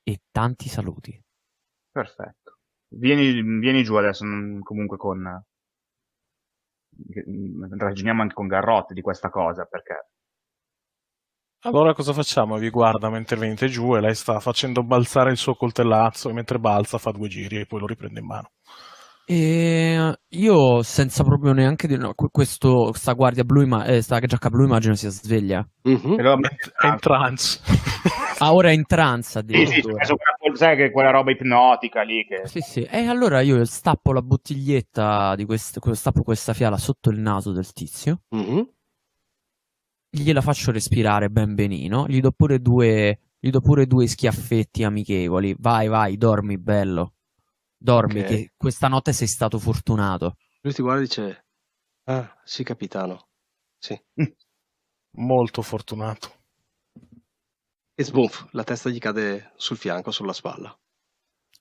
e 0.04 0.22
tanti 0.32 0.68
saluti. 0.70 1.22
Perfetto. 1.92 2.58
Vieni, 2.88 3.60
vieni 3.60 3.84
giù 3.84 3.96
adesso, 3.96 4.26
comunque 4.64 4.98
con... 4.98 5.46
Ragioniamo 7.78 8.24
anche 8.24 8.34
con 8.34 8.48
Garrotti 8.48 8.96
di 8.96 9.02
questa 9.02 9.30
cosa, 9.30 9.66
perché... 9.66 10.08
Allora 11.64 11.94
cosa 11.94 12.14
facciamo? 12.14 12.58
Vi 12.58 12.70
guarda 12.70 13.10
mentre 13.10 13.36
venite 13.36 13.68
giù 13.68 13.94
e 13.96 14.00
lei 14.00 14.16
sta 14.16 14.40
facendo 14.40 14.82
balzare 14.82 15.32
il 15.32 15.38
suo 15.38 15.56
coltellazzo 15.56 16.30
e 16.30 16.34
mentre 16.34 16.58
balza 16.58 16.98
fa 16.98 17.12
due 17.12 17.28
giri 17.28 17.60
e 17.60 17.66
poi 17.66 17.82
lo 17.82 17.86
riprende 17.86 18.22
in 18.22 18.26
mano. 18.26 18.52
E 19.26 20.18
io 20.28 20.82
senza 20.82 21.24
proprio 21.24 21.52
neanche 21.52 21.86
dire 21.86 22.00
no, 22.00 22.14
questo, 22.16 22.88
questa 22.90 23.12
guardia 23.12 23.44
blu, 23.44 23.68
ma, 23.68 23.84
eh, 23.84 24.02
sta 24.02 24.20
giacca 24.20 24.50
blu 24.50 24.64
immagino 24.64 24.96
sia 24.96 25.10
sveglia. 25.10 25.64
Mm-hmm. 25.88 26.18
È 26.18 26.88
in 26.88 26.98
trance. 27.00 27.62
ah, 28.40 28.54
ora 28.54 28.70
è 28.70 28.74
in 28.74 28.86
trance 28.88 29.44
Sì, 29.46 29.66
sì, 29.66 29.82
sai 30.54 30.78
che 30.78 30.92
quella 30.92 31.12
roba 31.12 31.30
ipnotica 31.30 32.02
lì 32.04 32.26
che... 32.26 32.48
Sì, 32.48 32.62
sì. 32.62 32.82
E 32.90 33.06
allora 33.06 33.42
io 33.42 33.64
stappo 33.66 34.14
la 34.14 34.22
bottiglietta 34.22 35.36
di 35.36 35.46
questo, 35.46 35.80
stappo 35.94 36.24
questa 36.24 36.54
fiala 36.54 36.78
sotto 36.78 37.12
il 37.12 37.20
naso 37.20 37.52
del 37.52 37.72
tizio. 37.72 38.22
Mm-hmm. 38.34 38.62
Gliela 40.12 40.42
faccio 40.42 40.72
respirare 40.72 41.30
ben 41.30 41.54
benino. 41.54 42.08
Gli 42.08 42.20
do 42.20 42.32
pure 42.32 42.60
due, 42.60 43.20
gli 43.40 43.50
do 43.50 43.62
pure 43.62 43.86
due 43.86 44.08
schiaffetti 44.08 44.84
amichevoli. 44.84 45.56
Vai, 45.60 45.88
vai, 45.88 46.18
dormi 46.18 46.58
bello. 46.58 47.14
Dormi, 47.78 48.22
okay. 48.22 48.36
che 48.36 48.52
questa 48.58 48.88
notte 48.88 49.14
sei 49.14 49.28
stato 49.28 49.60
fortunato. 49.60 50.36
Lui 50.62 50.74
ti 50.74 50.82
guarda 50.82 51.02
e 51.02 51.06
dice: 51.06 51.46
Ah, 52.06 52.36
sì, 52.44 52.64
capitano. 52.64 53.28
Sì. 53.78 53.98
Molto 55.18 55.62
fortunato. 55.62 56.34
E 57.94 58.04
sbonf, 58.04 58.48
la 58.52 58.64
testa 58.64 58.90
gli 58.90 58.98
cade 58.98 59.52
sul 59.58 59.78
fianco, 59.78 60.12
sulla 60.12 60.34
spalla. 60.34 60.76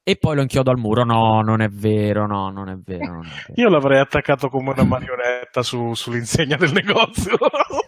E 0.02 0.16
poi 0.16 0.36
lo 0.36 0.40
inchiodo 0.40 0.70
al 0.70 0.78
muro. 0.78 1.04
No, 1.04 1.42
non 1.42 1.60
è 1.60 1.68
vero, 1.68 2.26
no, 2.26 2.50
non 2.50 2.70
è 2.70 2.76
vero. 2.76 3.12
Non 3.12 3.26
è 3.26 3.28
vero. 3.48 3.60
Io 3.60 3.68
l'avrei 3.68 4.00
attaccato 4.00 4.48
come 4.48 4.70
una 4.70 4.84
marionetta 4.84 5.62
su, 5.62 5.92
sull'insegna 5.92 6.56
del 6.56 6.72
negozio. 6.72 7.36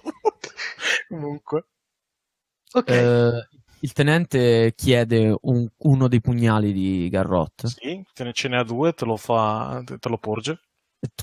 Comunque. 1.08 1.66
Ok. 2.72 2.88
Eh, 2.88 3.48
il 3.80 3.92
tenente 3.92 4.72
chiede 4.76 5.36
un, 5.40 5.66
uno 5.78 6.08
dei 6.08 6.20
pugnali 6.20 6.72
di 6.72 7.08
Garrot. 7.08 7.66
Sì, 7.66 8.02
ce 8.32 8.48
ne 8.48 8.58
ha 8.58 8.64
due, 8.64 8.92
te 8.92 9.04
lo, 9.04 9.16
fa, 9.16 9.82
te 9.84 10.08
lo 10.08 10.18
porge. 10.18 10.60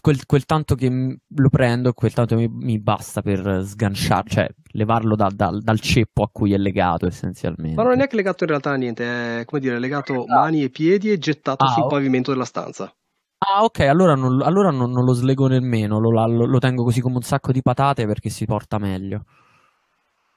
Quel, 0.02 0.26
quel, 0.26 0.46
tanto 0.46 0.74
che 0.74 0.90
lo 0.90 1.50
prendo, 1.50 1.94
quel 1.94 2.12
tanto 2.12 2.36
mi, 2.36 2.48
mi 2.48 2.80
basta 2.80 3.22
per 3.22 3.62
sganciare, 3.64 4.28
cioè 4.28 4.50
levarlo 4.72 5.16
da, 5.16 5.30
da, 5.32 5.52
dal 5.52 5.80
ceppo 5.80 6.24
a 6.24 6.30
cui 6.32 6.52
è 6.54 6.58
legato 6.58 7.06
essenzialmente. 7.06 7.76
Ma 7.76 7.84
non 7.84 7.92
è 7.92 7.96
neanche 7.96 8.16
legato 8.16 8.44
in 8.44 8.50
realtà 8.50 8.72
a 8.72 8.76
niente, 8.76 9.42
è 9.42 9.46
come 9.46 9.62
dire, 9.62 9.78
legato 9.78 10.24
ah. 10.24 10.40
mani 10.40 10.64
e 10.64 10.72
piedi 10.72 11.12
e 11.12 11.20
gettato 11.20 11.64
ah, 11.64 11.68
sul 11.74 11.84
okay. 11.84 11.98
pavimento 11.98 12.32
della 12.32 12.46
stanza. 12.46 12.92
Ah, 13.40 13.64
ok, 13.64 13.80
allora 13.82 14.16
non, 14.16 14.42
allora 14.42 14.72
non, 14.72 14.92
non 14.92 15.04
lo 15.04 15.14
slego 15.14 15.48
nemmeno, 15.48 16.00
lo, 16.00 16.10
lo, 16.10 16.46
lo, 16.46 16.58
tengo 16.60 16.84
così 16.84 17.02
come 17.02 17.18
un 17.18 17.22
sacco 17.22 17.52
di 17.52 17.62
patate 17.62 18.08
perché 18.08 18.30
si 18.30 18.46
porta 18.46 18.80
meglio. 18.80 19.26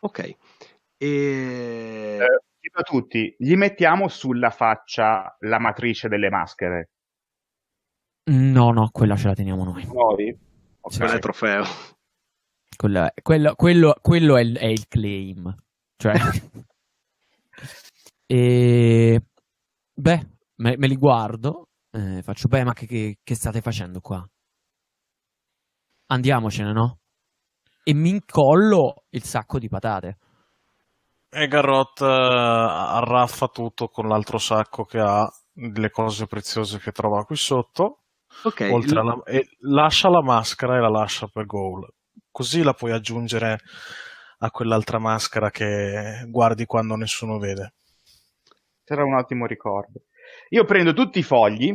Ok. 0.01 0.37
E... 0.99 2.19
Eh, 2.21 2.71
a 2.73 2.83
tutti, 2.83 3.35
gli 3.39 3.55
mettiamo 3.57 4.09
sulla 4.09 4.51
faccia 4.51 5.35
la 5.41 5.59
matrice 5.59 6.09
delle 6.09 6.29
maschere? 6.29 6.91
No, 8.31 8.71
no, 8.71 8.91
quella 8.93 9.17
ce 9.17 9.29
la 9.29 9.35
teniamo 9.35 9.65
noi. 9.65 9.85
Nuovi? 9.87 10.29
Okay. 10.81 10.99
Quello 10.99 11.13
è 11.13 11.15
il 11.15 11.21
trofeo. 11.21 11.65
Quello 12.77 13.05
è, 13.05 13.13
quello, 13.23 13.55
quello, 13.55 13.97
quello 14.01 14.37
è, 14.37 14.43
il, 14.43 14.57
è 14.57 14.67
il 14.67 14.87
claim. 14.89 15.55
Cioè... 15.97 16.15
e... 18.27 19.23
Beh, 19.93 20.27
me, 20.57 20.77
me 20.77 20.87
li 20.87 20.97
guardo. 20.97 21.70
Eh, 21.93 22.23
faccio, 22.23 22.47
beh, 22.47 22.65
ma 22.65 22.73
che, 22.73 22.87
che, 22.87 23.19
che 23.23 23.35
state 23.35 23.61
facendo 23.61 24.01
qua? 24.01 24.25
Andiamocene, 26.07 26.73
no? 26.73 26.99
E 27.83 27.95
mi 27.95 28.11
incollo 28.11 29.05
il 29.11 29.25
sacco 29.25 29.59
di 29.59 29.69
patate. 29.69 30.19
E 31.29 31.47
Garrot 31.49 32.01
uh, 32.01 32.05
arraffa 32.05 33.47
tutto 33.49 33.89
con 33.89 34.09
l'altro 34.09 34.39
sacco 34.39 34.85
che 34.85 34.99
ha 34.99 35.29
delle 35.53 35.91
cose 35.91 36.27
preziose 36.27 36.79
che 36.79 36.93
trova 36.93 37.25
qui 37.25 37.37
sotto. 37.37 38.03
Ok. 38.45 38.69
Oltre 38.73 39.01
alla, 39.01 39.23
e 39.25 39.49
lascia 39.61 40.09
la 40.09 40.23
maschera 40.23 40.77
e 40.77 40.81
la 40.81 40.89
lascia 40.89 41.27
per 41.27 41.47
goal. 41.47 41.89
Così 42.31 42.63
la 42.63 42.75
puoi 42.75 42.93
aggiungere 42.93 43.59
a 44.39 44.51
quell'altra 44.51 44.99
maschera 44.99 45.51
che 45.51 46.25
guardi 46.29 46.65
quando 46.65 46.95
nessuno 46.95 47.39
vede. 47.39 47.73
Sarà 48.85 49.05
un 49.05 49.15
ottimo 49.15 49.47
ricordo. 49.47 50.03
Io 50.51 50.65
prendo 50.65 50.93
tutti 50.93 51.19
i 51.19 51.23
fogli, 51.23 51.75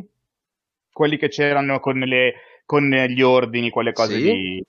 quelli 0.92 1.18
che 1.18 1.28
c'erano 1.28 1.80
con, 1.80 2.00
le, 2.00 2.34
con 2.66 2.90
gli 2.90 3.22
ordini, 3.22 3.70
quelle 3.70 3.92
cose 3.92 4.16
sì. 4.16 4.22
di, 4.22 4.66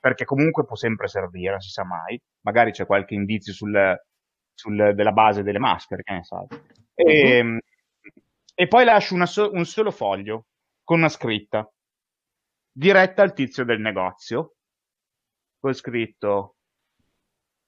perché 0.00 0.24
comunque 0.24 0.64
può 0.64 0.76
sempre 0.76 1.08
servire, 1.08 1.52
non 1.52 1.60
si 1.60 1.70
sa 1.70 1.84
mai. 1.84 2.20
Magari 2.42 2.70
c'è 2.70 2.86
qualche 2.86 3.14
indizio 3.14 3.52
sul, 3.52 3.96
sul, 4.54 4.92
della 4.94 5.12
base 5.12 5.42
delle 5.42 5.58
maschere, 5.58 6.02
che 6.02 6.12
ne 6.12 6.24
sai. 6.24 6.46
E, 6.94 7.40
uh-huh. 7.40 7.58
e 8.54 8.66
poi 8.66 8.84
lascio 8.84 9.24
so- 9.26 9.50
un 9.52 9.64
solo 9.64 9.90
foglio 9.90 10.46
con 10.82 10.98
una 10.98 11.08
scritta 11.08 11.70
diretta 12.72 13.22
al 13.22 13.34
tizio 13.34 13.64
del 13.64 13.80
negozio. 13.80 14.54
Poi 15.58 15.74
scritto: 15.74 16.56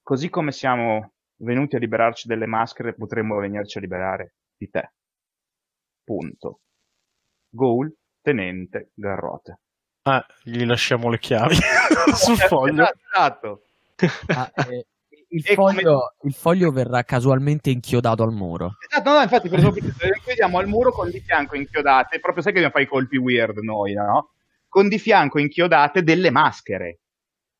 Così 0.01 0.29
come 0.29 0.51
siamo 0.51 1.13
venuti 1.37 1.75
a 1.75 1.79
liberarci 1.79 2.27
delle 2.27 2.45
maschere, 2.45 2.93
potremmo 2.93 3.37
venirci 3.37 3.77
a 3.77 3.81
liberare 3.81 4.35
di 4.57 4.69
te. 4.69 4.93
Punto. 6.11 6.59
Goal, 7.49 7.89
tenente, 8.21 8.91
garrote. 8.93 9.59
Ah, 10.01 10.25
gli 10.43 10.65
lasciamo 10.65 11.09
le 11.09 11.19
chiavi 11.19 11.55
sul 12.13 12.35
foglio. 12.35 12.85
Esatto. 13.13 13.61
Ah, 14.27 14.51
eh, 14.69 14.87
il, 15.29 15.41
foglio, 15.41 16.15
come... 16.17 16.29
il, 16.29 16.33
foglio, 16.33 16.71
verrà 16.71 17.03
casualmente 17.03 17.69
inchiodato 17.69 18.23
al 18.23 18.33
muro. 18.33 18.73
Esatto, 18.89 19.09
no, 19.09 19.21
infatti, 19.21 19.47
per 19.47 19.59
esempio, 19.59 19.83
lo 19.83 20.13
inchiodiamo 20.13 20.57
al 20.57 20.67
muro 20.67 20.91
con 20.91 21.09
di 21.09 21.21
fianco 21.21 21.55
inchiodate, 21.55 22.19
proprio 22.19 22.43
sai 22.43 22.51
che 22.51 22.59
dobbiamo 22.59 22.73
fare 22.73 22.83
i 22.83 22.87
colpi 22.87 23.15
weird 23.15 23.59
noi, 23.59 23.93
no? 23.93 24.31
Con 24.67 24.89
di 24.89 24.99
fianco 24.99 25.39
inchiodate 25.39 26.03
delle 26.03 26.29
maschere. 26.29 26.99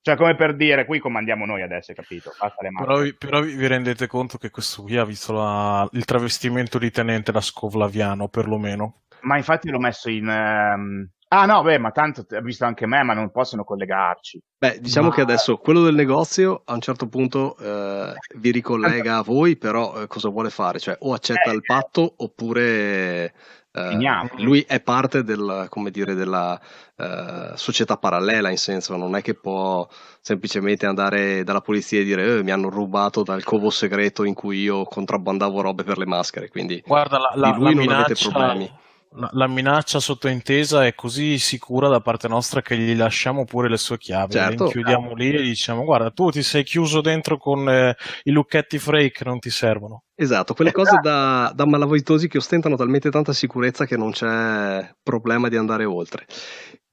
Cioè, 0.03 0.15
come 0.15 0.35
per 0.35 0.55
dire, 0.55 0.85
qui 0.85 0.99
comandiamo 0.99 1.45
noi 1.45 1.61
adesso, 1.61 1.93
capito? 1.93 2.31
Però 2.77 3.01
vi, 3.01 3.13
però, 3.13 3.41
vi, 3.41 3.67
rendete 3.67 4.07
conto 4.07 4.39
che 4.39 4.49
questo 4.49 4.81
qui 4.81 4.97
ha 4.97 5.05
visto 5.05 5.31
la, 5.33 5.87
il 5.91 6.05
travestimento 6.05 6.79
di 6.79 6.89
tenente 6.89 7.31
da 7.31 7.41
scovlaviano, 7.41 8.27
perlomeno. 8.27 9.01
Ma 9.21 9.37
infatti 9.37 9.69
l'ho 9.69 9.77
messo 9.77 10.09
in, 10.09 10.27
um, 10.27 11.07
Ah 11.33 11.45
no, 11.45 11.61
beh, 11.61 11.77
ma 11.77 11.91
tanto 11.91 12.25
ha 12.29 12.41
visto 12.41 12.65
anche 12.65 12.85
me, 12.85 13.03
ma 13.03 13.13
non 13.13 13.31
possono 13.31 13.63
collegarci. 13.63 14.41
Beh, 14.57 14.79
diciamo 14.81 15.07
ma... 15.07 15.13
che 15.13 15.21
adesso 15.21 15.55
quello 15.55 15.81
del 15.81 15.95
negozio 15.95 16.63
a 16.65 16.73
un 16.73 16.81
certo 16.81 17.07
punto 17.07 17.55
eh, 17.57 18.15
vi 18.35 18.51
ricollega 18.51 19.15
a 19.15 19.21
voi, 19.21 19.55
però 19.55 20.01
eh, 20.01 20.07
cosa 20.07 20.27
vuole 20.27 20.49
fare? 20.49 20.79
Cioè 20.79 20.97
o 20.99 21.13
accetta 21.13 21.51
eh, 21.51 21.53
il 21.53 21.61
patto 21.61 22.15
oppure 22.17 23.33
Finiamo. 23.73 24.29
lui 24.39 24.65
è 24.67 24.81
parte 24.81 25.23
del, 25.23 25.67
come 25.69 25.91
dire, 25.91 26.13
della 26.13 26.59
uh, 26.97 27.55
società 27.55 27.95
parallela, 27.95 28.49
in 28.49 28.57
senso 28.57 28.97
non 28.97 29.15
è 29.15 29.21
che 29.21 29.33
può 29.33 29.87
semplicemente 30.19 30.85
andare 30.85 31.43
dalla 31.45 31.61
polizia 31.61 32.01
e 32.01 32.03
dire 32.03 32.39
eh, 32.39 32.43
mi 32.43 32.51
hanno 32.51 32.69
rubato 32.69 33.23
dal 33.23 33.43
covo 33.43 33.69
segreto 33.69 34.25
in 34.25 34.33
cui 34.33 34.59
io 34.59 34.83
contrabbandavo 34.83 35.61
robe 35.61 35.83
per 35.83 35.97
le 35.97 36.05
maschere, 36.05 36.49
quindi 36.49 36.83
Guarda, 36.85 37.17
la, 37.17 37.31
la, 37.35 37.51
di 37.51 37.59
lui 37.59 37.75
la 37.75 37.81
non 37.83 37.93
avete 37.93 38.13
minaccia, 38.13 38.29
problemi. 38.29 38.71
La, 39.13 39.29
la 39.33 39.47
minaccia 39.47 39.99
sottointesa 39.99 40.85
è 40.85 40.95
così 40.95 41.37
sicura 41.37 41.87
da 41.87 41.99
parte 41.99 42.27
nostra 42.27 42.61
che 42.61 42.77
gli 42.77 42.95
lasciamo 42.95 43.45
pure 43.45 43.69
le 43.69 43.77
sue 43.77 43.97
chiavi, 43.97 44.33
Certo. 44.33 44.63
le 44.63 44.65
inchiudiamo 44.65 45.13
lì 45.13 45.33
e 45.33 45.41
diciamo 45.41 45.83
guarda 45.83 46.11
tu 46.11 46.29
ti 46.29 46.41
sei 46.43 46.63
chiuso 46.63 47.01
dentro 47.01 47.37
con 47.37 47.67
eh, 47.69 47.95
i 48.23 48.31
lucchetti 48.31 48.79
Frey 48.79 49.11
che 49.11 49.23
non 49.25 49.39
ti 49.39 49.49
servono. 49.49 50.03
Esatto, 50.15 50.53
quelle 50.53 50.71
cose 50.71 50.97
da, 51.01 51.51
da 51.53 51.65
malavitosi 51.65 52.27
che 52.27 52.37
ostentano 52.37 52.75
talmente 52.75 53.09
tanta 53.09 53.33
sicurezza 53.33 53.85
che 53.85 53.97
non 53.97 54.11
c'è 54.11 54.93
problema 55.01 55.49
di 55.49 55.57
andare 55.57 55.83
oltre. 55.85 56.25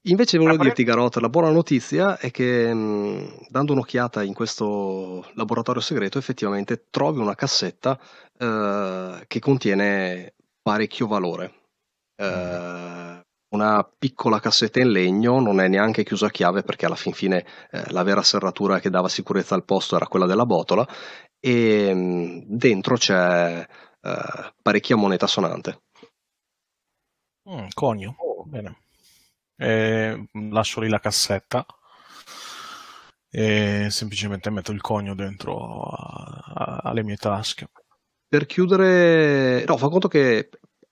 Invece 0.02 0.38
volevo 0.38 0.62
dirti, 0.62 0.84
Garot, 0.84 1.16
la 1.16 1.28
buona 1.28 1.50
notizia 1.50 2.16
è 2.18 2.30
che 2.30 2.72
mh, 2.72 3.46
dando 3.50 3.72
un'occhiata 3.74 4.22
in 4.22 4.32
questo 4.32 5.28
laboratorio 5.34 5.82
segreto 5.82 6.16
effettivamente 6.18 6.86
trovi 6.88 7.18
una 7.18 7.34
cassetta 7.34 7.98
eh, 8.38 9.24
che 9.26 9.38
contiene 9.40 10.34
parecchio 10.62 11.06
valore. 11.06 11.52
Eh, 12.20 13.20
una 13.50 13.84
piccola 13.98 14.40
cassetta 14.40 14.80
in 14.80 14.90
legno, 14.90 15.40
non 15.40 15.60
è 15.60 15.68
neanche 15.68 16.04
chiusa 16.04 16.26
a 16.26 16.30
chiave 16.30 16.62
perché 16.62 16.84
alla 16.86 16.96
fin 16.96 17.12
fine 17.12 17.44
eh, 17.70 17.90
la 17.92 18.02
vera 18.02 18.22
serratura 18.22 18.80
che 18.80 18.90
dava 18.90 19.08
sicurezza 19.08 19.54
al 19.54 19.64
posto 19.64 19.96
era 19.96 20.06
quella 20.06 20.26
della 20.26 20.44
botola 20.46 20.86
e 21.40 21.94
mh, 21.94 22.42
dentro 22.46 22.96
c'è 22.96 23.66
eh, 24.02 24.52
parecchia 24.62 24.96
moneta 24.96 25.26
sonante. 25.26 25.80
Mm, 27.48 27.68
conio, 27.74 28.14
bene. 28.46 28.76
Eh, 29.56 30.28
lascio 30.50 30.80
lì 30.80 30.88
la 30.88 31.00
cassetta 31.00 31.66
e 33.30 33.88
semplicemente 33.90 34.50
metto 34.50 34.72
il 34.72 34.80
conio 34.80 35.14
dentro 35.14 35.56
a- 35.82 36.42
a- 36.54 36.80
alle 36.84 37.02
mie 37.02 37.16
tasche. 37.16 37.68
Per 38.26 38.46
chiudere, 38.46 39.64
no, 39.66 39.76
fa 39.76 39.88
conto 39.88 40.08
che 40.08 40.48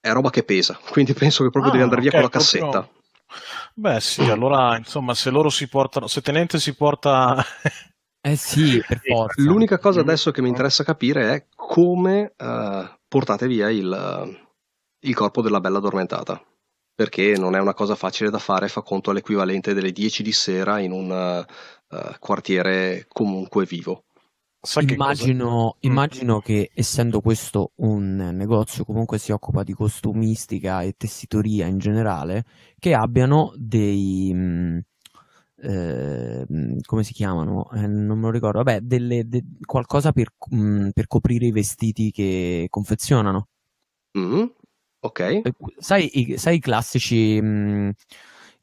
è 0.06 0.12
roba 0.12 0.30
che 0.30 0.44
pesa, 0.44 0.78
quindi 0.90 1.12
penso 1.14 1.42
che 1.44 1.50
proprio 1.50 1.72
Ah, 1.72 1.76
devi 1.76 1.82
andare 1.84 2.00
via 2.02 2.10
ok, 2.10 2.14
con 2.16 2.22
la 2.24 2.28
proprio- 2.30 2.70
cassetta. 2.70 2.90
Beh, 3.74 4.00
sì, 4.00 4.22
allora, 4.22 4.76
insomma, 4.78 5.14
se 5.14 5.30
loro 5.30 5.50
si 5.50 5.68
portano, 5.68 6.06
se 6.06 6.22
Tenente 6.22 6.58
si 6.58 6.74
porta 6.74 7.44
Eh 8.22 8.36
sì, 8.36 8.82
per 8.86 9.00
forza. 9.04 9.40
L'unica 9.42 9.78
cosa 9.78 10.00
adesso 10.00 10.30
che 10.30 10.40
mi 10.40 10.48
interessa 10.48 10.84
capire 10.84 11.34
è 11.34 11.46
come 11.54 12.32
eh, 12.36 12.98
portate 13.06 13.46
via 13.46 13.68
il, 13.70 14.38
il 15.00 15.14
corpo 15.14 15.42
della 15.42 15.60
bella 15.60 15.78
addormentata. 15.78 16.42
Perché 16.94 17.36
non 17.36 17.54
è 17.54 17.58
una 17.60 17.74
cosa 17.74 17.94
facile 17.94 18.30
da 18.30 18.38
fare, 18.38 18.68
fa 18.68 18.80
conto 18.80 19.10
all'equivalente 19.10 19.74
delle 19.74 19.92
10 19.92 20.22
di 20.22 20.32
sera 20.32 20.78
in 20.78 20.92
un 20.92 21.10
eh, 21.90 22.16
quartiere 22.18 23.04
comunque 23.08 23.66
vivo. 23.66 24.04
Sai 24.66 24.84
che 24.84 24.96
cosa? 24.96 25.24
Immagino, 25.24 25.76
Mm. 25.76 25.78
immagino 25.90 26.40
che 26.40 26.70
essendo 26.74 27.20
questo 27.20 27.70
un 27.76 28.16
negozio 28.34 28.84
comunque 28.84 29.18
si 29.18 29.30
occupa 29.32 29.62
di 29.62 29.72
costumistica 29.72 30.82
e 30.82 30.94
tessitoria 30.96 31.66
in 31.66 31.78
generale, 31.78 32.44
che 32.78 32.92
abbiano 32.94 33.52
dei 33.56 34.32
mh, 34.34 34.80
eh, 35.62 36.44
mh, 36.48 36.78
come 36.84 37.04
si 37.04 37.12
chiamano? 37.12 37.70
Eh, 37.72 37.86
non 37.86 38.18
me 38.18 38.24
lo 38.24 38.30
ricordo. 38.30 38.58
Vabbè, 38.62 38.80
delle, 38.80 39.28
de- 39.28 39.44
qualcosa 39.64 40.12
per, 40.12 40.32
mh, 40.50 40.88
per 40.90 41.06
coprire 41.06 41.46
i 41.46 41.52
vestiti 41.52 42.10
che 42.10 42.66
confezionano. 42.68 43.48
Mm, 44.18 44.44
Ok, 45.00 45.20
Eh, 45.20 45.42
Sai, 45.78 46.10
i, 46.32 46.36
sai 46.38 46.56
i 46.56 46.60
classici, 46.60 47.40
mh, 47.40 47.92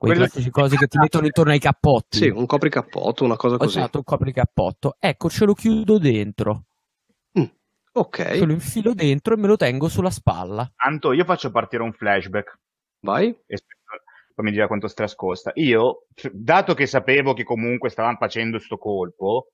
quei 0.03 0.15
Quello- 0.15 0.27
classici 0.29 0.49
cose 0.49 0.75
che 0.75 0.87
ti 0.87 0.97
mettono 0.99 1.25
intorno 1.25 1.51
ai 1.51 1.59
cappotti? 1.59 2.17
sì, 2.17 2.27
un 2.27 2.45
copricappotto, 2.45 3.23
una 3.23 3.37
cosa 3.37 3.57
così. 3.57 3.77
Esatto, 3.77 3.99
un 3.99 4.03
copricappotto. 4.03 4.95
Ecco, 4.99 5.29
ce 5.29 5.45
lo 5.45 5.53
chiudo 5.53 5.97
dentro. 5.97 6.63
Ok, 7.95 8.23
Ce 8.37 8.45
lo 8.45 8.53
infilo 8.53 8.95
dentro 8.95 9.35
e 9.35 9.37
me 9.37 9.45
lo 9.45 9.55
tengo 9.55 9.87
sulla 9.87 10.09
spalla. 10.09 10.67
Tanto 10.75 11.13
io 11.13 11.23
faccio 11.25 11.51
partire 11.51 11.83
un 11.83 11.93
flashback. 11.93 12.57
vai. 13.01 13.27
e 13.45 13.57
poi 14.33 14.45
mi 14.45 14.51
dirà 14.51 14.65
quanto 14.65 14.87
stress 14.87 15.13
costa. 15.13 15.51
Io, 15.55 16.07
dato 16.31 16.73
che 16.73 16.87
sapevo 16.87 17.33
che 17.33 17.43
comunque 17.43 17.89
stavano 17.91 18.17
facendo 18.17 18.57
sto 18.57 18.77
colpo, 18.79 19.51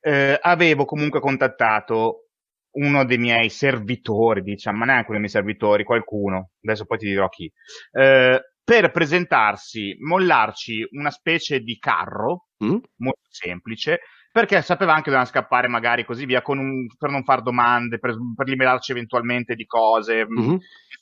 eh, 0.00 0.36
avevo 0.42 0.84
comunque 0.84 1.20
contattato 1.20 2.24
uno 2.72 3.04
dei 3.04 3.18
miei 3.18 3.48
servitori, 3.50 4.42
diciamo, 4.42 4.78
ma 4.78 4.86
neanche 4.86 5.10
uno 5.10 5.20
dei 5.20 5.20
miei 5.20 5.30
servitori, 5.32 5.84
qualcuno, 5.84 6.50
adesso 6.64 6.86
poi 6.86 6.98
ti 6.98 7.06
dirò 7.06 7.28
chi, 7.28 7.48
eh, 7.92 8.40
per 8.70 8.92
presentarsi, 8.92 9.96
mollarci 9.98 10.86
una 10.92 11.10
specie 11.10 11.58
di 11.58 11.76
carro 11.78 12.44
Mm, 12.62 12.76
molto 12.98 13.26
semplice, 13.30 14.00
perché 14.30 14.60
sapeva 14.60 14.90
anche 14.90 15.04
che 15.04 15.10
dovevano 15.10 15.30
scappare 15.30 15.66
magari 15.66 16.04
così 16.04 16.26
via 16.26 16.42
con 16.42 16.58
un- 16.58 16.86
per 16.98 17.08
non 17.10 17.24
fare 17.24 17.40
domande, 17.40 17.98
per, 17.98 18.14
per 18.36 18.46
liberarci 18.46 18.92
eventualmente 18.92 19.54
di 19.54 19.64
cose. 19.64 20.24
mhm, 20.28 20.58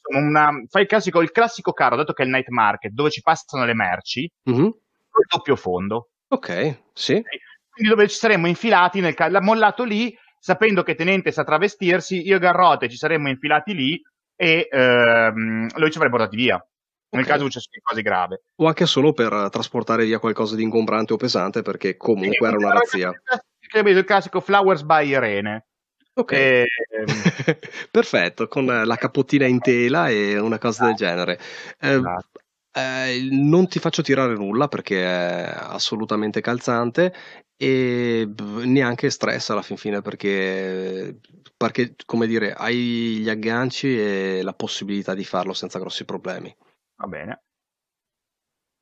Insomma, 0.09 0.29
una- 0.51 0.65
fai 0.71 0.83
il 0.83 0.89
classico, 0.89 1.21
il 1.21 1.33
classico 1.33 1.73
carro, 1.73 1.97
dato 1.97 2.13
che 2.13 2.23
è 2.23 2.25
il 2.27 2.31
night 2.31 2.49
market, 2.49 2.93
dove 2.93 3.11
ci 3.11 3.21
passano 3.21 3.65
le 3.67 3.75
merci, 3.75 4.31
mhm. 4.45 4.71
col 5.11 5.25
doppio 5.29 5.57
fondo. 5.57 6.11
Ok, 6.29 6.83
sì. 6.95 7.21
Quindi 7.69 7.91
dove 7.95 8.07
ci 8.09 8.17
saremmo 8.17 8.47
infilati, 8.47 9.01
nel 9.01 9.15
ca- 9.15 9.29
l'ha 9.29 9.43
mollato 9.43 9.83
lì, 9.85 10.17
sapendo 10.39 10.83
che 10.85 10.95
Tenente 10.95 11.33
sa 11.33 11.43
travestirsi, 11.45 12.25
io 12.25 12.37
e 12.37 12.39
Garrote 12.39 12.89
ci 12.89 12.97
saremmo 12.97 13.29
infilati 13.29 13.75
lì 13.75 14.01
e 14.37 14.69
ehm, 14.71 15.67
lui 15.77 15.91
ci 15.91 15.97
avrebbe 15.99 16.17
portati 16.17 16.37
via. 16.37 16.63
Nel 17.11 17.23
Ok. 17.23 17.29
caso 17.29 17.45
successe 17.45 17.69
cose 17.83 18.03
grave. 18.03 18.43
O 18.57 18.67
anche 18.67 18.85
solo 18.87 19.13
per 19.13 19.49
trasportare 19.51 20.05
via 20.05 20.19
qualcosa 20.19 20.57
di 20.57 20.63
ingombrante 20.63 21.15
o 21.15 21.17
pesante, 21.17 21.63
perché 21.63 21.97
comunque 21.97 22.47
era 22.47 22.57
una 22.57 22.73
razzia. 22.73 23.13
Capito, 23.69 23.99
Il 23.99 24.05
classico 24.05 24.41
Flowers 24.41 24.83
by 24.83 25.09
Irene. 25.09 25.67
Ok. 26.15 26.33
Ehm, 26.33 26.67
Perfetto, 27.91 28.49
con 28.49 28.67
la 28.67 28.97
capottina 28.97 29.47
in 29.47 29.61
tela 29.61 30.09
e 30.09 30.39
una 30.39 30.59
cosa 30.59 30.87
del 30.87 30.95
genere. 30.95 31.39
Eh, 31.79 31.95
esatto. 31.95 32.41
eh, 32.73 33.29
non 33.31 33.69
ti 33.69 33.79
faccio 33.79 34.03
tirare 34.03 34.35
nulla 34.35 34.69
perché 34.69 35.03
è 35.03 35.51
assolutamente 35.55 36.41
calzante 36.41 37.15
e 37.57 38.29
neanche 38.65 39.11
stress 39.11 39.51
alla 39.51 39.63
fin 39.63 39.77
fine 39.77 40.01
perché, 40.01 41.19
perché, 41.57 41.95
come 42.05 42.27
dire, 42.27 42.53
hai 42.53 43.19
gli 43.21 43.29
agganci 43.29 43.99
e 43.99 44.41
la 44.43 44.53
possibilità 44.53 45.15
di 45.15 45.25
farlo 45.25 45.53
senza 45.53 45.79
grossi 45.79 46.05
problemi. 46.05 46.55
Va 46.99 47.07
bene. 47.07 47.43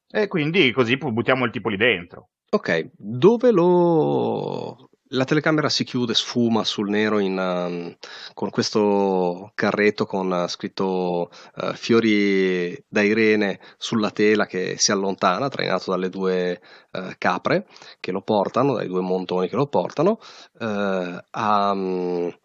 E 0.08 0.28
quindi 0.28 0.72
così 0.72 0.96
buttiamo 0.96 1.44
il 1.44 1.50
tipo 1.50 1.68
lì 1.68 1.76
dentro. 1.76 2.30
Ok, 2.50 2.90
dove 2.96 3.50
lo... 3.50 4.90
La 5.10 5.24
telecamera 5.24 5.68
si 5.68 5.84
chiude, 5.84 6.14
sfuma 6.14 6.64
sul 6.64 6.88
nero 6.88 7.20
in, 7.20 7.38
um, 7.38 7.96
con 8.34 8.50
questo 8.50 9.52
carretto 9.54 10.04
con 10.04 10.28
uh, 10.28 10.48
scritto 10.48 11.30
uh, 11.56 11.72
fiori 11.74 12.76
da 12.88 13.02
Irene 13.02 13.60
sulla 13.76 14.10
tela 14.10 14.46
che 14.46 14.74
si 14.78 14.90
allontana, 14.90 15.48
trainato 15.48 15.92
dalle 15.92 16.08
due 16.08 16.60
uh, 16.90 17.12
capre 17.18 17.68
che 18.00 18.10
lo 18.10 18.22
portano, 18.22 18.74
dai 18.74 18.88
due 18.88 19.00
montoni 19.00 19.48
che 19.48 19.54
lo 19.54 19.68
portano. 19.68 20.18
Uh, 20.58 21.20
a 21.30 21.70
um, 21.70 22.36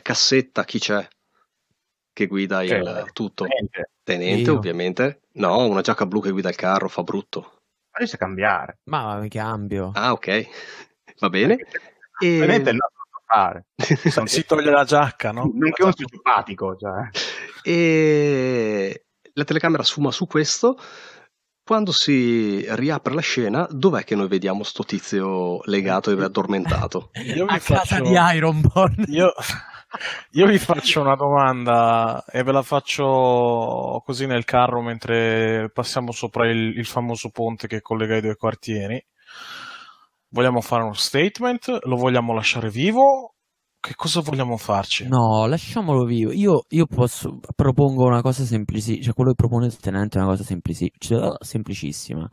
cassetta 0.00 0.64
chi 0.64 0.78
c'è 0.78 1.06
che 2.12 2.26
guida 2.26 2.62
il 2.62 3.10
tutto? 3.12 3.44
Niente. 3.44 3.90
Tenente, 4.18 4.50
Io. 4.50 4.56
ovviamente. 4.56 5.20
No, 5.34 5.66
una 5.66 5.80
giacca 5.82 6.06
blu 6.06 6.20
che 6.20 6.30
guida 6.30 6.48
il 6.48 6.56
carro, 6.56 6.88
fa 6.88 7.02
brutto. 7.02 7.60
Ma 7.98 8.06
sa 8.06 8.16
cambiare. 8.16 8.78
Ma 8.84 9.16
mi 9.18 9.28
cambio. 9.28 9.90
Ah, 9.94 10.12
ok, 10.12 10.48
va 11.20 11.28
bene. 11.28 11.56
Tenente 12.18 12.70
è 12.70 12.72
E... 12.72 12.74
il 12.74 12.78
nostro 12.78 13.04
da 13.10 13.22
fare. 13.26 13.66
Si- 14.26 14.44
toglie 14.44 14.70
la 14.72 14.84
giacca, 14.84 15.30
no? 15.32 15.50
Non 15.54 15.70
che 15.72 15.82
un 15.84 15.92
sociopatico, 15.92 16.76
cioè. 16.76 17.08
e 17.62 19.04
la 19.34 19.44
telecamera 19.44 19.82
sfuma 19.82 20.10
su 20.10 20.26
questo. 20.26 20.76
Quando 21.62 21.92
si 21.92 22.64
riapre 22.74 23.14
la 23.14 23.20
scena, 23.20 23.64
dov'è 23.70 24.02
che 24.02 24.16
noi 24.16 24.26
vediamo 24.26 24.64
sto 24.64 24.82
tizio 24.82 25.60
legato 25.66 26.10
e 26.10 26.20
addormentato? 26.20 27.10
Io 27.24 27.44
A 27.44 27.58
casa 27.58 27.84
faccio- 27.84 28.02
di 28.02 28.14
Ironborn. 28.36 29.04
Io, 29.06 29.32
io 30.32 30.46
vi 30.46 30.58
faccio 30.58 31.00
una 31.00 31.14
domanda 31.14 32.24
e 32.30 32.42
ve 32.42 32.52
la 32.52 32.62
faccio 32.62 34.02
così 34.04 34.26
nel 34.26 34.44
carro 34.44 34.82
mentre 34.82 35.70
passiamo 35.72 36.12
sopra 36.12 36.48
il, 36.48 36.76
il 36.76 36.86
famoso 36.86 37.30
ponte 37.30 37.66
che 37.66 37.80
collega 37.80 38.16
i 38.16 38.20
due 38.20 38.36
quartieri. 38.36 39.04
Vogliamo 40.28 40.60
fare 40.60 40.84
uno 40.84 40.94
statement? 40.94 41.80
Lo 41.84 41.96
vogliamo 41.96 42.32
lasciare 42.32 42.70
vivo? 42.70 43.34
Che 43.80 43.94
cosa 43.94 44.20
vogliamo 44.20 44.56
farci? 44.58 45.08
No, 45.08 45.46
lasciamolo 45.46 46.04
vivo. 46.04 46.32
Io, 46.32 46.64
io 46.68 46.86
posso, 46.86 47.40
propongo 47.54 48.04
una 48.04 48.20
cosa 48.20 48.44
semplici, 48.44 49.02
cioè 49.02 49.14
quello 49.14 49.30
che 49.30 49.36
propone 49.36 49.66
il 49.66 49.76
tenente 49.76 50.18
è 50.18 50.20
una 50.20 50.30
cosa 50.30 50.44
semplici- 50.44 50.92
cioè, 50.98 51.36
semplicissima. 51.40 52.30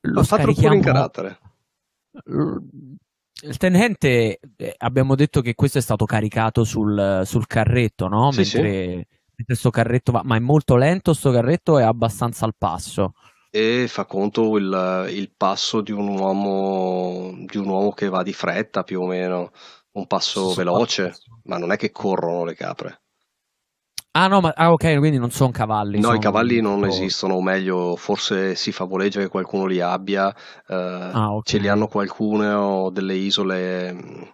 Lo 0.00 0.22
Fatelo 0.24 0.52
pure 0.52 0.74
in 0.74 0.82
carattere. 0.82 1.38
L- 2.24 2.96
Il 3.40 3.56
tenente, 3.56 4.40
eh, 4.56 4.74
abbiamo 4.78 5.14
detto 5.14 5.40
che 5.40 5.54
questo 5.54 5.78
è 5.78 5.80
stato 5.80 6.04
caricato 6.06 6.64
sul, 6.64 7.22
sul 7.24 7.46
carretto, 7.46 8.08
no? 8.08 8.32
Sì, 8.32 8.42
Mentre 8.42 9.06
Questo 9.44 9.70
carretto 9.70 10.10
va, 10.12 10.22
ma 10.24 10.36
è 10.36 10.40
molto 10.40 10.74
lento 10.76 11.14
sto 11.14 11.30
carretto 11.30 11.78
è 11.78 11.84
abbastanza 11.84 12.44
al 12.44 12.54
passo? 12.56 13.12
E 13.50 13.86
fa 13.88 14.04
conto 14.06 14.56
il, 14.58 15.06
il 15.10 15.32
passo 15.34 15.80
di 15.80 15.92
un 15.92 16.08
uomo 16.08 17.32
di 17.46 17.56
un 17.58 17.66
uomo 17.68 17.92
che 17.92 18.08
va 18.08 18.22
di 18.22 18.32
fretta 18.32 18.82
più 18.84 19.00
o 19.02 19.06
meno, 19.06 19.50
un 19.92 20.06
passo 20.06 20.54
Sì, 20.54 20.54
veloce, 20.54 21.02
passo. 21.08 21.40
ma 21.44 21.56
non 21.58 21.72
è 21.72 21.76
che 21.76 21.90
corrono 21.90 22.44
le 22.44 22.54
capre. 22.54 23.02
Ah 24.20 24.26
no, 24.26 24.40
ma 24.40 24.52
ah, 24.56 24.72
ok, 24.72 24.98
quindi 24.98 25.16
non 25.16 25.30
sono 25.30 25.52
cavalli. 25.52 25.92
No, 25.92 25.98
i 25.98 26.02
sono 26.02 26.18
cavalli 26.18 26.60
non 26.60 26.80
proprio- 26.80 26.92
esistono, 26.92 27.34
o 27.34 27.40
meglio, 27.40 27.94
forse 27.94 28.56
si 28.56 28.72
favoleggia 28.72 29.20
che 29.20 29.28
qualcuno 29.28 29.66
li 29.66 29.80
abbia, 29.80 30.34
eh, 30.66 30.74
Ah, 30.74 31.32
ok. 31.34 31.44
ce 31.46 31.58
li 31.58 31.68
hanno 31.68 31.86
qualcuno 31.86 32.90
delle 32.90 33.14
isole, 33.14 33.92
mh, 33.92 34.32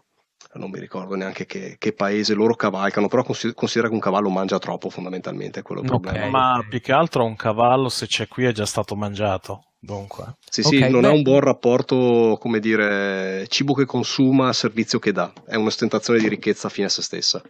non 0.55 0.71
mi 0.71 0.79
ricordo 0.79 1.17
neanche 1.17 1.45
che, 1.45 1.77
che 1.79 1.93
paese 1.93 2.33
loro 2.33 2.55
cavalcano, 2.55 3.09
però 3.09 3.23
consi- 3.25 3.53
considera 3.53 3.89
che 3.89 3.95
un 3.95 4.01
cavallo 4.01 4.31
mangia 4.31 4.59
troppo 4.59 4.89
fondamentalmente, 4.89 5.61
è 5.61 5.63
quello 5.63 5.83
il 5.83 5.87
problema. 5.87 6.29
Ma 6.29 6.65
più 6.67 6.81
che 6.81 6.93
altro 6.93 7.27
un 7.27 7.37
cavallo, 7.37 7.91
se 7.91 8.07
c'è 8.07 8.27
qui, 8.27 8.45
è 8.45 8.53
già 8.53 8.65
stato 8.65 8.97
mangiato. 8.97 9.65
Dunque, 9.79 10.37
Sì, 10.49 10.63
sì, 10.63 10.79
Ok, 10.79 10.89
non 10.89 11.03
beh- 11.03 11.09
ha 11.09 11.13
un 11.13 11.23
buon 11.23 11.41
rapporto, 11.41 12.39
come 12.41 12.59
dire, 12.59 13.45
cibo 13.49 13.75
che 13.75 13.85
consuma, 13.85 14.51
servizio 14.55 14.99
che 14.99 15.13
dà, 15.13 15.31
è 15.45 15.57
un'ostentazione 15.57 16.21
di 16.21 16.29
ricchezza 16.29 16.71
fine 16.71 16.87
a 16.87 16.91
se 16.91 17.03
stessa. 17.03 17.43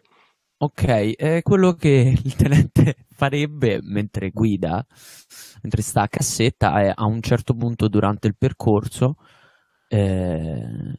Ok, 0.57 0.85
è 1.17 1.43
quello 1.43 1.75
che 1.75 2.15
il 2.25 2.37
tenente 2.37 2.97
farebbe 3.11 3.81
mentre 3.83 4.31
guida, 4.31 4.85
mentre 5.63 5.83
sta 5.83 6.03
a 6.03 6.09
cassetta, 6.09 6.81
è 6.81 6.93
a 6.95 7.05
un 7.05 7.21
certo 7.21 7.55
punto 7.55 7.89
durante 7.89 8.29
il 8.29 8.37
percorso 8.37 9.17
eh, 9.89 10.99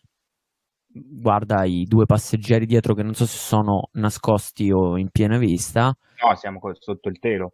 guarda 0.87 1.63
i 1.65 1.85
due 1.85 2.05
passeggeri 2.05 2.65
dietro 2.65 2.93
che 2.93 3.03
non 3.03 3.13
so 3.15 3.25
se 3.25 3.37
sono 3.37 3.89
nascosti 3.93 4.71
o 4.71 4.97
in 4.97 5.09
piena 5.09 5.37
vista 5.37 5.95
No, 6.21 6.35
siamo 6.35 6.59
co- 6.59 6.75
sotto 6.77 7.07
il 7.07 7.19
telo. 7.19 7.53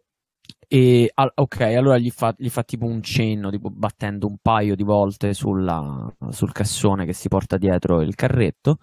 e 0.68 1.10
al- 1.14 1.32
ok, 1.34 1.60
allora 1.60 1.98
gli 1.98 2.10
fa, 2.10 2.34
gli 2.36 2.48
fa 2.48 2.62
tipo 2.64 2.86
un 2.86 3.02
cenno, 3.02 3.50
tipo 3.50 3.70
battendo 3.70 4.26
un 4.26 4.36
paio 4.40 4.74
di 4.74 4.82
volte 4.82 5.34
sulla- 5.34 6.12
sul 6.30 6.52
cassone 6.52 7.04
che 7.04 7.12
si 7.12 7.28
porta 7.28 7.58
dietro 7.58 8.00
il 8.00 8.14
carretto 8.14 8.78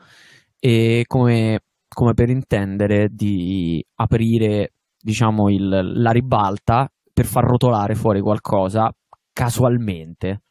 e 0.60 1.04
come, 1.08 1.62
come 2.00 2.14
per 2.14 2.30
intendere 2.30 3.10
di 3.12 3.86
aprire, 3.96 4.72
diciamo, 4.98 5.50
il- 5.50 5.92
la 5.96 6.12
ribalta 6.12 6.90
per 7.12 7.26
far 7.26 7.44
rotolare 7.44 7.94
fuori 7.94 8.22
qualcosa 8.22 8.90
casualmente. 9.34 10.44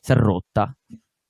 Si 0.00 0.12
è 0.12 0.14
rotta. 0.14 0.72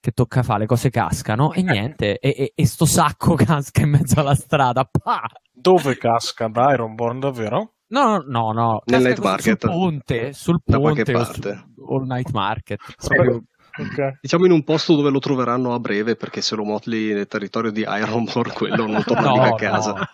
Che 0.01 0.11
tocca 0.13 0.43
fare, 0.43 0.61
le 0.61 0.67
cose 0.67 0.91
cascano 0.91 1.55
e 1.55 1.63
niente, 1.63 2.19
e, 2.19 2.35
e- 2.37 2.53
e 2.55 2.67
sto 2.67 2.85
sacco 2.85 3.35
casca 3.41 3.81
in 3.81 3.89
mezzo 3.89 4.21
alla 4.21 4.35
strada. 4.35 4.85
Pa! 4.85 5.23
dove 5.51 5.97
casca 5.97 6.47
da 6.49 6.71
Ironborn 6.73 7.19
davvero? 7.19 7.73
No, 7.89 8.19
no, 8.19 8.53
no, 8.53 8.83
Nel 8.85 9.03
night 9.03 9.19
market. 9.19 9.61
sul 9.63 9.71
ponte, 9.71 10.33
sul 10.35 10.61
Da 10.63 10.79
qualche 10.79 11.05
ponte 11.05 11.49
o, 11.49 11.55
su- 11.75 11.85
o 11.95 11.99
il 12.01 12.07
night 12.07 12.31
market. 12.33 12.81
Proprio- 12.99 13.43
ok. 13.79 14.19
Diciamo 14.23 14.45
in 14.47 14.53
un 14.53 14.65
posto 14.65 14.95
dove 14.97 15.11
lo 15.11 15.19
troveranno 15.19 15.73
a 15.75 15.79
breve, 15.79 16.17
perché 16.17 16.41
se 16.41 16.55
lo 16.57 16.65
motli 16.65 17.13
nel 17.13 17.27
territorio 17.27 17.71
di 17.71 17.85
Ironborn, 17.87 18.53
quello 18.53 18.87
non 18.87 19.03
torna 19.05 19.27
No, 19.27 19.33
mica 19.33 19.45
a 19.47 19.49
no. 19.49 19.55
casa. 19.57 20.11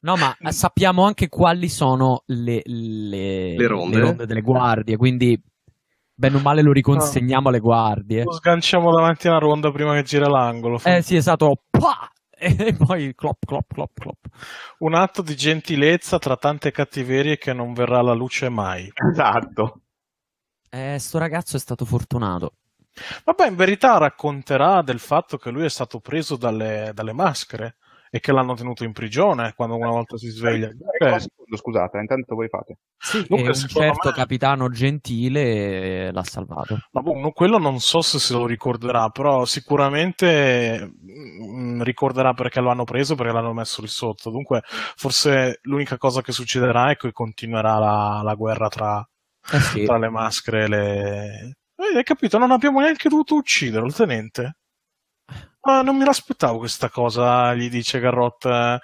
No, 0.00 0.16
ma 0.16 0.36
eh, 0.38 0.52
sappiamo 0.52 1.04
anche 1.04 1.28
quali 1.28 1.68
sono 1.68 2.24
le, 2.26 2.60
le- 2.64 3.56
Le 3.56 3.66
ronde? 3.66 4.26
delle 4.26 4.42
guardie, 4.42 4.96
quindi 4.98 5.40
bene 6.16 6.36
o 6.36 6.40
male 6.40 6.60
lo 6.62 6.72
riconsegniamo 6.72 7.48
alle 7.48 7.58
guardie. 7.58 8.22
Lo 8.24 8.32
sganciamo 8.32 8.92
davanti 8.92 9.28
alla 9.28 9.38
ronda 9.38 9.72
prima 9.72 9.94
che 9.94 10.02
gira 10.02 10.28
l'angolo. 10.28 10.78
Eh 10.84 11.00
sì, 11.00 11.16
esatto, 11.16 11.62
pa! 11.70 12.10
E 12.36 12.74
poi 12.76 13.14
clop, 13.14 13.46
clop, 13.46 13.72
clop, 13.72 13.90
clop. 13.98 14.18
Un 14.80 14.94
atto 14.94 15.22
di 15.22 15.34
gentilezza 15.34 16.18
tra 16.18 16.36
tante 16.36 16.70
cattiverie 16.70 17.38
che 17.38 17.54
non 17.54 17.72
verrà 17.72 18.00
alla 18.00 18.12
luce 18.12 18.50
mai. 18.50 18.92
Esatto. 19.10 19.80
Eh, 20.74 20.98
sto 20.98 21.18
ragazzo 21.18 21.56
è 21.56 21.60
stato 21.60 21.84
fortunato. 21.84 22.54
Vabbè, 23.24 23.46
in 23.48 23.54
verità 23.54 23.96
racconterà 23.98 24.82
del 24.82 24.98
fatto 24.98 25.36
che 25.36 25.50
lui 25.50 25.64
è 25.64 25.68
stato 25.68 26.00
preso 26.00 26.36
dalle, 26.36 26.90
dalle 26.92 27.12
maschere 27.12 27.76
e 28.10 28.18
che 28.20 28.32
l'hanno 28.32 28.54
tenuto 28.54 28.84
in 28.84 28.92
prigione 28.92 29.52
quando 29.54 29.76
una 29.76 29.90
volta 29.90 30.16
si 30.16 30.28
sveglia. 30.28 30.68
Eh, 30.68 31.14
Eh, 31.14 31.56
scusate, 31.56 31.98
intanto 31.98 32.34
voi 32.34 32.48
fate. 32.48 32.78
Sì, 32.96 33.26
Comunque, 33.26 33.52
e 33.52 33.56
un 33.60 33.68
certo 33.68 34.08
me- 34.08 34.14
capitano 34.14 34.68
gentile 34.68 36.10
l'ha 36.12 36.22
salvato. 36.24 36.78
ma 36.92 37.00
boh, 37.02 37.18
no, 37.18 37.30
quello 37.32 37.58
non 37.58 37.78
so 37.80 38.00
se 38.02 38.18
se 38.18 38.32
lo 38.34 38.46
ricorderà, 38.46 39.10
però 39.10 39.44
sicuramente 39.44 40.92
mm, 40.92 41.82
ricorderà 41.82 42.32
perché 42.34 42.60
lo 42.60 42.70
hanno 42.70 42.84
preso, 42.84 43.14
perché 43.16 43.32
l'hanno 43.32 43.52
messo 43.52 43.80
lì 43.80 43.88
sotto. 43.88 44.30
Dunque, 44.30 44.62
forse 44.96 45.58
l'unica 45.62 45.98
cosa 45.98 46.20
che 46.22 46.32
succederà 46.32 46.90
è 46.90 46.96
che 46.96 47.12
continuerà 47.12 47.78
la, 47.78 48.20
la 48.22 48.34
guerra 48.34 48.68
tra, 48.68 49.08
Eh 49.52 49.60
sì. 49.60 49.84
tra 49.84 49.98
le 49.98 50.08
maschere 50.08 50.64
e 50.64 50.68
le... 50.68 51.56
Eh, 51.76 51.96
hai 51.96 52.04
capito? 52.04 52.38
Non 52.38 52.50
abbiamo 52.50 52.80
neanche 52.80 53.08
dovuto 53.08 53.34
ucciderlo, 53.34 53.86
il 53.86 53.94
tenente. 53.94 54.56
Ma 55.62 55.82
non 55.82 55.96
me 55.96 56.04
l'aspettavo 56.04 56.58
questa 56.58 56.90
cosa, 56.90 57.54
gli 57.54 57.70
dice 57.70 57.98
Garrot 57.98 58.44
eh, 58.44 58.78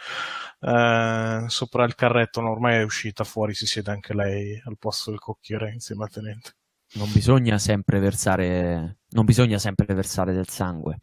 eh, 0.61 1.45
sopra 1.47 1.85
il 1.85 1.95
carretto. 1.95 2.41
No, 2.41 2.51
ormai 2.51 2.77
è 2.77 2.83
uscita 2.83 3.25
fuori, 3.25 3.55
si 3.55 3.67
siede 3.67 3.91
anche 3.91 4.15
lei 4.15 4.61
al 4.65 4.79
posto 4.79 5.11
del 5.11 5.19
cocchiere 5.21 5.73
insieme 5.73 6.05
al 6.05 6.11
tenente. 6.11 6.55
Non 6.95 7.11
bisogna 7.13 7.59
sempre 7.59 8.01
versare, 8.01 8.99
non 9.11 9.25
bisogna 9.25 9.59
sempre 9.59 9.95
versare 9.95 10.33
del 10.33 10.49
sangue. 10.49 11.01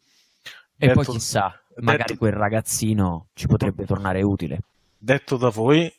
E 0.76 0.86
Detto- 0.88 0.92
poi 1.02 1.14
chissà, 1.14 1.58
magari 1.76 2.04
detto- 2.08 2.18
quel 2.18 2.32
ragazzino 2.32 3.28
ci 3.34 3.46
potrebbe 3.46 3.86
tornare 3.86 4.22
utile. 4.22 4.60
Detto 4.98 5.36
da 5.36 5.48
voi, 5.48 5.90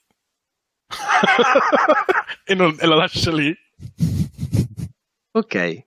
e, 2.46 2.56
non- 2.56 2.76
e 2.80 2.86
la 2.86 2.96
lascia 2.96 3.32
lì. 3.32 3.56
Ok, 5.32 5.84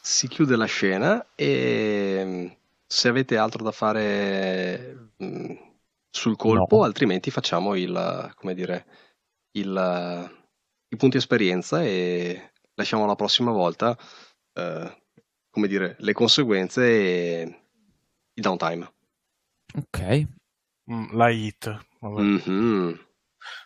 si 0.00 0.28
chiude 0.28 0.56
la 0.56 0.66
scena 0.66 1.26
e 1.34 2.22
mm, 2.24 2.46
se 2.86 3.08
avete 3.08 3.36
altro 3.36 3.62
da 3.64 3.72
fare 3.72 5.10
mm, 5.22 5.52
sul 6.10 6.36
colpo, 6.36 6.76
No. 6.78 6.82
altrimenti 6.84 7.30
facciamo 7.30 7.74
il, 7.74 8.32
come 8.36 8.54
dire, 8.54 8.86
il, 9.52 10.30
i 10.88 10.96
punti 10.96 11.16
esperienza 11.16 11.82
e 11.82 12.52
lasciamo 12.74 13.04
alla 13.04 13.16
prossima 13.16 13.50
volta, 13.50 13.96
eh, 14.52 15.02
come 15.50 15.66
dire, 15.68 15.96
le 15.98 16.12
conseguenze 16.12 16.84
e 16.86 17.60
il 18.34 18.42
downtime. 18.42 18.92
Ok. 19.76 20.26
Mm, 20.90 21.16
la 21.16 21.30
hit. 21.30 21.84
Vabbè. 21.98 22.20
Mhm. 22.20 23.03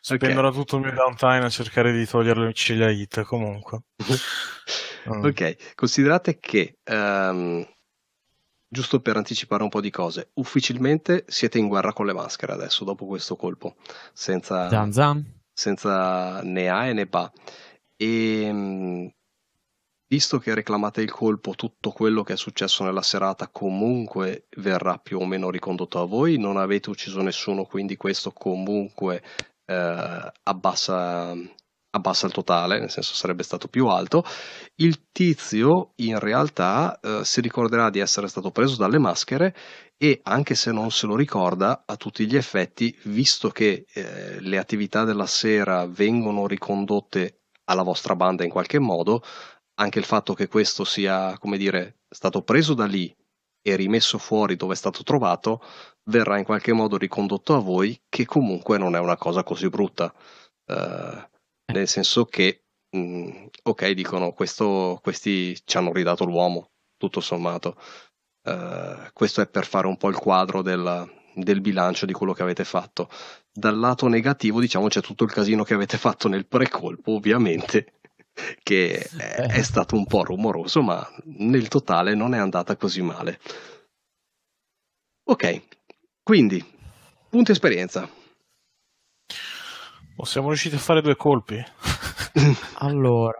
Spenderò 0.01 0.51
tutto 0.51 0.77
il 0.77 0.83
mio 0.83 0.93
downtime 0.93 1.45
a 1.45 1.49
cercare 1.51 1.93
di 1.93 2.07
togliere 2.07 2.47
le 2.47 2.53
ciglia 2.53 2.87
a 2.87 2.91
hit 2.91 3.23
comunque. 3.23 3.83
Mm. 5.09 5.25
Ok, 5.25 5.75
considerate 5.75 6.39
che, 6.39 6.81
ehm, 6.85 7.67
giusto 8.69 9.01
per 9.01 9.17
anticipare 9.17 9.63
un 9.63 9.71
po' 9.71 9.81
di 9.81 9.89
cose, 9.91 10.33
ufficialmente 10.35 11.25
siete 11.29 11.57
in 11.59 11.67
guerra 11.69 11.95
con 11.95 12.05
le 12.05 12.13
maschere 12.13 12.53
adesso, 12.53 12.85
dopo 12.85 13.07
questo 13.07 13.35
colpo, 13.37 13.77
senza, 14.13 14.69
Zan 14.69 14.93
zan. 14.93 15.43
senza 15.53 16.43
né 16.43 16.69
A 16.69 16.93
né 16.93 17.07
ba. 17.07 17.33
E 17.97 18.53
mh, 18.53 19.11
visto 20.09 20.39
che 20.39 20.53
reclamate 20.55 21.01
il 21.01 21.11
colpo, 21.11 21.55
tutto 21.55 21.91
quello 21.91 22.23
che 22.23 22.35
è 22.35 22.37
successo 22.37 22.85
nella 22.85 23.03
serata 23.03 23.49
comunque 23.49 24.47
verrà 24.59 24.99
più 24.99 25.21
o 25.21 25.25
meno 25.27 25.49
ricondotto 25.49 26.01
a 26.01 26.05
voi, 26.07 26.37
non 26.37 26.59
avete 26.59 26.91
ucciso 26.91 27.23
nessuno, 27.23 27.65
quindi 27.65 27.97
questo 27.97 28.33
comunque 28.33 29.23
eh, 29.69 30.33
abbassa, 30.45 31.35
abbassa 31.91 32.27
il 32.27 32.33
totale, 32.33 32.79
nel 32.79 32.91
senso 32.91 33.15
sarebbe 33.15 33.43
stato 33.43 33.69
più 33.69 33.87
alto. 33.89 34.25
Il 34.77 35.11
tizio 35.13 35.93
in 35.97 36.19
realtà 36.19 36.99
eh, 37.01 37.21
si 37.25 37.41
ricorderà 37.41 37.91
di 37.91 37.99
essere 37.99 38.29
stato 38.29 38.51
preso 38.51 38.77
dalle 38.77 38.99
maschere 38.99 39.55
e 39.99 40.21
anche 40.23 40.55
se 40.55 40.73
non 40.73 40.91
se 40.91 41.07
lo 41.07 41.17
ricorda, 41.17 41.83
a 41.85 41.97
tutti 41.97 42.27
gli 42.27 42.37
effetti, 42.37 42.97
visto 43.05 43.51
che 43.51 43.85
eh, 43.93 44.41
le 44.41 44.59
attività 44.59 45.05
della 45.05 45.27
sera 45.27 45.87
vengono 45.87 46.47
ricondotte 46.47 47.43
alla 47.65 47.83
vostra 47.83 48.17
banda 48.17 48.45
in 48.45 48.51
qualche 48.51 48.79
modo, 48.79 49.23
anche 49.75 49.99
il 49.99 50.05
fatto 50.05 50.35
che 50.35 50.49
questo 50.49 50.85
sia, 50.85 51.37
come 51.39 51.59
dire, 51.59 51.99
stato 52.09 52.43
preso 52.43 52.75
da 52.75 52.87
lì 52.87 53.15
e 53.61 53.77
rimesso 53.77 54.19
fuori 54.19 54.57
dove 54.57 54.73
è 54.73 54.77
stato 54.77 55.03
trovato, 55.03 55.63
verrà 56.09 56.39
in 56.39 56.45
qualche 56.45 56.73
modo 56.73 56.97
ricondotto 56.97 57.55
a 57.55 57.61
voi, 57.61 58.01
che 58.09 58.25
comunque 58.25 58.79
non 58.79 58.95
è 58.95 58.99
una 58.99 59.17
cosa 59.17 59.43
così 59.43 59.69
brutta. 59.69 60.13
Eh, 60.67 61.29
nel 61.73 61.89
senso 61.89 62.25
che, 62.27 62.65
mh, 62.91 63.47
ok, 63.63 63.91
dicono, 63.91 64.33
questo, 64.33 64.99
questi 65.03 65.57
ci 65.65 65.77
hanno 65.77 65.93
ridato 65.93 66.25
l'uomo, 66.25 66.71
tutto 66.97 67.21
sommato. 67.21 67.77
Eh, 68.43 69.11
questo 69.13 69.41
è 69.41 69.49
per 69.49 69.67
fare 69.67 69.87
un 69.87 69.97
po' 69.97 70.09
il 70.09 70.17
quadro 70.17 70.63
del, 70.63 71.11
del 71.35 71.61
bilancio 71.61 72.07
di 72.07 72.13
quello 72.13 72.33
che 72.33 72.43
avete 72.43 72.65
fatto. 72.65 73.09
Dal 73.53 73.79
lato 73.79 74.09
negativo, 74.09 74.61
diciamo, 74.61 74.89
c'è 74.89 75.01
tutto 75.01 75.25
il 75.25 75.33
casino 75.33 75.65
che 75.65 75.75
avete 75.75 75.99
fatto 75.99 76.29
nel 76.29 76.47
precolpo, 76.47 77.13
ovviamente, 77.15 78.01
che 78.63 78.99
è, 78.99 79.47
è 79.47 79.63
stato 79.63 79.97
un 79.97 80.07
po' 80.07 80.25
rumoroso, 80.25 80.81
ma 80.83 81.07
nel 81.25 81.69
totale 81.69 82.15
non 82.15 82.35
è 82.35 82.39
andata 82.39 82.77
così 82.77 83.03
male. 83.03 83.41
Ok, 85.31 85.78
quindi, 86.29 86.63
punto 87.31 87.53
esperienza. 87.53 88.07
Oh, 90.17 90.25
siamo 90.27 90.49
riusciti 90.49 90.75
a 90.75 90.79
fare 90.79 91.01
due 91.01 91.17
colpi. 91.17 91.57
Allora, 92.81 93.39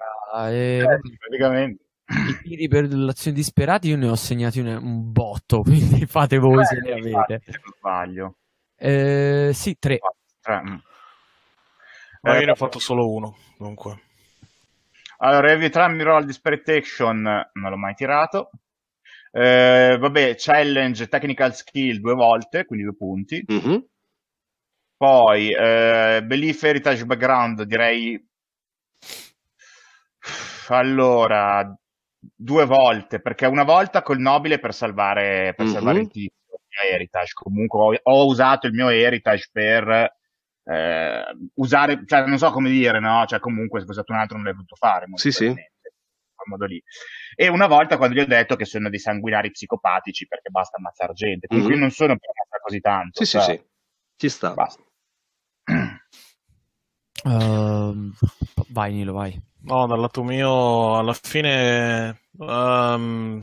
eh, 0.49 0.79
Eh, 0.79 0.87
praticamente. 1.19 1.85
i 2.07 2.39
tiri 2.43 2.67
per 2.69 2.91
l'azione 2.91 3.37
disperati 3.37 3.89
io 3.89 3.99
ne 3.99 4.09
ho 4.09 4.15
segnati 4.15 4.59
un, 4.61 4.69
un 4.69 5.13
botto, 5.13 5.61
quindi 5.69 6.07
fate 6.07 6.39
voi 6.39 6.65
se 6.65 6.77
ne 6.81 6.89
Eh, 6.89 6.93
avete. 6.93 7.41
Se 7.45 7.61
non 7.63 7.73
sbaglio. 7.77 8.37
Eh, 8.75 9.51
sì, 9.53 9.77
tre. 9.79 9.99
Tre, 10.41 10.63
mm. 10.63 10.77
Ma 12.23 12.37
Eh, 12.37 12.41
io 12.41 12.47
ne 12.47 12.53
ho 12.53 12.57
fatto 12.57 12.79
solo 12.79 13.13
uno, 13.13 13.37
dunque. 13.59 14.01
Allora, 15.19 15.51
Heavy 15.51 15.69
Tram 15.69 16.03
Roll 16.03 16.25
Disparate 16.25 16.77
Action 16.79 17.21
non 17.21 17.71
l'ho 17.71 17.77
mai 17.77 17.93
tirato. 17.95 18.49
Eh, 19.31 19.97
vabbè, 19.99 20.35
Challenge 20.37 21.09
Technical 21.09 21.55
Skill 21.55 22.01
due 22.01 22.15
volte, 22.15 22.65
quindi 22.65 22.85
due 22.85 22.97
punti. 22.97 23.43
Mhm. 23.47 23.87
Poi 24.97 25.53
eh, 25.53 26.23
Belief 26.25 26.63
Heritage 26.63 27.05
Background 27.07 27.63
direi 27.63 28.21
allora 30.69 31.73
due 32.35 32.65
volte 32.65 33.21
perché 33.21 33.47
una 33.47 33.63
volta 33.63 34.03
col 34.03 34.19
nobile 34.19 34.59
per 34.59 34.75
salvare, 34.75 35.55
per 35.55 35.67
Mhm. 35.67 35.73
salvare 35.73 36.01
il 36.01 36.09
tizio 36.09 36.33
il 36.51 36.91
heritage 36.93 37.33
comunque 37.33 37.79
ho, 38.03 38.13
ho 38.15 38.27
usato 38.27 38.67
il 38.67 38.75
mio 38.75 38.89
heritage 38.89 39.49
per 39.51 40.13
eh, 40.65 41.25
usare 41.55 42.03
cioè 42.05 42.27
non 42.27 42.37
so 42.37 42.51
come 42.51 42.69
dire 42.69 43.01
no 43.01 43.25
cioè 43.27 43.39
comunque 43.39 43.81
se 43.81 43.87
fosse 43.87 44.01
stato 44.03 44.13
un 44.13 44.19
altro 44.19 44.37
non 44.37 44.45
l'avrei 44.45 44.63
voluto 44.63 44.77
fare 44.77 45.07
Sì, 45.15 45.31
sì. 45.33 45.55
Modo 46.49 46.65
lì 46.67 46.83
e 47.37 47.49
una 47.49 47.67
volta 47.67 47.97
quando 47.97 48.17
gli 48.17 48.21
ho 48.21 48.27
detto 48.27 48.57
che 48.57 48.65
sono 48.65 48.89
dei 48.91 48.99
sanguinari 48.99 49.51
psicopatici 49.51 50.27
perché 50.27 50.51
basta 50.51 50.77
ammazzare 50.79 51.13
gente 51.13 51.47
comunque 51.47 51.73
Mhm. 51.73 51.79
io 51.79 51.85
non 51.85 51.93
sono 51.95 52.17
per 52.17 52.31
ammazzare 52.31 52.63
così 52.63 52.81
tanto 52.81 53.25
Sì, 53.25 53.31
sì, 53.39 53.45
cioè, 53.45 53.57
sì. 53.57 53.67
Ci 54.17 54.29
sta. 54.29 54.55
basta 54.55 54.83
Ehm, 57.25 58.13
vai 58.69 58.93
Nilo, 58.93 59.13
vai. 59.13 59.41
No, 59.63 59.87
dal 59.87 59.99
lato 60.01 60.23
mio, 60.23 60.99
alla 60.99 61.13
fine, 61.13 62.21
ehm, 62.39 63.41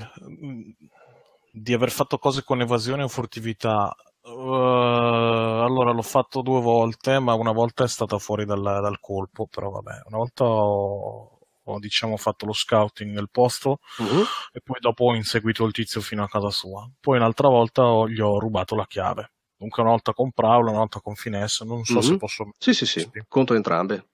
di 1.52 1.74
aver 1.74 1.92
fatto 1.92 2.18
cose 2.18 2.44
con 2.44 2.62
evasione 2.62 3.04
o 3.04 3.08
furtività, 3.08 3.94
eh, 4.24 4.30
allora 4.32 5.92
l'ho 5.92 6.02
fatto 6.02 6.42
due 6.42 6.62
volte, 6.62 7.20
ma 7.20 7.34
una 7.34 7.52
volta 7.52 7.84
è 7.84 7.88
stata 7.88 8.18
fuori 8.18 8.46
dal, 8.46 8.62
dal 8.62 9.00
colpo, 9.00 9.46
però 9.48 9.70
vabbè, 9.70 10.02
una 10.08 10.18
volta 10.18 10.46
ho, 10.46 11.35
ho, 11.66 11.80
diciamo 11.80 12.18
fatto 12.18 12.46
lo 12.46 12.54
scouting 12.54 13.12
nel 13.14 13.30
posto 13.32 13.80
Mhm. 14.00 14.24
e 14.54 14.62
poi 14.64 14.78
dopo 14.80 15.06
ho 15.06 15.16
inseguito 15.16 15.66
il 15.66 15.72
tizio 15.74 16.02
fino 16.02 16.24
a 16.24 16.28
casa 16.28 16.50
sua. 16.50 16.88
Poi 17.00 17.18
un'altra 17.18 17.48
volta 17.50 17.84
ho- 17.84 18.08
gli 18.08 18.20
ho 18.20 18.40
rubato 18.40 18.76
la 18.76 18.86
chiave. 18.88 19.32
Dunque 19.58 19.82
una 19.82 19.92
volta 19.92 20.14
con 20.14 20.32
Prowl, 20.32 20.68
una 20.68 20.78
volta 20.80 21.00
con 21.00 21.16
Finesse, 21.16 21.64
non 21.66 21.84
so 21.86 22.02
se 22.02 22.12
Mhm. 22.12 22.18
posso... 22.18 22.50
Sì, 22.58 22.74
sì, 22.74 22.86
sì. 22.86 23.10
Contro 23.28 23.56
entrambe. 23.56 24.08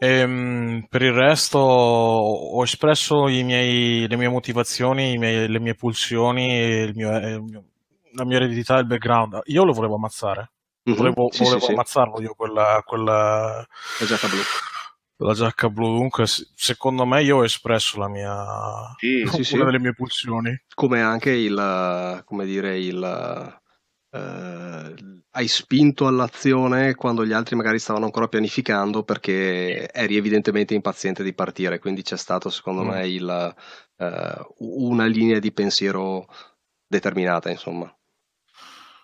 Ehm, 0.00 0.86
per 0.88 1.02
il 1.02 1.12
resto 1.12 1.58
ho 1.58 2.62
espresso 2.62 3.26
i 3.28 3.42
miei- 3.42 4.06
le 4.06 4.16
mie 4.16 4.28
motivazioni, 4.28 5.18
miei- 5.18 5.48
le 5.48 5.58
mie 5.58 5.74
pulsioni, 5.74 6.50
e 6.50 6.82
il 6.84 6.94
mio- 6.94 7.18
e 7.18 7.30
il 7.32 7.42
mio- 7.42 7.64
la 8.12 8.24
mia 8.24 8.36
eredità 8.36 8.76
e 8.76 8.80
il 8.80 8.86
background. 8.86 9.40
Io 9.46 9.64
lo 9.64 9.72
volevo 9.72 9.96
ammazzare, 9.96 10.52
Mhm. 10.84 10.94
volevo, 10.94 11.28
Sì, 11.32 11.42
volevo 11.42 11.58
sì, 11.60 11.66
sì. 11.66 11.72
ammazzarlo 11.72 12.20
io 12.22 12.34
quella, 12.34 12.80
quella, 12.86 13.66
La 13.98 14.06
giacca 14.06 14.28
blu. 14.28 14.38
La 15.18 15.32
giacca 15.34 15.68
blu. 15.68 15.86
Dunque, 15.98 16.24
secondo 16.26 17.04
me 17.06 17.22
io 17.22 17.38
ho 17.38 17.44
espresso 17.44 17.98
la 17.98 18.08
mia, 18.08 18.34
Sì, 18.98 19.24
Sì, 19.26 19.44
sì. 19.44 19.54
una 19.56 19.64
delle 19.66 19.78
mie 19.80 19.94
pulsioni. 19.94 20.56
Come 20.74 21.00
anche 21.02 21.30
il, 21.30 22.22
come 22.24 22.44
dire, 22.46 22.78
il, 22.78 23.60
eh, 24.10 24.94
hai 25.30 25.48
spinto 25.48 26.06
all'azione 26.06 26.94
quando 26.94 27.24
gli 27.24 27.32
altri 27.32 27.54
magari 27.56 27.78
stavano 27.78 28.06
ancora 28.06 28.28
pianificando 28.28 29.02
perché 29.04 29.90
eri 29.92 30.16
evidentemente 30.16 30.74
impaziente 30.74 31.22
di 31.22 31.34
partire, 31.34 31.78
quindi 31.78 32.02
c'è 32.02 32.16
stato 32.16 32.48
secondo 32.50 32.82
Mm. 32.82 32.88
me 32.88 33.06
il, 33.08 33.54
eh, 33.96 34.46
una 34.58 35.06
linea 35.06 35.38
di 35.38 35.52
pensiero 35.52 36.26
determinata, 36.86 37.50
insomma. 37.50 37.92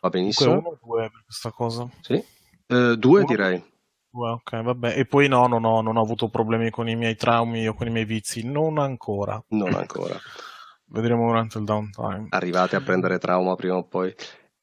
Va 0.00 0.08
benissimo? 0.10 0.58
uno 0.58 0.68
o 0.68 0.78
due 0.82 1.10
per 1.10 1.22
questa 1.24 1.50
cosa. 1.50 1.88
Sì. 2.02 2.14
Eh, 2.66 2.96
due 2.96 3.20
Uno? 3.20 3.26
direi. 3.26 3.72
Ok, 4.16 4.62
vabbè. 4.62 4.96
E 4.96 5.06
poi 5.06 5.26
no, 5.26 5.48
non 5.48 5.64
ho, 5.64 5.80
non 5.80 5.96
ho 5.96 6.00
avuto 6.00 6.28
problemi 6.28 6.70
con 6.70 6.88
i 6.88 6.94
miei 6.94 7.16
traumi 7.16 7.66
o 7.66 7.74
con 7.74 7.88
i 7.88 7.90
miei 7.90 8.04
vizi, 8.04 8.44
non 8.44 8.78
ancora. 8.78 9.42
Non 9.48 9.74
ancora. 9.74 10.16
Vedremo 10.86 11.26
durante 11.26 11.58
il 11.58 11.64
downtime. 11.64 12.26
Arrivate 12.28 12.76
a 12.76 12.80
prendere 12.80 13.18
trauma 13.18 13.56
prima 13.56 13.76
o 13.76 13.82
poi. 13.82 14.14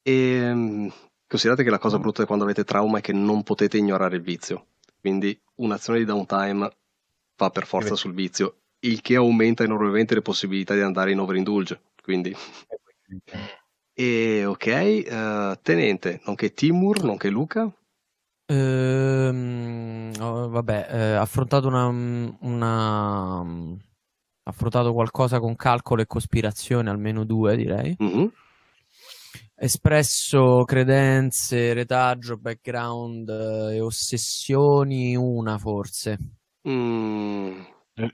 E 0.01 0.53
mm, 0.53 0.87
considerate 1.27 1.63
che 1.63 1.69
la 1.69 1.79
cosa 1.79 1.99
brutta 1.99 2.25
quando 2.25 2.45
avete 2.45 2.63
trauma 2.63 2.99
è 2.99 3.01
che 3.01 3.11
non 3.11 3.43
potete 3.43 3.77
ignorare 3.77 4.15
il 4.15 4.21
vizio. 4.21 4.67
Quindi 5.01 5.37
un'azione 5.55 5.99
di 5.99 6.05
downtime 6.05 6.71
va 7.35 7.49
per 7.49 7.65
forza 7.65 7.95
sul 7.95 8.13
vizio, 8.13 8.59
il 8.81 9.01
che 9.01 9.15
aumenta 9.15 9.63
enormemente 9.63 10.13
le 10.13 10.21
possibilità 10.21 10.75
di 10.75 10.81
andare 10.81 11.11
in 11.11 11.19
overindulge. 11.19 11.81
Quindi, 12.01 12.33
e 13.93 14.45
ok, 14.45 14.65
eh, 14.67 15.59
Tenente, 15.61 16.21
nonché 16.25 16.53
Timur, 16.53 17.03
nonché 17.03 17.29
Luca. 17.29 17.69
Ehm, 18.51 20.11
oh, 20.19 20.49
vabbè, 20.49 20.87
eh, 20.89 21.13
affrontato 21.15 21.67
una, 21.67 21.87
una- 21.87 23.45
affrontato 24.43 24.91
qualcosa 24.91 25.39
con 25.39 25.55
calcolo 25.55 26.01
e 26.01 26.05
cospirazione, 26.05 26.89
almeno 26.89 27.23
due 27.23 27.55
direi. 27.55 27.95
Mhm. 27.97 28.31
Espresso 29.55 30.63
credenze, 30.65 31.73
retaggio, 31.73 32.35
background 32.37 33.29
eh, 33.29 33.75
e 33.75 33.79
ossessioni, 33.79 35.15
una 35.15 35.57
forse. 35.57 36.17
Mm, 36.67 37.61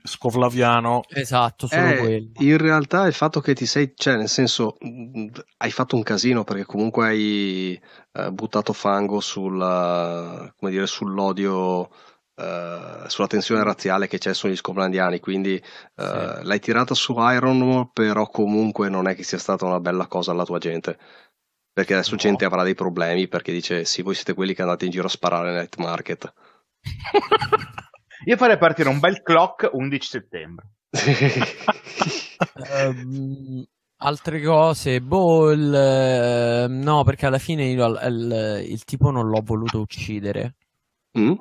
Scovlaviano, 0.02 1.02
Esatto, 1.08 1.66
solo 1.66 1.88
Eh, 1.90 1.98
quello. 1.98 2.30
in 2.38 2.56
realtà 2.58 3.06
il 3.06 3.12
fatto 3.12 3.40
che 3.40 3.54
ti 3.54 3.66
sei, 3.66 3.92
cioè 3.96 4.16
nel 4.16 4.28
senso, 4.28 4.76
mh, 4.80 5.26
hai 5.58 5.70
fatto 5.70 5.96
un 5.96 6.02
casino 6.02 6.44
perché 6.44 6.64
comunque 6.64 7.06
hai 7.06 7.80
eh, 8.12 8.30
buttato 8.32 8.72
fango 8.72 9.20
sulla, 9.20 10.52
come 10.58 10.70
dire, 10.70 10.86
sull'odio, 10.86 11.88
eh, 12.36 13.04
sulla 13.06 13.26
tensione 13.26 13.62
razziale 13.62 14.06
che 14.08 14.18
c'è 14.18 14.34
sugli 14.34 14.56
scovlandiani, 14.56 15.20
quindi 15.20 15.54
eh, 15.54 15.62
Sì. 15.94 16.44
l'hai 16.44 16.60
tirata 16.60 16.94
su 16.94 17.14
Iron, 17.18 17.90
però 17.92 18.28
comunque 18.28 18.88
non 18.88 19.08
è 19.08 19.14
che 19.14 19.22
sia 19.22 19.38
stata 19.38 19.64
una 19.64 19.80
bella 19.80 20.06
cosa 20.06 20.30
alla 20.32 20.44
tua 20.44 20.58
gente. 20.58 20.98
Perché 21.72 21.94
adesso 21.94 22.12
No. 22.12 22.16
gente 22.18 22.44
avrà 22.44 22.64
dei 22.64 22.74
problemi 22.74 23.28
perché 23.28 23.52
dice 23.52 23.84
sì, 23.84 24.02
voi 24.02 24.14
siete 24.16 24.34
quelli 24.34 24.52
che 24.52 24.62
andate 24.62 24.84
in 24.84 24.90
giro 24.90 25.06
a 25.06 25.10
sparare 25.10 25.50
nel 25.50 25.58
night 25.60 25.76
market. 25.76 26.32
Io 28.24 28.36
farei 28.36 28.58
partire 28.58 28.88
un 28.88 28.98
bel 28.98 29.22
clock 29.22 29.68
11 29.72 30.08
settembre. 30.08 30.66
Ehm, 32.70 33.64
altre 33.96 34.40
cose, 34.40 35.00
boh, 35.00 35.50
il, 35.50 35.74
eh, 35.74 36.66
no, 36.68 37.02
perché 37.02 37.26
alla 37.26 37.38
fine 37.38 37.64
io 37.64 37.86
il, 37.86 38.64
il 38.68 38.84
tipo 38.84 39.10
non 39.10 39.28
l'ho 39.28 39.40
voluto 39.42 39.80
uccidere. 39.80 40.54
Mm? 41.18 41.32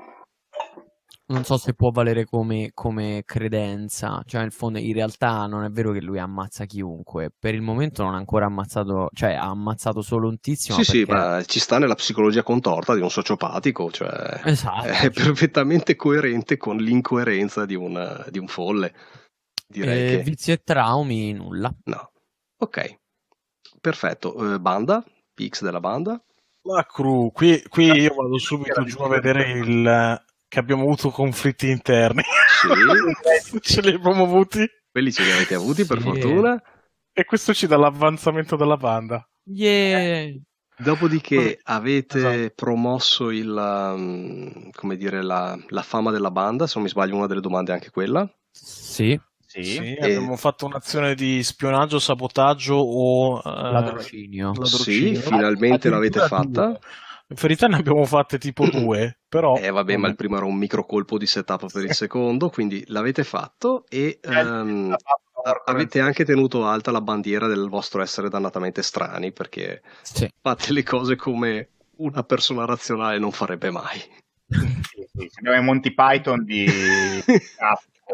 Non 1.29 1.43
so 1.43 1.57
se 1.57 1.73
può 1.73 1.89
valere 1.91 2.23
come, 2.23 2.71
come 2.73 3.23
credenza, 3.25 4.21
cioè 4.25 4.43
in 4.43 4.49
fondo 4.51 4.79
in 4.79 4.93
realtà 4.93 5.45
non 5.45 5.65
è 5.65 5.69
vero 5.69 5.91
che 5.91 5.99
lui 6.01 6.19
ammazza 6.19 6.63
chiunque, 6.63 7.33
per 7.37 7.53
il 7.53 7.61
momento 7.61 8.01
non 8.03 8.13
ha 8.13 8.17
ancora 8.17 8.45
ammazzato, 8.45 9.09
cioè 9.13 9.33
ha 9.33 9.49
ammazzato 9.49 10.01
solo 10.01 10.29
un 10.29 10.39
tizio, 10.39 10.73
Sì, 10.75 10.79
ma 10.79 10.85
sì, 10.85 11.05
perché- 11.05 11.13
ma 11.21 11.43
ci 11.43 11.59
sta 11.59 11.79
nella 11.79 11.95
psicologia 11.95 12.43
contorta 12.43 12.95
di 12.95 13.01
un 13.01 13.09
sociopatico, 13.09 13.91
cioè 13.91 14.39
Esatto, 14.45 14.87
è 14.87 15.09
perfettamente 15.11 15.97
coerente 15.97 16.55
con 16.55 16.77
l'incoerenza 16.77 17.65
di 17.65 17.75
un, 17.75 18.25
di 18.29 18.39
un 18.39 18.47
folle. 18.47 18.93
Direi 19.67 20.13
Eh, 20.13 20.17
che 20.17 20.23
vizi 20.23 20.51
e 20.53 20.61
traumi, 20.63 21.33
nulla. 21.33 21.69
no. 21.87 22.11
Ok, 22.59 22.99
perfetto. 23.81 24.53
Eh, 24.53 24.59
banda, 24.61 25.03
Pix 25.33 25.61
della 25.61 25.81
banda. 25.81 26.23
la 26.63 26.85
crew. 26.85 27.31
Qui, 27.31 27.61
qui 27.67 27.85
io 27.91 28.13
vado 28.15 28.37
subito 28.37 28.83
giù 28.85 29.01
a 29.01 29.09
vedere 29.09 29.51
il, 29.59 30.23
che 30.57 30.63
abbiamo 30.63 30.81
avuto 30.83 31.11
conflitti 31.11 31.69
interni. 31.69 32.23
Sì, 32.23 33.59
Ce 33.61 33.81
li 33.81 33.93
abbiamo 33.93 34.23
avuti. 34.23 34.65
quelli 34.91 35.11
ce 35.11 35.23
li 35.23 35.31
avete 35.31 35.53
avuti 35.53 35.85
per 35.85 35.97
Sì. 35.99 36.03
fortuna. 36.03 36.59
E 37.13 37.25
questo 37.25 37.53
ci 37.53 37.67
dà 37.67 37.77
l'avanzamento 37.77 38.55
della 38.55 38.75
banda. 38.77 39.23
Yeah. 39.45 40.33
Dopodiché 40.79 41.59
avete 41.63 42.17
Esatto. 42.17 42.51
promosso 42.55 43.29
il, 43.29 43.49
um, 43.49 44.69
come 44.71 44.95
dire, 44.97 45.21
la, 45.23 45.55
la 45.69 45.81
fama 45.83 46.09
della 46.11 46.31
banda, 46.31 46.65
se 46.67 46.73
non 46.75 46.83
mi 46.83 46.89
sbaglio 46.89 47.15
una 47.15 47.27
delle 47.27 47.41
domande 47.41 47.71
è 47.71 47.75
anche 47.75 47.89
quella. 47.91 48.27
Sì, 48.51 49.19
Sì. 49.45 49.63
Sì, 49.63 49.93
E- 49.93 49.97
abbiamo 50.03 50.35
fatto 50.37 50.65
un'azione 50.65 51.13
di 51.15 51.41
spionaggio, 51.43 51.99
sabotaggio 51.99 52.75
o 52.75 53.37
eh, 53.39 53.41
ladrocinio. 53.71 54.47
ladrocinio. 54.53 55.15
Sì, 55.19 55.21
finalmente 55.21 55.89
l'avete 55.89 56.19
fatta. 56.27 56.77
In 57.29 57.35
verità 57.39 57.67
ne 57.67 57.75
abbiamo 57.77 58.05
fatte 58.05 58.37
tipo 58.37 58.65
due, 58.71 59.17
però... 59.27 59.57
Eh 59.57 59.69
vabbè, 59.69 59.97
ma 59.97 60.07
il 60.07 60.15
primo 60.15 60.37
era 60.37 60.45
un 60.45 60.55
micro 60.55 60.85
colpo 60.85 61.17
di 61.17 61.25
setup 61.27 61.71
per 61.71 61.83
il 61.83 61.93
secondo, 61.93 62.49
quindi 62.49 62.83
l'avete 62.87 63.23
fatto 63.23 63.85
e 63.89 64.19
a- 64.23 64.95
avete 65.65 65.99
anche 65.99 66.25
tenuto 66.25 66.65
alta 66.65 66.91
la 66.91 67.01
bandiera 67.01 67.47
del 67.47 67.69
vostro 67.69 68.01
essere 68.01 68.29
dannatamente 68.29 68.81
strani, 68.81 69.31
perché 69.31 69.81
Sì. 70.01 70.29
fate 70.41 70.73
le 70.73 70.83
cose 70.83 71.15
come 71.15 71.69
una 71.97 72.23
persona 72.23 72.65
razionale 72.65 73.17
non 73.19 73.31
farebbe 73.31 73.71
mai. 73.71 73.99
Sì, 74.49 75.05
sì, 75.13 75.29
abbiamo 75.39 75.57
i 75.57 75.63
Monty 75.63 75.93
Python 75.93 76.43
di 76.45 76.65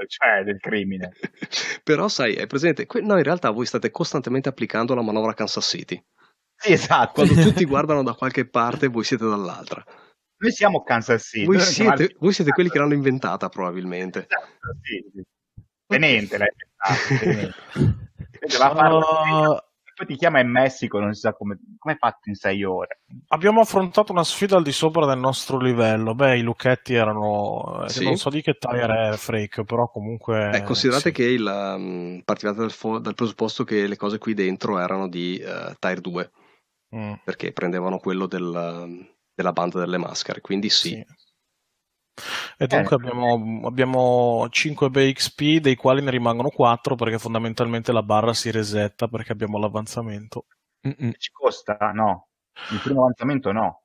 cioè 0.07 0.43
del 0.43 0.59
crimine. 0.59 1.13
Però 1.83 2.07
sai, 2.07 2.33
è 2.33 2.47
presente, 2.47 2.87
no, 3.01 3.17
in 3.17 3.23
realtà 3.23 3.51
voi 3.51 3.65
state 3.67 3.91
costantemente 3.91 4.49
applicando 4.49 4.95
la 4.95 5.01
manovra 5.03 5.33
Kansas 5.33 5.65
City. 5.67 6.03
Sì, 6.63 6.71
esatto. 6.71 7.25
Quando 7.25 7.33
tutti 7.43 7.65
guardano 7.65 8.03
da 8.03 8.13
qualche 8.13 8.47
parte, 8.47 8.87
voi 8.87 9.03
siete 9.03 9.25
dall'altra. 9.25 9.83
Noi 10.37 10.51
siamo 10.51 10.81
Kansas 10.81 11.23
City. 11.23 11.45
Voi 11.45 11.59
siete, 11.59 12.15
voi 12.19 12.31
siete 12.31 12.51
quelli 12.51 12.69
che 12.69 12.79
l'hanno 12.79 12.93
inventata, 12.93 13.49
probabilmente. 13.49 14.27
Esatto, 14.29 14.77
sì. 14.81 15.23
Tenente 15.85 16.37
l'ha 16.37 16.47
inventata. 17.09 17.91
Uh, 18.45 19.57
poi 19.95 20.07
ti 20.07 20.15
chiama 20.15 20.39
in 20.39 20.49
Messico, 20.49 20.99
non 20.99 21.13
si 21.13 21.19
sa 21.19 21.33
come, 21.33 21.59
come 21.77 21.95
è 21.95 21.97
fatto 21.97 22.29
in 22.29 22.35
sei 22.35 22.63
ore. 22.63 23.01
Abbiamo 23.27 23.59
affrontato 23.59 24.13
una 24.13 24.23
sfida 24.23 24.55
al 24.55 24.63
di 24.63 24.71
sopra 24.71 25.05
del 25.05 25.19
nostro 25.19 25.59
livello. 25.59 26.15
Beh, 26.15 26.37
i 26.37 26.41
lucchetti 26.41 26.93
erano. 26.93 27.83
Eh, 27.83 27.89
sì. 27.89 28.05
Non 28.05 28.15
so 28.15 28.29
di 28.29 28.41
che 28.41 28.57
tire 28.57 29.11
è 29.11 29.17
Freak, 29.17 29.63
però 29.63 29.89
comunque. 29.89 30.49
Eh, 30.53 30.63
considerate 30.63 31.09
sì. 31.09 31.11
che 31.11 31.23
il, 31.25 31.45
um, 31.45 32.21
partivate 32.23 32.59
dal, 32.59 32.71
fo- 32.71 32.99
dal, 32.99 33.15
presupposto 33.15 33.65
che 33.65 33.85
le 33.85 33.97
cose 33.97 34.17
qui 34.17 34.33
dentro 34.33 34.79
erano 34.79 35.09
di 35.09 35.41
uh, 35.45 35.73
Tire 35.77 36.01
2. 36.01 36.31
Mm. 36.95 37.13
Perché 37.23 37.51
prendevano 37.51 37.97
quello 37.97 38.27
del, 38.27 39.07
della 39.33 39.51
banda 39.51 39.79
delle 39.79 39.97
maschere, 39.97 40.41
quindi 40.41 40.69
sì. 40.69 40.89
sì. 40.89 41.05
E 42.57 42.67
dunque 42.67 42.95
eh. 42.95 42.99
abbiamo, 42.99 43.61
abbiamo 43.65 44.47
5 44.49 44.89
BXP, 44.89 45.41
dei 45.59 45.75
quali 45.75 46.01
ne 46.01 46.11
rimangono 46.11 46.49
4 46.49 46.95
perché 46.95 47.17
fondamentalmente 47.17 47.91
la 47.91 48.03
barra 48.03 48.33
si 48.33 48.51
resetta 48.51 49.07
perché 49.07 49.31
abbiamo 49.31 49.57
l'avanzamento. 49.57 50.45
Mm-mm. 50.87 51.13
Ci 51.17 51.31
costa? 51.31 51.75
No. 51.93 52.27
Il 52.71 52.79
primo 52.81 53.01
avanzamento 53.01 53.51
no. 53.51 53.81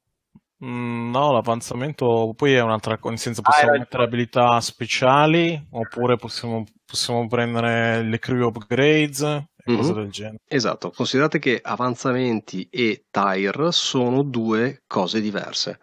Mm, 0.64 1.10
no, 1.10 1.32
l'avanzamento 1.32 2.34
poi 2.36 2.54
è 2.54 2.60
un'altra 2.60 2.98
cosa, 2.98 3.10
nel 3.10 3.18
senso 3.18 3.42
possiamo 3.42 3.74
ah, 3.74 3.78
mettere 3.78 4.02
abilità 4.02 4.60
speciali 4.60 5.68
oppure 5.70 6.16
possiamo, 6.16 6.64
possiamo 6.84 7.26
prendere 7.28 8.02
le 8.02 8.18
crew 8.18 8.48
upgrades 8.48 9.22
e 9.68 9.72
mm-hmm. 9.72 9.92
del 9.92 10.10
genere. 10.10 10.40
Esatto, 10.46 10.90
considerate 10.90 11.38
che 11.38 11.60
avanzamenti 11.62 12.68
e 12.70 13.04
tire 13.10 13.72
sono 13.72 14.22
due 14.22 14.82
cose 14.86 15.20
diverse 15.20 15.78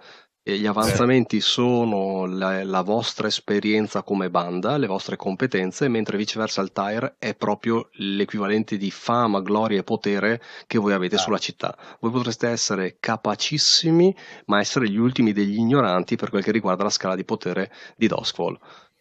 gli 0.48 0.68
avanzamenti 0.68 1.42
sono 1.42 2.28
la, 2.28 2.64
la, 2.64 2.84
vostra 2.84 3.26
esperienza 3.26 4.04
come 4.04 4.30
banda, 4.30 4.78
le 4.78 4.86
vostre 4.86 5.16
competenze, 5.16 5.88
mentre 5.88 6.18
viceversa 6.18 6.62
il 6.62 6.72
tire 6.72 7.16
è 7.18 7.34
proprio 7.34 7.90
l'equivalente 7.94 8.78
di 8.78 8.92
fama, 8.92 9.42
gloria 9.42 9.80
e 9.80 9.84
potere 9.84 10.40
che 10.68 10.78
voi 10.78 10.94
avete 10.94 11.16
ah. 11.16 11.18
sulla 11.18 11.40
città. 11.40 11.76
Voi 12.00 12.12
potreste 12.12 12.48
essere 12.48 12.98
capacissimi, 13.00 14.16
ma 14.46 14.60
essere 14.60 14.88
gli 14.88 14.98
ultimi 14.98 15.34
degli 15.34 15.58
ignoranti 15.58 16.16
per 16.16 16.30
quel 16.30 16.44
che 16.44 16.52
riguarda 16.52 16.84
la 16.84 16.92
scala 16.92 17.16
di 17.16 17.26
potere 17.26 17.72
di 17.96 18.08
Duskwall. 18.08 18.56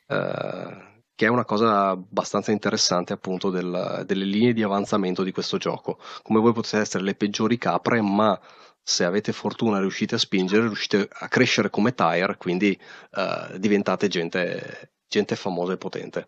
Uh, 0.09 0.94
che 1.15 1.27
è 1.27 1.29
una 1.29 1.45
cosa 1.45 1.91
abbastanza 1.91 2.51
interessante 2.51 3.13
appunto 3.13 3.51
del, 3.51 4.03
delle 4.07 4.25
linee 4.25 4.53
di 4.53 4.63
avanzamento 4.63 5.23
di 5.23 5.33
questo 5.33 5.59
gioco. 5.59 5.99
Come 6.23 6.41
voi 6.41 6.53
potete 6.53 6.79
essere 6.79 7.05
le 7.05 7.15
peggiori 7.15 7.57
capre, 7.59 8.01
ma 8.01 8.39
se 8.83 9.05
avete 9.05 9.33
fortuna 9.33 9.79
riuscite 9.81 10.17
a 10.17 10.19
spingere, 10.19 10.67
riuscite 10.67 11.09
a 11.11 11.29
crescere 11.29 11.71
come 11.71 11.95
tire, 11.95 12.37
quindi 12.37 12.79
uh, 13.13 13.57
diventate 13.57 14.09
gente, 14.09 14.93
gente 15.09 15.37
famosa 15.37 15.73
e 15.73 15.79
potente. 15.79 16.27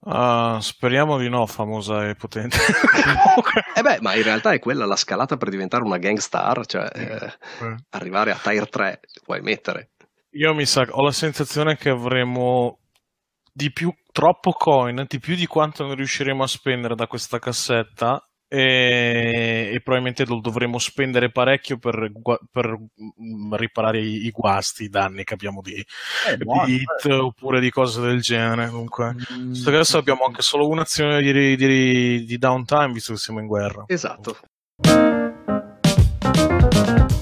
Uh, 0.00 0.60
speriamo 0.60 1.18
di 1.18 1.28
no, 1.28 1.46
famosa 1.46 2.08
e 2.08 2.14
potente. 2.14 2.58
eh 3.74 3.82
beh, 3.82 3.98
ma 4.02 4.14
in 4.14 4.22
realtà 4.22 4.52
è 4.52 4.58
quella 4.58 4.86
la 4.86 4.94
scalata 4.94 5.36
per 5.36 5.48
diventare 5.48 5.82
una 5.82 5.98
gangstar, 5.98 6.66
cioè 6.66 6.88
eh, 6.92 7.34
eh. 7.64 7.76
arrivare 7.90 8.30
a 8.30 8.38
Tire 8.40 8.66
3, 8.66 9.00
puoi 9.24 9.40
mettere. 9.40 9.90
Io 10.36 10.52
mi 10.54 10.66
sa, 10.66 10.86
ho 10.90 11.02
la 11.02 11.12
sensazione 11.12 11.76
che 11.76 11.88
avremo 11.88 12.80
di 13.52 13.72
più, 13.72 13.90
troppo 14.12 14.52
coin, 14.52 15.06
di 15.08 15.18
più 15.18 15.34
di 15.34 15.46
quanto 15.46 15.86
ne 15.86 15.94
riusciremo 15.94 16.42
a 16.42 16.46
spendere 16.46 16.94
da 16.94 17.06
questa 17.06 17.38
cassetta 17.38 18.22
e, 18.46 19.70
e, 19.72 19.80
probabilmente 19.82 20.26
lo 20.26 20.40
dovremo 20.40 20.78
spendere 20.78 21.32
parecchio 21.32 21.78
per, 21.78 22.12
per 22.50 22.76
mm, 22.78 23.54
riparare 23.54 23.98
i, 24.00 24.26
i, 24.26 24.30
guasti, 24.30 24.84
i 24.84 24.88
danni 24.88 25.24
che 25.24 25.34
abbiamo 25.34 25.62
di, 25.62 25.74
eh, 25.74 26.36
di 26.36 26.44
hit 26.66 27.06
eh. 27.06 27.14
oppure 27.14 27.58
di 27.58 27.70
cose 27.70 28.02
del 28.02 28.20
genere. 28.20 28.68
Comunque, 28.68 29.14
mm, 29.14 29.54
adesso 29.66 29.96
abbiamo 29.96 30.24
anche 30.26 30.42
solo 30.42 30.68
un'azione 30.68 31.22
di, 31.22 31.56
di, 31.56 32.24
di 32.24 32.38
downtime 32.38 32.92
visto 32.92 33.14
che 33.14 33.18
siamo 33.18 33.40
in 33.40 33.46
guerra. 33.46 33.84
Esatto. 33.86 34.36